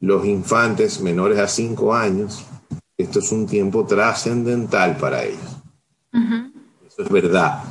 los 0.00 0.24
infantes 0.24 1.00
menores 1.00 1.38
a 1.38 1.48
5 1.48 1.94
años, 1.94 2.44
esto 2.96 3.18
es 3.18 3.32
un 3.32 3.46
tiempo 3.46 3.84
trascendental 3.86 4.96
para 4.96 5.24
ellos. 5.24 5.56
Eso 6.86 7.02
es 7.02 7.10
verdad. 7.10 7.62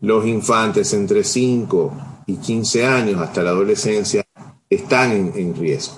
Los 0.00 0.26
infantes 0.26 0.92
entre 0.94 1.24
5 1.24 1.92
y 2.26 2.36
15 2.36 2.86
años 2.86 3.20
hasta 3.20 3.42
la 3.42 3.50
adolescencia 3.50 4.24
están 4.70 5.32
en, 5.34 5.56
riesgo. 5.56 5.96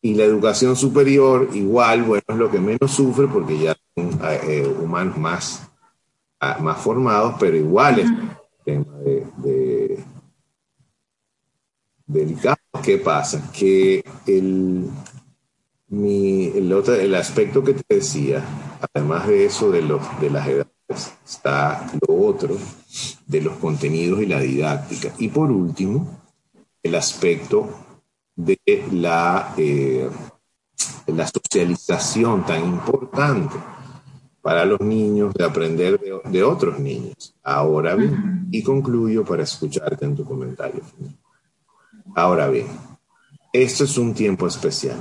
Y 0.00 0.14
la 0.14 0.24
educación 0.24 0.76
superior, 0.76 1.48
igual, 1.54 2.02
bueno, 2.02 2.24
es 2.28 2.36
lo 2.36 2.50
que 2.50 2.60
menos 2.60 2.90
sufre 2.90 3.26
porque 3.26 3.58
ya 3.58 3.76
son 3.94 4.18
eh, 4.22 4.66
humanos 4.66 5.18
más, 5.18 5.68
ah, 6.40 6.58
más 6.60 6.78
formados, 6.78 7.34
pero 7.40 7.56
igual 7.56 7.98
es 7.98 8.10
un 8.10 8.30
tema 8.64 8.96
de 8.98 9.26
delicado. 12.08 12.56
¿Qué 12.82 12.98
pasa? 12.98 13.50
Que 13.52 14.02
el, 14.26 14.88
el, 15.90 16.72
otro, 16.72 16.94
el 16.94 17.14
aspecto 17.14 17.62
que 17.62 17.74
te 17.74 17.96
decía, 17.96 18.42
además 18.92 19.28
de 19.28 19.44
eso 19.44 19.70
de, 19.70 19.82
los, 19.82 20.02
de 20.20 20.30
las 20.30 20.48
edades, 20.48 21.12
está 21.24 21.86
lo 22.06 22.14
otro 22.14 22.56
de 23.26 23.40
los 23.42 23.56
contenidos 23.58 24.22
y 24.22 24.26
la 24.26 24.40
didáctica. 24.40 25.12
Y 25.18 25.28
por 25.28 25.52
último, 25.52 26.22
el 26.82 26.94
aspecto 26.94 27.68
de 28.34 28.58
la, 28.92 29.54
eh, 29.58 30.08
la 31.06 31.26
socialización 31.26 32.46
tan 32.46 32.64
importante 32.64 33.56
para 34.40 34.64
los 34.64 34.80
niños 34.80 35.34
de 35.34 35.44
aprender 35.44 36.00
de, 36.00 36.20
de 36.24 36.42
otros 36.42 36.78
niños. 36.78 37.34
Ahora 37.42 37.94
bien, 37.94 38.46
y 38.50 38.62
concluyo 38.62 39.24
para 39.24 39.42
escucharte 39.42 40.06
en 40.06 40.16
tu 40.16 40.24
comentario 40.24 40.80
final. 40.82 41.18
Ahora 42.14 42.48
bien, 42.48 42.66
esto 43.52 43.84
es 43.84 43.98
un 43.98 44.14
tiempo 44.14 44.46
especial, 44.46 44.96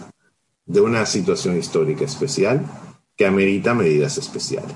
de 0.66 0.82
una 0.82 1.06
situación 1.06 1.58
histórica 1.58 2.06
especial 2.06 2.66
que 3.16 3.26
amerita 3.26 3.74
medidas 3.74 4.18
especiales. 4.18 4.76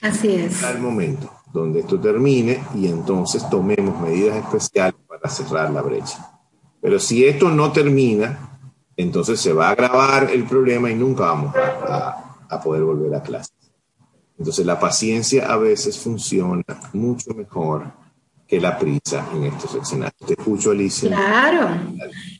Así 0.00 0.34
es. 0.34 0.62
Al 0.64 0.80
momento 0.80 1.30
donde 1.52 1.80
esto 1.80 2.00
termine 2.00 2.62
y 2.74 2.88
entonces 2.88 3.48
tomemos 3.48 4.00
medidas 4.00 4.36
especiales 4.36 4.94
para 5.06 5.28
cerrar 5.28 5.70
la 5.70 5.82
brecha. 5.82 6.40
Pero 6.80 6.98
si 6.98 7.24
esto 7.24 7.50
no 7.50 7.70
termina, 7.72 8.60
entonces 8.96 9.40
se 9.40 9.52
va 9.52 9.68
a 9.68 9.72
agravar 9.72 10.30
el 10.30 10.44
problema 10.44 10.90
y 10.90 10.94
nunca 10.94 11.24
vamos 11.24 11.54
a, 11.54 12.38
a 12.48 12.60
poder 12.60 12.82
volver 12.82 13.14
a 13.14 13.22
clases. 13.22 13.54
Entonces 14.38 14.66
la 14.66 14.80
paciencia 14.80 15.52
a 15.52 15.56
veces 15.56 15.98
funciona 15.98 16.64
mucho 16.92 17.32
mejor 17.34 17.92
que 18.52 18.60
la 18.60 18.78
prisa 18.78 19.26
en 19.32 19.44
estos 19.44 19.74
escenarios. 19.76 20.26
Te 20.26 20.34
escucho, 20.34 20.72
Alicia. 20.72 21.08
Claro. 21.08 21.70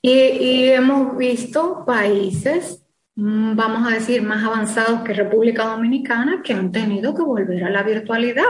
Y, 0.02 0.64
hemos 0.64 1.16
visto 1.16 1.86
países, 1.86 2.84
mm, 3.14 3.56
vamos 3.56 3.90
a 3.90 3.94
decir, 3.94 4.20
más 4.20 4.44
avanzados 4.44 5.04
que 5.04 5.14
República 5.14 5.64
Dominicana, 5.64 6.42
que 6.44 6.52
han 6.52 6.70
tenido 6.70 7.14
que 7.14 7.22
volver 7.22 7.64
a 7.64 7.70
la 7.70 7.82
virtualidad. 7.82 8.44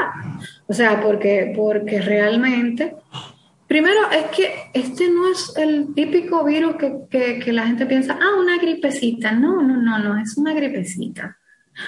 O 0.66 0.74
sea, 0.74 1.00
porque, 1.00 1.52
porque 1.56 2.00
realmente 2.00 2.96
Primero 3.68 4.00
es 4.10 4.26
que 4.36 4.52
este 4.74 5.08
no 5.08 5.28
es 5.28 5.54
el 5.56 5.94
típico 5.94 6.44
virus 6.44 6.76
que, 6.76 7.38
que, 7.38 7.52
la 7.54 7.66
gente 7.66 7.86
piensa, 7.86 8.18
ah, 8.20 8.38
una 8.38 8.58
gripecita. 8.58 9.32
No, 9.32 9.62
no, 9.62 9.80
no, 9.80 9.98
no, 9.98 10.20
es 10.20 10.36
una 10.36 10.52
gripecita. 10.52 11.38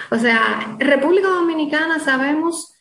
O 0.09 0.17
sea, 0.17 0.77
República 0.79 1.27
Dominicana 1.27 1.99
sabemos 1.99 2.74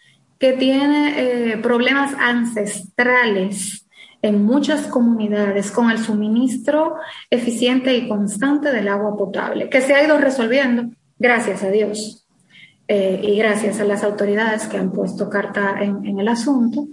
que 0.45 0.53
tiene 0.53 1.15
eh, 1.53 1.57
problemas 1.57 2.13
ancestrales 2.19 3.87
en 4.21 4.45
muchas 4.45 4.89
comunidades 4.89 5.71
con 5.71 5.91
el 5.91 5.97
suministro 5.97 6.97
eficiente 7.31 7.95
y 7.97 8.07
constante 8.07 8.71
del 8.71 8.89
agua 8.89 9.17
potable, 9.17 9.71
que 9.71 9.81
se 9.81 9.95
ha 9.95 10.05
ido 10.05 10.19
resolviendo, 10.19 10.95
gracias 11.19 11.63
a 11.63 11.71
Dios, 11.71 12.27
eh, 12.89 13.23
y 13.23 13.39
gracias 13.39 13.81
a 13.81 13.85
las 13.85 14.05
autoridades 14.05 14.67
que 14.67 14.77
han 14.77 14.93
puesto 14.93 15.31
carta 15.31 15.77
en, 15.81 16.05
en 16.05 16.21
el 16.21 16.29
asunto. 16.29 16.89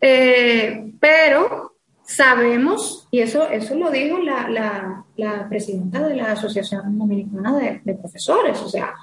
Eh, 0.00 0.92
pero 1.00 1.74
sabemos, 2.04 3.08
y 3.10 3.18
eso, 3.18 3.50
eso 3.50 3.74
lo 3.74 3.90
dijo 3.90 4.18
la, 4.18 4.48
la, 4.48 5.04
la 5.16 5.48
presidenta 5.48 6.06
de 6.06 6.14
la 6.14 6.30
Asociación 6.30 6.96
Dominicana 6.96 7.58
de, 7.58 7.94
Profesores, 7.96 8.62
o 8.62 8.68
sea, 8.68 8.94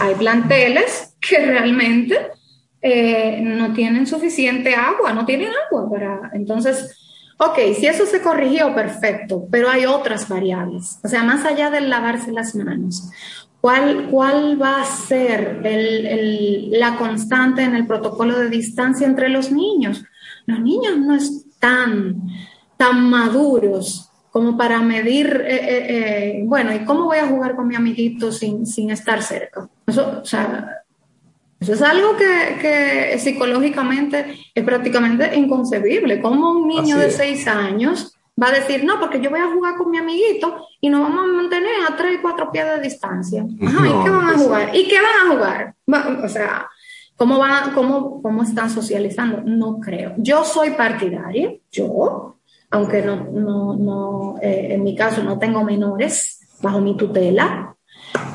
hay 0.00 0.14
planteles 0.14 1.14
que 1.20 1.44
realmente 1.44 2.37
eh, 2.82 3.40
no 3.42 3.72
tienen 3.72 4.06
suficiente 4.06 4.74
agua, 4.74 5.12
no 5.12 5.24
tienen 5.24 5.50
agua 5.66 5.90
para... 5.90 6.30
Entonces, 6.32 6.96
ok, 7.38 7.58
si 7.78 7.86
eso 7.86 8.06
se 8.06 8.22
corrigió, 8.22 8.74
perfecto, 8.74 9.46
pero 9.50 9.68
hay 9.68 9.86
otras 9.86 10.28
variables, 10.28 10.98
o 11.02 11.08
sea, 11.08 11.22
más 11.22 11.44
allá 11.44 11.70
del 11.70 11.90
lavarse 11.90 12.32
las 12.32 12.54
manos. 12.54 13.10
¿Cuál, 13.60 14.08
¿Cuál 14.10 14.60
va 14.60 14.80
a 14.80 14.84
ser 14.84 15.60
la 15.62 16.96
constante 16.96 17.62
en 17.62 17.74
el 17.74 17.86
protocolo 17.88 18.38
de 18.38 18.48
distancia 18.48 19.06
entre 19.06 19.28
los 19.28 19.50
niños? 19.50 20.04
los 20.48 20.60
niños 20.60 20.98
no 20.98 21.14
están 21.14 22.22
tan 22.78 23.10
maduros 23.10 24.10
como 24.30 24.56
para 24.56 24.80
medir, 24.80 25.26
eh, 25.46 26.38
eh, 26.38 26.42
bueno, 26.46 26.74
¿y 26.74 26.84
cómo 26.86 27.04
voy 27.04 27.18
a 27.18 27.26
jugar 27.26 27.54
con 27.54 27.68
mi 27.68 27.74
amiguito 27.74 28.32
sin, 28.32 28.64
sin 28.64 28.90
estar 28.90 29.22
cerca? 29.22 29.68
O 29.86 30.24
sea, 30.24 30.84
eso 31.60 31.74
es 31.74 31.82
algo 31.82 32.16
que, 32.16 33.16
psicológicamente 33.18 34.38
es 34.54 34.64
prácticamente 34.64 35.34
inconcebible. 35.36 36.20
¿Cómo 36.20 36.52
un 36.52 36.68
niño 36.68 36.98
de 36.98 37.10
seis 37.10 37.46
años 37.48 38.16
va 38.40 38.48
a 38.48 38.52
decir, 38.52 38.84
no, 38.84 39.00
porque 39.00 39.20
yo 39.20 39.30
voy 39.30 39.40
a 39.40 39.52
jugar 39.52 39.76
con 39.76 39.90
mi 39.90 39.98
amiguito 39.98 40.66
y 40.80 40.88
nos 40.88 41.02
vamos 41.02 41.24
a 41.24 41.36
mantener 41.36 41.72
a 41.88 41.96
tres 41.96 42.16
y 42.18 42.22
cuatro 42.22 42.50
pies 42.52 42.66
de 42.66 42.80
distancia? 42.80 43.44
¿y 43.58 43.58
qué 43.58 44.10
van 44.10 44.28
a 44.28 44.38
jugar? 44.38 44.76
¿Y 44.76 44.88
qué 44.88 44.98
van 45.00 45.26
a 45.26 45.34
jugar? 45.34 45.74
O 46.24 46.28
sea, 46.28 46.68
¿Cómo, 47.18 47.36
va, 47.36 47.72
cómo, 47.74 48.22
¿Cómo 48.22 48.44
están 48.44 48.70
socializando? 48.70 49.42
No 49.44 49.80
creo. 49.80 50.14
Yo 50.18 50.44
soy 50.44 50.70
partidaria, 50.70 51.52
yo, 51.72 52.36
aunque 52.70 53.02
no, 53.02 53.24
no, 53.32 53.74
no 53.74 54.36
eh, 54.40 54.68
en 54.74 54.84
mi 54.84 54.94
caso 54.94 55.24
no 55.24 55.36
tengo 55.36 55.64
menores 55.64 56.38
bajo 56.62 56.80
mi 56.80 56.96
tutela, 56.96 57.74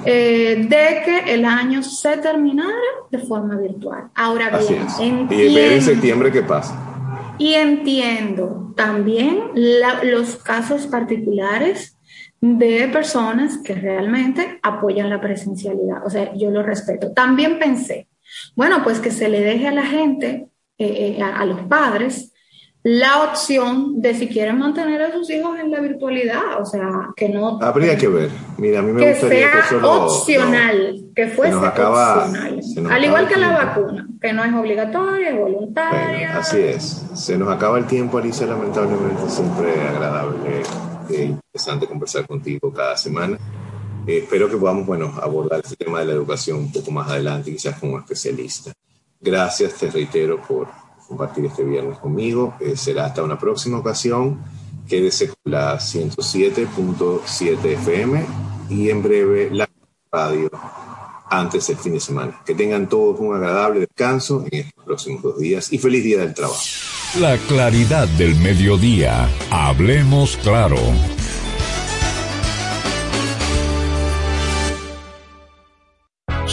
eh, 0.06 0.66
de 0.68 1.02
que 1.06 1.34
el 1.34 1.46
año 1.46 1.82
se 1.84 2.18
terminara 2.18 2.74
de 3.10 3.20
forma 3.20 3.56
virtual. 3.58 4.10
Ahora 4.16 4.58
bien, 4.58 4.88
entiendo, 5.00 5.34
y 5.34 5.58
en 5.58 5.82
septiembre 5.82 6.32
qué 6.32 6.42
pasa. 6.42 7.36
Y 7.38 7.54
entiendo 7.54 8.74
también 8.76 9.52
los 9.56 10.36
casos 10.38 10.88
particulares 10.88 11.98
de 12.42 12.90
personas 12.90 13.58
que 13.60 13.74
realmente 13.74 14.60
apoyan 14.62 15.10
la 15.10 15.22
presencialidad. 15.22 16.06
O 16.06 16.10
sea, 16.10 16.34
yo 16.36 16.52
lo 16.52 16.62
respeto. 16.62 17.14
También 17.14 17.58
pensé, 17.58 18.10
bueno, 18.56 18.84
pues 18.84 19.00
que 19.00 19.12
se 19.12 19.30
le 19.30 19.40
deje 19.40 19.70
a 19.70 19.72
la 19.72 19.86
gente, 19.86 20.48
eh, 20.78 21.16
eh, 21.18 21.24
a, 21.24 21.46
los 21.46 21.62
padres, 21.62 22.33
la 22.84 23.24
opción 23.24 24.02
de 24.02 24.14
si 24.14 24.28
quieren 24.28 24.60
mantener 24.60 25.02
a 25.02 25.14
sus 25.14 25.30
hijos 25.30 25.58
en 25.58 25.72
la 25.72 25.80
virtualidad, 25.80 26.62
o 26.62 26.66
sea, 26.66 27.12
que 27.16 27.30
no... 27.30 27.58
Habría 27.62 27.98
que 27.98 28.10
ver. 28.10 28.30
Mira, 28.58 28.80
a 28.80 28.82
mí 28.82 28.92
me 28.92 29.10
gustaría 29.10 29.52
que 29.52 29.62
sea 29.70 29.86
opcional, 29.86 31.06
que 31.16 31.28
fuese 31.30 31.56
opcional. 31.56 32.62
Al 32.92 33.06
igual 33.06 33.28
que 33.30 33.38
la 33.38 33.52
vacuna, 33.52 34.08
que 34.22 34.34
no 34.34 34.44
es 34.44 34.54
obligatoria, 34.54 35.30
es 35.30 35.40
voluntaria. 35.40 36.38
así 36.38 36.60
es. 36.60 37.06
Se 37.16 37.38
nos 37.38 37.48
acaba 37.48 37.78
el 37.78 37.88
tiempo, 37.88 38.18
Alicia, 38.18 38.46
lamentablemente. 38.48 39.30
Siempre 39.30 39.88
agradable 39.88 40.64
e 41.10 41.24
interesante 41.24 41.88
conversar 41.88 42.28
contigo 42.28 42.74
cada 42.74 42.98
semana. 42.98 43.38
Eh, 44.06 44.18
espero 44.24 44.50
que 44.50 44.58
podamos, 44.58 44.86
bueno, 44.86 45.14
abordar 45.22 45.62
este 45.64 45.78
tema 45.78 46.02
de 46.02 46.08
la 46.08 46.14
educación 46.14 46.58
un 46.58 46.72
poco 46.72 46.92
más 46.92 47.10
adelante, 47.10 47.50
quizás 47.50 47.80
como 47.80 47.98
especialista. 47.98 48.74
Gracias, 49.22 49.76
te 49.76 49.90
reitero, 49.90 50.42
por 50.42 50.68
compartir 51.14 51.46
este 51.46 51.64
viernes 51.64 52.00
conmigo. 52.00 52.56
Eh, 52.60 52.76
será 52.76 53.06
hasta 53.06 53.24
una 53.24 53.38
próxima 53.38 53.78
ocasión. 53.78 54.44
Quédese 54.88 55.28
con 55.28 55.38
la 55.46 55.78
107.7 55.78 57.66
FM 57.66 58.26
y 58.70 58.90
en 58.90 59.04
breve 59.04 59.50
la 59.52 59.70
radio 60.12 60.50
antes 61.30 61.68
del 61.68 61.78
fin 61.78 61.94
de 61.94 62.00
semana. 62.00 62.42
Que 62.46 62.56
tengan 62.56 62.90
todos 62.90 63.20
un 63.20 63.36
agradable 63.36 63.82
descanso 63.82 64.44
en 64.52 64.62
estos 64.62 64.84
próximos 64.84 65.22
dos 65.24 65.38
días 65.40 65.72
y 65.72 65.78
feliz 65.78 66.04
día 66.04 66.20
del 66.20 66.34
trabajo. 66.34 66.62
La 67.20 67.38
claridad 67.48 68.08
del 68.18 68.36
mediodía. 68.36 69.30
Hablemos 69.52 70.36
claro. 70.38 70.78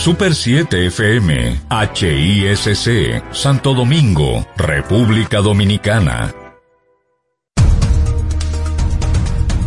Super 0.00 0.34
7 0.34 0.86
FM, 0.86 1.60
HISC, 1.68 3.22
Santo 3.32 3.74
Domingo, 3.74 4.46
República 4.56 5.42
Dominicana. 5.42 6.34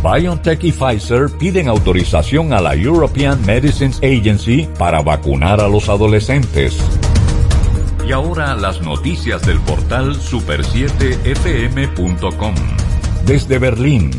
BioNTech 0.02 0.64
y 0.64 0.72
Pfizer 0.72 1.30
piden 1.38 1.68
autorización 1.68 2.52
a 2.52 2.60
la 2.60 2.74
European 2.74 3.46
Medicines 3.46 3.98
Agency 3.98 4.68
para 4.76 5.02
vacunar 5.02 5.60
a 5.60 5.68
los 5.68 5.88
adolescentes. 5.88 6.78
Y 8.04 8.10
ahora 8.10 8.56
las 8.56 8.82
noticias 8.82 9.46
del 9.46 9.60
portal 9.60 10.16
super7fm.com. 10.16 12.54
Desde 13.24 13.60
Berlín. 13.60 14.10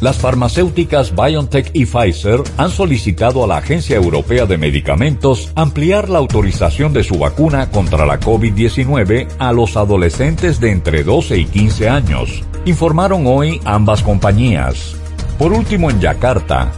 Las 0.00 0.16
farmacéuticas 0.16 1.14
BioNTech 1.14 1.72
y 1.74 1.84
Pfizer 1.84 2.42
han 2.56 2.70
solicitado 2.70 3.44
a 3.44 3.46
la 3.46 3.58
Agencia 3.58 3.96
Europea 3.96 4.46
de 4.46 4.56
Medicamentos 4.56 5.52
ampliar 5.54 6.08
la 6.08 6.18
autorización 6.18 6.94
de 6.94 7.04
su 7.04 7.18
vacuna 7.18 7.70
contra 7.70 8.06
la 8.06 8.18
COVID-19 8.18 9.28
a 9.38 9.52
los 9.52 9.76
adolescentes 9.76 10.58
de 10.58 10.70
entre 10.70 11.04
12 11.04 11.36
y 11.36 11.44
15 11.44 11.88
años, 11.90 12.42
informaron 12.64 13.26
hoy 13.26 13.60
ambas 13.66 14.02
compañías. 14.02 14.96
Por 15.38 15.52
último, 15.52 15.90
en 15.90 16.00
Yakarta, 16.00 16.72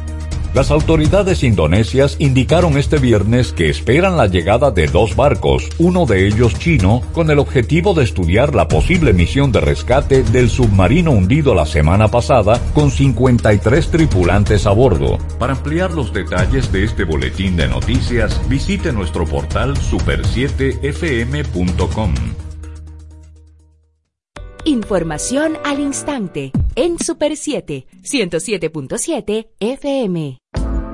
las 0.55 0.71
autoridades 0.71 1.43
indonesias 1.43 2.17
indicaron 2.19 2.77
este 2.77 2.99
viernes 2.99 3.53
que 3.53 3.71
esperan 3.71 4.17
la 4.17 4.27
llegada 4.27 4.71
de 4.71 4.87
dos 4.87 5.17
barcos, 5.17 5.69
uno 5.79 6.07
de 6.07 6.27
ellos 6.27 6.59
chino, 6.59 7.03
con 7.13 7.31
el 7.31 7.39
objetivo 7.39 7.95
de 7.95 8.05
estudiar 8.05 8.55
la 8.55 8.69
posible 8.69 9.13
misión 9.13 9.53
de 9.53 9.61
rescate 9.61 10.23
del 10.23 10.51
submarino 10.51 11.13
hundido 11.13 11.55
la 11.55 11.67
semana 11.67 12.09
pasada 12.09 12.61
con 12.75 12.91
53 12.91 13.91
tripulantes 13.91 14.67
a 14.67 14.73
bordo. 14.73 15.19
Para 15.39 15.55
ampliar 15.55 15.93
los 15.93 16.13
detalles 16.13 16.71
de 16.71 16.85
este 16.85 17.05
boletín 17.05 17.57
de 17.57 17.69
noticias, 17.69 18.39
visite 18.49 18.93
nuestro 18.93 19.25
portal 19.25 19.75
super7fm.com. 19.77 22.15
Información 24.65 25.59
al 25.65 25.81
instante 25.81 26.53
en 26.77 26.97
Super 26.99 27.37
7, 27.37 27.87
107.7 28.03 29.49
FM. 29.59 30.42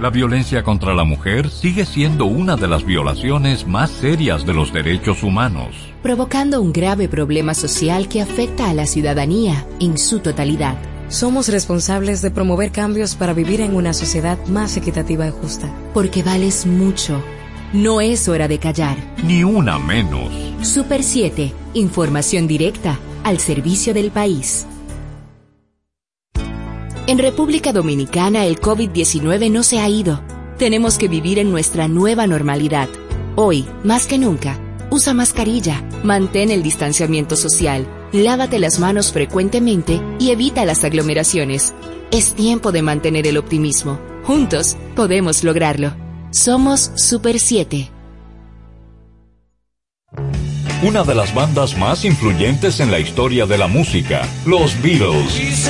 La 0.00 0.08
violencia 0.08 0.62
contra 0.62 0.94
la 0.94 1.04
mujer 1.04 1.50
sigue 1.50 1.84
siendo 1.84 2.24
una 2.24 2.56
de 2.56 2.66
las 2.66 2.86
violaciones 2.86 3.66
más 3.66 3.90
serias 3.90 4.46
de 4.46 4.54
los 4.54 4.72
derechos 4.72 5.22
humanos, 5.22 5.92
provocando 6.02 6.62
un 6.62 6.72
grave 6.72 7.06
problema 7.06 7.52
social 7.52 8.08
que 8.08 8.22
afecta 8.22 8.70
a 8.70 8.72
la 8.72 8.86
ciudadanía 8.86 9.66
en 9.78 9.98
su 9.98 10.20
totalidad. 10.20 10.78
Somos 11.08 11.48
responsables 11.48 12.22
de 12.22 12.30
promover 12.30 12.72
cambios 12.72 13.14
para 13.14 13.34
vivir 13.34 13.60
en 13.60 13.76
una 13.76 13.92
sociedad 13.92 14.38
más 14.46 14.74
equitativa 14.78 15.26
y 15.28 15.32
justa. 15.32 15.70
Porque 15.92 16.22
vales 16.22 16.64
mucho. 16.64 17.22
No 17.74 18.00
es 18.00 18.26
hora 18.26 18.48
de 18.48 18.58
callar. 18.58 18.96
Ni 19.22 19.44
una 19.44 19.78
menos. 19.78 20.32
Super 20.62 21.02
7. 21.02 21.52
Información 21.74 22.46
directa 22.46 22.98
al 23.22 23.38
servicio 23.38 23.92
del 23.92 24.10
país. 24.10 24.66
En 27.10 27.18
República 27.18 27.72
Dominicana 27.72 28.46
el 28.46 28.60
COVID-19 28.60 29.50
no 29.50 29.64
se 29.64 29.80
ha 29.80 29.88
ido. 29.88 30.22
Tenemos 30.58 30.96
que 30.96 31.08
vivir 31.08 31.40
en 31.40 31.50
nuestra 31.50 31.88
nueva 31.88 32.28
normalidad. 32.28 32.88
Hoy, 33.34 33.66
más 33.82 34.06
que 34.06 34.16
nunca, 34.16 34.60
usa 34.90 35.12
mascarilla, 35.12 35.82
mantén 36.04 36.52
el 36.52 36.62
distanciamiento 36.62 37.34
social, 37.34 37.84
lávate 38.12 38.60
las 38.60 38.78
manos 38.78 39.10
frecuentemente 39.10 40.00
y 40.20 40.30
evita 40.30 40.64
las 40.64 40.84
aglomeraciones. 40.84 41.74
Es 42.12 42.34
tiempo 42.34 42.70
de 42.70 42.82
mantener 42.82 43.26
el 43.26 43.38
optimismo. 43.38 43.98
Juntos 44.22 44.76
podemos 44.94 45.42
lograrlo. 45.42 45.96
Somos 46.30 46.92
Super 46.94 47.40
7. 47.40 47.90
Una 50.84 51.02
de 51.02 51.14
las 51.16 51.34
bandas 51.34 51.76
más 51.76 52.04
influyentes 52.04 52.78
en 52.78 52.92
la 52.92 53.00
historia 53.00 53.46
de 53.46 53.58
la 53.58 53.66
música, 53.66 54.28
los 54.46 54.80
Beatles. 54.80 55.68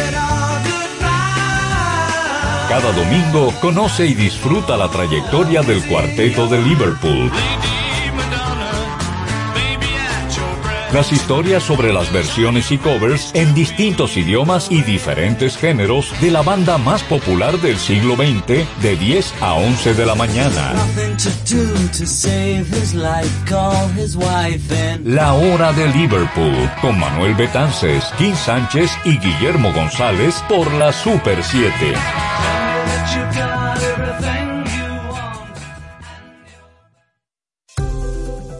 Cada 2.70 2.92
domingo 2.92 3.52
conoce 3.60 4.06
y 4.06 4.14
disfruta 4.14 4.76
la 4.76 4.88
trayectoria 4.88 5.60
del 5.62 5.84
cuarteto 5.88 6.46
de 6.46 6.62
Liverpool. 6.62 7.28
Las 10.92 11.12
historias 11.12 11.64
sobre 11.64 11.92
las 11.92 12.12
versiones 12.12 12.70
y 12.70 12.78
covers 12.78 13.32
en 13.34 13.54
distintos 13.54 14.16
idiomas 14.16 14.70
y 14.70 14.82
diferentes 14.82 15.56
géneros 15.56 16.12
de 16.20 16.30
la 16.30 16.42
banda 16.42 16.78
más 16.78 17.02
popular 17.02 17.58
del 17.58 17.76
siglo 17.76 18.14
XX 18.14 18.64
de 18.80 18.96
10 18.96 19.34
a 19.40 19.54
11 19.54 19.94
de 19.94 20.06
la 20.06 20.14
mañana. 20.14 20.72
La 25.02 25.32
Hora 25.32 25.72
de 25.72 25.88
Liverpool 25.88 26.70
con 26.80 27.00
Manuel 27.00 27.34
Betances, 27.34 28.04
Kim 28.16 28.36
Sánchez 28.36 28.92
y 29.04 29.18
Guillermo 29.18 29.72
González 29.72 30.36
por 30.48 30.72
la 30.74 30.92
Super 30.92 31.42
7. 31.42 31.74
what 33.00 33.16
you 33.16 33.22
got. 33.38 33.59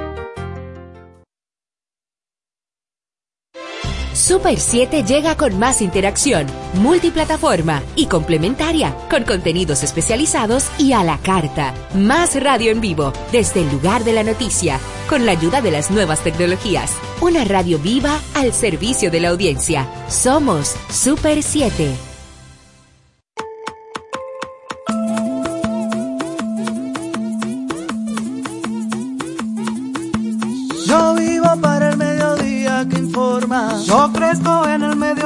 Super 4.24 4.58
7 4.58 5.04
llega 5.04 5.36
con 5.36 5.60
más 5.60 5.82
interacción, 5.82 6.48
multiplataforma 6.76 7.84
y 7.98 8.06
complementaria, 8.06 8.96
con 9.10 9.26
contenidos 9.26 9.84
especializados 9.84 10.70
y 10.78 10.94
a 10.94 11.04
la 11.04 11.18
carta. 11.18 11.74
Más 11.94 12.42
radio 12.42 12.72
en 12.72 12.80
vivo, 12.80 13.12
desde 13.34 13.64
el 13.64 13.70
lugar 13.70 14.06
de 14.06 14.14
la 14.14 14.24
noticia, 14.24 14.80
con 15.10 15.26
la 15.26 15.34
ayuda 15.34 15.60
de 15.60 15.72
las 15.72 15.92
nuevas 15.92 16.24
tecnologías. 16.24 16.94
Una 17.20 17.44
radio 17.44 17.78
viva 17.80 18.18
al 18.34 18.54
servicio 18.54 19.12
de 19.12 19.20
la 19.20 19.28
audiencia. 19.28 19.90
Somos 20.08 20.74
Super 20.90 21.44
7. 21.44 22.13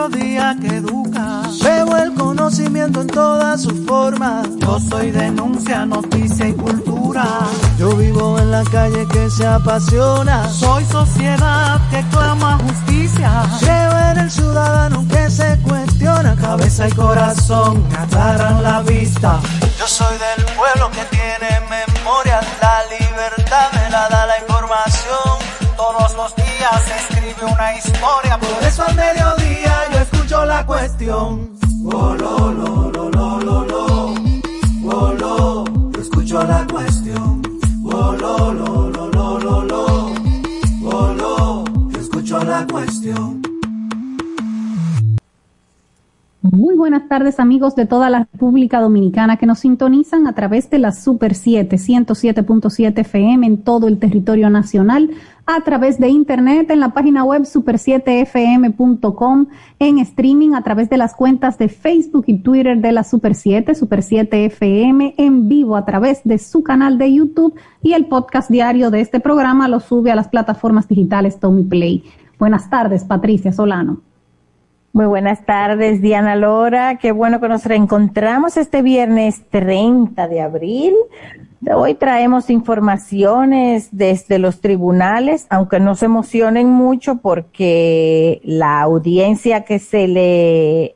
Mediodía 0.10 0.56
que 0.60 0.68
educa. 0.78 1.42
Veo 1.64 1.98
el 1.98 2.14
conocimiento 2.14 3.02
en 3.02 3.08
todas 3.08 3.62
sus 3.62 3.86
formas. 3.86 4.48
Yo 4.58 4.80
soy 4.80 5.12
denuncia, 5.12 5.86
noticia 5.86 6.48
y 6.48 6.54
cultura. 6.54 7.26
Yo 7.78 7.96
vivo 7.96 8.38
en 8.40 8.52
la 8.52 8.64
calle 8.64 9.06
que 9.08 9.30
se 9.30 9.46
apasiona. 9.46 10.48
Soy 10.50 10.86
sociedad 10.86 11.80
que 11.90 12.04
clama 12.10 12.58
justicia. 12.60 13.44
Creo 13.60 14.00
en 14.12 14.18
el 14.20 14.32
ciudadano 14.32 15.06
que 15.10 15.30
se 15.30 15.58
cuestiona. 15.60 16.36
Cabeza 16.36 16.88
y 16.88 16.92
corazón 16.92 17.84
aclaran 17.98 18.64
la 18.64 18.82
vista. 18.82 19.40
Yo 19.78 19.88
soy 19.88 20.18
del 20.18 20.46
pueblo 20.56 20.90
que 20.92 21.04
tiene 21.16 21.50
memoria. 21.70 22.40
La 22.62 22.80
libertad 22.98 23.72
me 23.74 23.90
la 23.90 24.08
da 24.10 24.26
la 24.26 24.40
información. 24.40 25.27
Todos 25.88 26.16
los 26.18 26.36
días 26.36 26.84
escribe 27.00 27.46
una 27.50 27.74
historia. 27.78 28.38
Por 28.38 28.64
eso 28.68 28.84
al 28.86 28.96
mediodía 28.96 29.84
yo 29.94 30.00
escucho 30.00 30.46
la 30.46 30.66
cuestión. 30.66 31.58
Oh, 31.86 32.14
lo, 32.14 32.52
lo, 32.52 32.92
lo, 32.92 33.10
lo, 33.10 33.40
lo, 33.40 33.66
lo. 33.66 34.14
Oh, 34.92 35.64
escucho 35.98 36.44
la 36.44 36.68
cuestión. 36.70 37.42
Oh, 37.86 38.12
lo, 38.20 38.54
lo, 38.54 38.90
lo, 38.90 39.08
lo, 39.08 39.40
lo, 39.40 39.64
lo. 39.64 40.14
Oh. 40.84 41.18
Muy 46.58 46.76
buenas 46.76 47.08
tardes 47.08 47.40
amigos 47.40 47.76
de 47.76 47.86
toda 47.86 48.10
la 48.10 48.28
República 48.34 48.82
Dominicana 48.82 49.38
que 49.38 49.46
nos 49.46 49.60
sintonizan 49.60 50.26
a 50.26 50.34
través 50.34 50.72
de 50.72 50.80
la 50.80 50.92
Super 50.92 51.36
7, 51.36 51.76
107.7 51.76 52.98
FM 52.98 53.46
en 53.46 53.62
todo 53.62 53.88
el 53.88 54.00
territorio 54.00 54.50
nacional, 54.50 55.12
a 55.46 55.62
través 55.62 56.00
de 56.00 56.10
internet 56.10 56.72
en 56.72 56.80
la 56.80 56.96
página 56.96 57.24
web 57.24 57.44
super7fm.com, 57.44 59.46
en 59.78 60.00
streaming 60.00 60.56
a 60.56 60.64
través 60.64 60.90
de 60.90 60.98
las 60.98 61.14
cuentas 61.14 61.60
de 61.60 61.70
Facebook 61.70 62.24
y 62.26 62.40
Twitter 62.40 62.82
de 62.82 62.92
la 62.92 63.04
Super 63.04 63.36
7, 63.36 63.76
Super 63.76 64.02
7 64.02 64.46
FM, 64.46 65.14
en 65.16 65.48
vivo 65.48 65.76
a 65.76 65.86
través 65.86 66.24
de 66.24 66.40
su 66.40 66.64
canal 66.64 66.98
de 66.98 67.14
YouTube 67.14 67.54
y 67.84 67.94
el 67.94 68.08
podcast 68.08 68.50
diario 68.50 68.90
de 68.90 69.02
este 69.02 69.20
programa 69.20 69.68
lo 69.68 69.80
sube 69.80 70.12
a 70.12 70.16
las 70.16 70.30
plataformas 70.30 70.88
digitales 70.88 71.40
Tommy 71.40 71.66
Play. 71.66 72.04
Buenas 72.40 72.68
tardes, 72.68 73.04
Patricia 73.04 73.54
Solano. 73.54 74.02
Muy 74.98 75.06
buenas 75.06 75.46
tardes, 75.46 76.02
Diana 76.02 76.36
Lora. 76.36 76.98
Qué 76.98 77.12
bueno 77.12 77.40
que 77.40 77.48
nos 77.48 77.66
reencontramos 77.66 78.58
este 78.58 78.82
viernes 78.82 79.44
30 79.52 80.28
de 80.28 80.42
abril. 80.42 80.96
Hoy 81.72 81.94
traemos 81.94 82.50
informaciones 82.50 83.90
desde 83.92 84.40
los 84.40 84.60
tribunales, 84.60 85.46
aunque 85.52 85.80
no 85.80 85.94
se 85.94 86.06
emocionen 86.06 86.72
mucho 86.72 87.18
porque 87.18 88.42
la 88.44 88.82
audiencia 88.82 89.66
que 89.66 89.78
se 89.78 90.08
le 90.08 90.96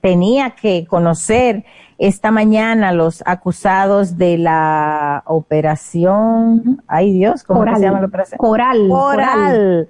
tenía 0.00 0.52
que 0.52 0.86
conocer 0.86 1.66
esta 1.98 2.30
mañana 2.30 2.92
los 2.92 3.22
acusados 3.26 4.16
de 4.16 4.38
la 4.38 5.22
operación, 5.26 6.82
ay 6.86 7.12
Dios, 7.12 7.44
¿cómo 7.44 7.60
Coral. 7.60 7.76
se 7.76 7.82
llama 7.82 8.00
la 8.00 8.06
operación? 8.06 8.38
Coral. 8.38 8.88
Coral. 8.88 9.88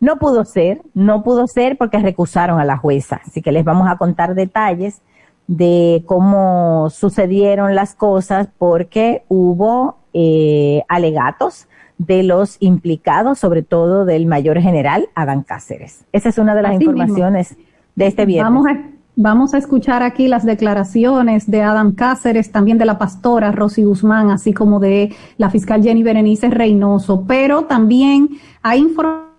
No 0.00 0.16
pudo 0.16 0.44
ser, 0.44 0.82
no 0.94 1.22
pudo 1.22 1.46
ser 1.46 1.76
porque 1.78 1.98
recusaron 1.98 2.60
a 2.60 2.64
la 2.64 2.76
jueza. 2.76 3.20
Así 3.26 3.40
que 3.42 3.52
les 3.52 3.64
vamos 3.64 3.88
a 3.88 3.96
contar 3.96 4.34
detalles 4.34 5.00
de 5.46 6.02
cómo 6.06 6.90
sucedieron 6.90 7.74
las 7.74 7.94
cosas 7.94 8.48
porque 8.58 9.24
hubo 9.28 9.96
eh, 10.12 10.82
alegatos 10.88 11.68
de 11.98 12.22
los 12.22 12.56
implicados, 12.60 13.38
sobre 13.38 13.62
todo 13.62 14.04
del 14.04 14.26
mayor 14.26 14.60
general 14.60 15.08
Adán 15.14 15.42
Cáceres. 15.42 16.04
Esa 16.12 16.28
es 16.28 16.38
una 16.38 16.54
de 16.54 16.62
las 16.62 16.70
Así 16.72 16.78
mismo. 16.78 16.92
informaciones 16.92 17.56
de 17.94 18.06
este 18.06 18.26
viernes. 18.26 18.52
Vamos 18.52 18.66
a, 18.66 18.90
vamos 19.14 19.54
a 19.54 19.58
escuchar 19.58 20.02
aquí 20.02 20.28
las 20.28 20.44
declaraciones 20.44 21.50
de 21.50 21.62
Adam 21.62 21.94
Cáceres, 21.94 22.52
también 22.52 22.76
de 22.76 22.84
la 22.84 22.98
pastora 22.98 23.52
Rosy 23.52 23.84
Guzmán, 23.84 24.30
así 24.30 24.52
como 24.52 24.78
de 24.78 25.14
la 25.38 25.48
fiscal 25.48 25.82
Jenny 25.82 26.02
Berenice 26.02 26.50
Reynoso, 26.50 27.24
pero 27.26 27.64
también 27.64 28.28
hay 28.62 28.82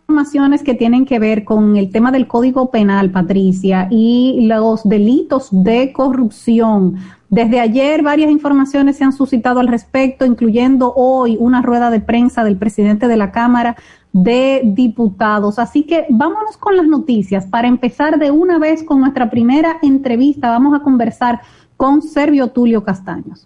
informaciones 0.10 0.64
que 0.64 0.74
tienen 0.74 1.06
que 1.06 1.20
ver 1.20 1.44
con 1.44 1.76
el 1.76 1.92
tema 1.92 2.14
del 2.14 2.28
Código 2.28 2.72
Penal, 2.72 3.12
Patricia, 3.12 3.90
y 3.92 4.48
los 4.48 4.88
delitos 4.88 5.50
de 5.52 5.92
corrupción. 5.92 6.96
Desde 7.30 7.60
ayer 7.60 8.04
varias 8.04 8.32
informaciones 8.32 8.96
se 8.96 9.04
han 9.04 9.12
suscitado 9.12 9.60
al 9.60 9.68
respecto, 9.68 10.26
incluyendo 10.26 10.94
hoy 10.96 11.36
una 11.42 11.62
rueda 11.62 11.90
de 11.90 12.00
prensa 12.00 12.46
del 12.46 12.56
presidente 12.56 13.10
de 13.10 13.18
la 13.18 13.34
Cámara 13.34 13.76
de 14.14 14.62
Diputados. 14.64 15.60
Así 15.60 15.84
que 15.84 16.06
vámonos 16.10 16.56
con 16.56 16.78
las 16.78 16.88
noticias. 16.88 17.46
Para 17.46 17.68
empezar 17.68 18.18
de 18.18 18.32
una 18.32 18.60
vez 18.60 18.84
con 18.84 19.02
nuestra 19.02 19.30
primera 19.30 19.78
entrevista, 19.82 20.52
vamos 20.52 20.74
a 20.74 20.84
conversar 20.84 21.42
con 21.76 22.02
Servio 22.02 22.48
Tulio 22.48 22.82
Castaños. 22.82 23.46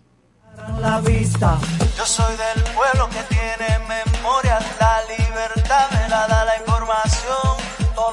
la 0.80 1.02
vista. 1.02 1.58
Yo 1.98 2.06
soy 2.06 2.36
del 2.38 2.64
pueblo 2.76 3.10
que 3.10 3.36
tiene 3.36 3.81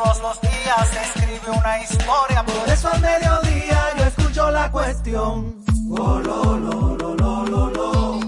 Todos 0.01 0.21
los 0.23 0.41
días 0.43 0.89
se 0.93 1.01
escribe 1.03 1.59
una 1.59 1.83
historia, 1.83 2.45
por 2.45 2.69
eso 2.69 2.89
al 2.89 3.01
mediodía 3.01 3.83
yo 3.99 4.05
escucho 4.05 4.49
la 4.53 4.71
cuestión. 4.71 5.57
Oh, 5.91 6.21
lo, 6.21 6.57
lo, 6.57 6.97
lo, 6.97 7.17
lo, 7.17 7.45
lo, 7.45 7.71
lo. 7.71 8.21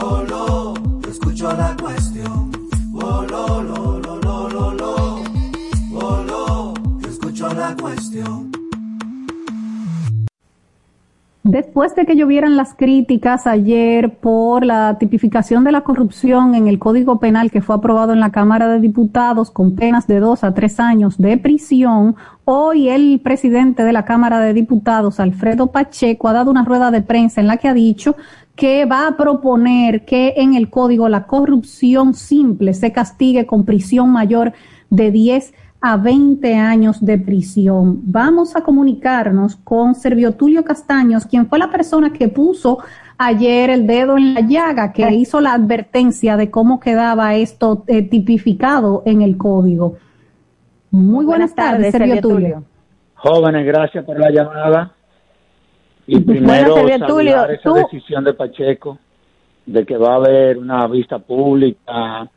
Oh, 0.00 0.22
lo, 0.22 0.74
yo 1.00 1.10
escucho 1.10 1.52
la 1.54 1.76
cuestión. 1.76 2.52
Oh, 2.94 3.22
lo, 3.28 3.62
lo, 3.62 3.98
lo, 3.98 4.16
lo, 4.20 4.48
lo, 4.48 4.72
lo. 4.74 5.24
Oh, 5.92 6.22
lo, 6.22 6.74
yo 7.00 7.08
escucho 7.08 7.48
la 7.52 7.74
cuestión. 7.74 8.51
Después 11.44 11.96
de 11.96 12.06
que 12.06 12.14
llovieran 12.14 12.56
las 12.56 12.74
críticas 12.74 13.48
ayer 13.48 14.14
por 14.18 14.64
la 14.64 14.96
tipificación 15.00 15.64
de 15.64 15.72
la 15.72 15.80
corrupción 15.80 16.54
en 16.54 16.68
el 16.68 16.78
Código 16.78 17.18
Penal 17.18 17.50
que 17.50 17.60
fue 17.60 17.74
aprobado 17.74 18.12
en 18.12 18.20
la 18.20 18.30
Cámara 18.30 18.68
de 18.68 18.78
Diputados 18.78 19.50
con 19.50 19.74
penas 19.74 20.06
de 20.06 20.20
dos 20.20 20.44
a 20.44 20.54
tres 20.54 20.78
años 20.78 21.18
de 21.18 21.36
prisión, 21.38 22.14
hoy 22.44 22.90
el 22.90 23.18
presidente 23.18 23.82
de 23.82 23.92
la 23.92 24.04
Cámara 24.04 24.38
de 24.38 24.54
Diputados, 24.54 25.18
Alfredo 25.18 25.66
Pacheco, 25.66 26.28
ha 26.28 26.32
dado 26.32 26.48
una 26.48 26.64
rueda 26.64 26.92
de 26.92 27.02
prensa 27.02 27.40
en 27.40 27.48
la 27.48 27.56
que 27.56 27.66
ha 27.66 27.74
dicho 27.74 28.14
que 28.54 28.84
va 28.84 29.08
a 29.08 29.16
proponer 29.16 30.04
que 30.04 30.34
en 30.36 30.54
el 30.54 30.70
código 30.70 31.08
la 31.08 31.26
corrupción 31.26 32.14
simple 32.14 32.72
se 32.72 32.92
castigue 32.92 33.46
con 33.46 33.64
prisión 33.64 34.10
mayor 34.10 34.52
de 34.90 35.10
10 35.10 35.54
a 35.82 35.96
20 35.96 36.54
años 36.54 37.04
de 37.04 37.18
prisión. 37.18 38.00
Vamos 38.04 38.54
a 38.54 38.62
comunicarnos 38.62 39.56
con 39.56 39.94
Servio 39.96 40.32
Tulio 40.32 40.64
Castaños, 40.64 41.26
quien 41.26 41.46
fue 41.48 41.58
la 41.58 41.70
persona 41.70 42.12
que 42.12 42.28
puso 42.28 42.78
ayer 43.18 43.68
el 43.70 43.86
dedo 43.86 44.16
en 44.16 44.34
la 44.34 44.40
llaga, 44.42 44.92
que 44.92 45.12
hizo 45.12 45.40
la 45.40 45.54
advertencia 45.54 46.36
de 46.36 46.50
cómo 46.50 46.78
quedaba 46.78 47.34
esto 47.34 47.84
eh, 47.88 48.02
tipificado 48.02 49.02
en 49.06 49.22
el 49.22 49.36
código. 49.36 49.96
Muy 50.92 51.24
buenas, 51.24 51.54
tardes, 51.54 51.90
Servio 51.90 52.20
Tulio. 52.20 52.64
Jóvenes, 53.14 53.66
gracias 53.66 54.04
por 54.04 54.18
la 54.18 54.30
llamada. 54.30 54.92
Y 56.06 56.20
primero 56.20 56.74
saludar 56.76 57.06
Tulio, 57.06 57.44
esa 57.48 57.62
tú- 57.62 57.74
decisión 57.74 58.24
de 58.24 58.34
Pacheco 58.34 58.98
de 59.66 59.84
que 59.86 59.96
va 59.96 60.12
a 60.12 60.16
haber 60.16 60.58
una 60.58 60.86
vista 60.88 61.18
pública 61.18 62.28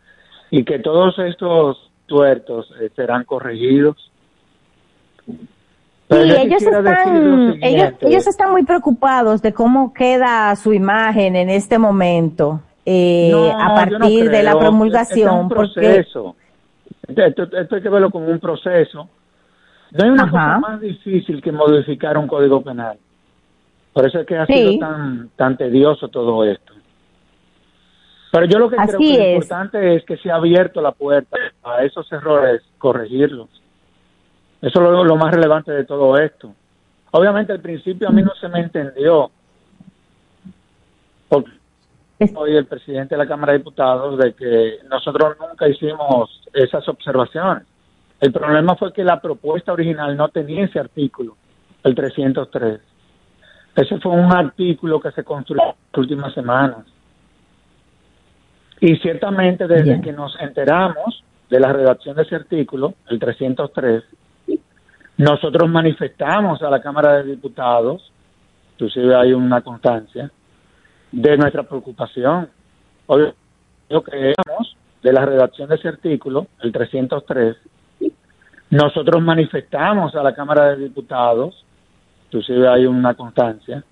y 0.51 0.63
que 0.63 0.79
todos 0.79 1.17
estos 1.19 1.84
tuertos 2.05 2.71
eh, 2.79 2.89
serán 2.95 3.23
corregidos. 3.23 4.11
Pero 6.07 6.23
Sí, 6.23 6.41
ellos 6.41 6.61
están, 6.61 7.47
lo 7.47 7.55
ellos, 8.07 8.27
están 8.27 8.51
muy 8.51 8.63
preocupados 8.63 9.41
de 9.41 9.53
cómo 9.53 9.91
queda 9.93 10.55
su 10.55 10.71
imagen 10.73 11.35
en 11.35 11.49
este 11.49 11.79
momento 11.79 12.61
eh, 12.85 13.29
No, 13.31 13.57
a 13.59 13.69
no 13.69 13.97
partir 13.99 14.29
de 14.29 14.43
la 14.43 14.57
promulgación. 14.57 15.27
Este 15.27 15.35
es 15.35 15.41
un 15.41 15.49
porque 15.49 15.81
proceso. 15.81 16.35
Esto, 17.07 17.43
esto 17.57 17.75
hay 17.75 17.81
que 17.81 17.89
verlo 17.89 18.11
como 18.11 18.27
un 18.27 18.39
proceso. 18.39 19.09
No 19.91 20.03
hay 20.03 20.09
una 20.11 20.23
Ajá. 20.23 20.31
cosa 20.31 20.59
más 20.59 20.81
difícil 20.81 21.41
que 21.41 21.51
modificar 21.51 22.17
un 22.17 22.27
código 22.27 22.61
penal. 22.61 22.97
Por 23.93 24.05
eso 24.05 24.19
es 24.19 24.27
que 24.27 24.37
ha 24.37 24.45
Sí. 24.45 24.53
sido 24.53 24.79
tan, 24.79 25.29
tan 25.35 25.57
tedioso 25.57 26.09
todo 26.09 26.43
esto. 26.43 26.73
Pero 28.35 28.47
yo 28.47 28.59
lo 28.59 28.69
que 28.69 28.75
creo 28.75 28.99
que 28.99 29.17
lo 29.17 29.23
es. 29.23 29.33
importante 29.35 29.95
es 29.95 30.03
que 30.03 30.17
se 30.17 30.29
ha 30.29 30.35
abierto 30.35 30.81
la 30.81 30.91
puerta 30.91 31.37
a 31.63 31.85
esos 31.85 32.11
errores, 32.11 32.61
corregirlos. 32.77 33.47
Eso 34.61 34.81
es 34.81 34.89
lo, 34.89 35.05
lo 35.05 35.15
más 35.15 35.33
relevante 35.33 35.71
de 35.71 35.85
todo 35.85 36.17
esto. 36.17 36.53
Obviamente 37.11 37.53
al 37.53 37.61
principio 37.61 38.09
a 38.09 38.11
mí 38.11 38.21
no 38.21 38.35
se 38.35 38.49
me 38.49 38.59
entendió, 38.59 39.31
porque 41.29 41.49
soy 42.33 42.57
el 42.57 42.65
presidente 42.65 43.15
de 43.15 43.19
la 43.19 43.25
Cámara 43.25 43.53
de 43.53 43.59
Diputados, 43.59 44.17
de 44.17 44.33
que 44.33 44.79
nosotros 44.89 45.37
nunca 45.39 45.69
hicimos 45.69 46.41
esas 46.53 46.85
observaciones. 46.89 47.63
El 48.19 48.33
problema 48.33 48.75
fue 48.75 48.91
que 48.91 49.05
la 49.05 49.21
propuesta 49.21 49.71
original 49.71 50.17
no 50.17 50.27
tenía 50.27 50.65
ese 50.65 50.79
artículo, 50.79 51.37
el 51.85 51.95
303. 51.95 52.81
Ese 53.77 53.97
fue 54.01 54.11
un 54.11 54.33
artículo 54.33 54.99
que 54.99 55.11
se 55.11 55.23
construyó 55.23 55.61
en 55.61 55.67
las 55.69 55.97
últimas 55.97 56.33
semanas. 56.33 56.94
Y 58.81 58.95
ciertamente 58.97 59.67
desde 59.67 60.01
que 60.01 60.11
nos 60.11 60.37
enteramos 60.39 61.23
de 61.49 61.59
la 61.59 61.71
redacción 61.71 62.15
de 62.15 62.23
ese 62.23 62.35
artículo, 62.35 62.95
el 63.09 63.19
303, 63.19 64.03
nosotros 65.17 65.69
manifestamos 65.69 66.61
a 66.61 66.69
la 66.69 66.81
Cámara 66.81 67.17
de 67.17 67.31
Diputados, 67.31 68.11
inclusive 68.73 69.15
hay 69.15 69.33
una 69.33 69.61
constancia, 69.61 70.29
de 71.11 71.37
nuestra 71.37 71.63
preocupación. 71.63 72.49
Hoy 73.05 73.31
lo 73.89 74.03
creemos 74.03 74.75
de 75.01 75.13
la 75.13 75.25
redacción 75.25 75.69
de 75.69 75.75
ese 75.75 75.87
artículo, 75.87 76.47
el 76.61 76.71
303, 76.71 77.55
nosotros 78.69 79.21
manifestamos 79.21 80.15
a 80.15 80.23
la 80.23 80.33
Cámara 80.33 80.71
de 80.71 80.83
Diputados, 80.83 81.63
inclusive 82.25 82.67
hay 82.67 82.85
una 82.85 83.13
constancia, 83.13 83.83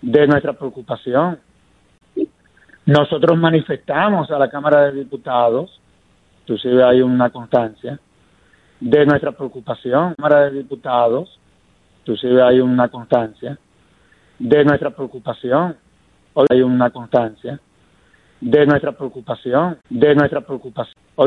de 0.00 0.26
nuestra 0.26 0.52
preocupación. 0.52 1.38
Nosotros 2.86 3.38
manifestamos 3.38 4.30
a 4.30 4.38
la 4.38 4.50
Cámara 4.50 4.90
de 4.90 4.98
Diputados, 5.04 5.80
inclusive 6.40 6.82
hay 6.82 7.00
una 7.00 7.30
constancia, 7.30 7.98
de 8.80 9.06
nuestra 9.06 9.30
preocupación, 9.30 10.14
Cámara 10.16 10.50
de 10.50 10.58
Diputados, 10.58 11.38
inclusive 12.00 12.42
hay 12.42 12.58
una 12.58 12.88
constancia, 12.88 13.56
de 14.40 14.64
nuestra 14.64 14.90
preocupación, 14.90 15.76
hoy 16.34 16.46
hay 16.50 16.62
una 16.62 16.90
constancia, 16.90 17.60
de 18.40 18.66
nuestra 18.66 18.90
preocupación, 18.90 19.78
de 19.88 20.14
nuestra 20.16 20.40
preocupación. 20.40 20.96
Hoy 21.14 21.20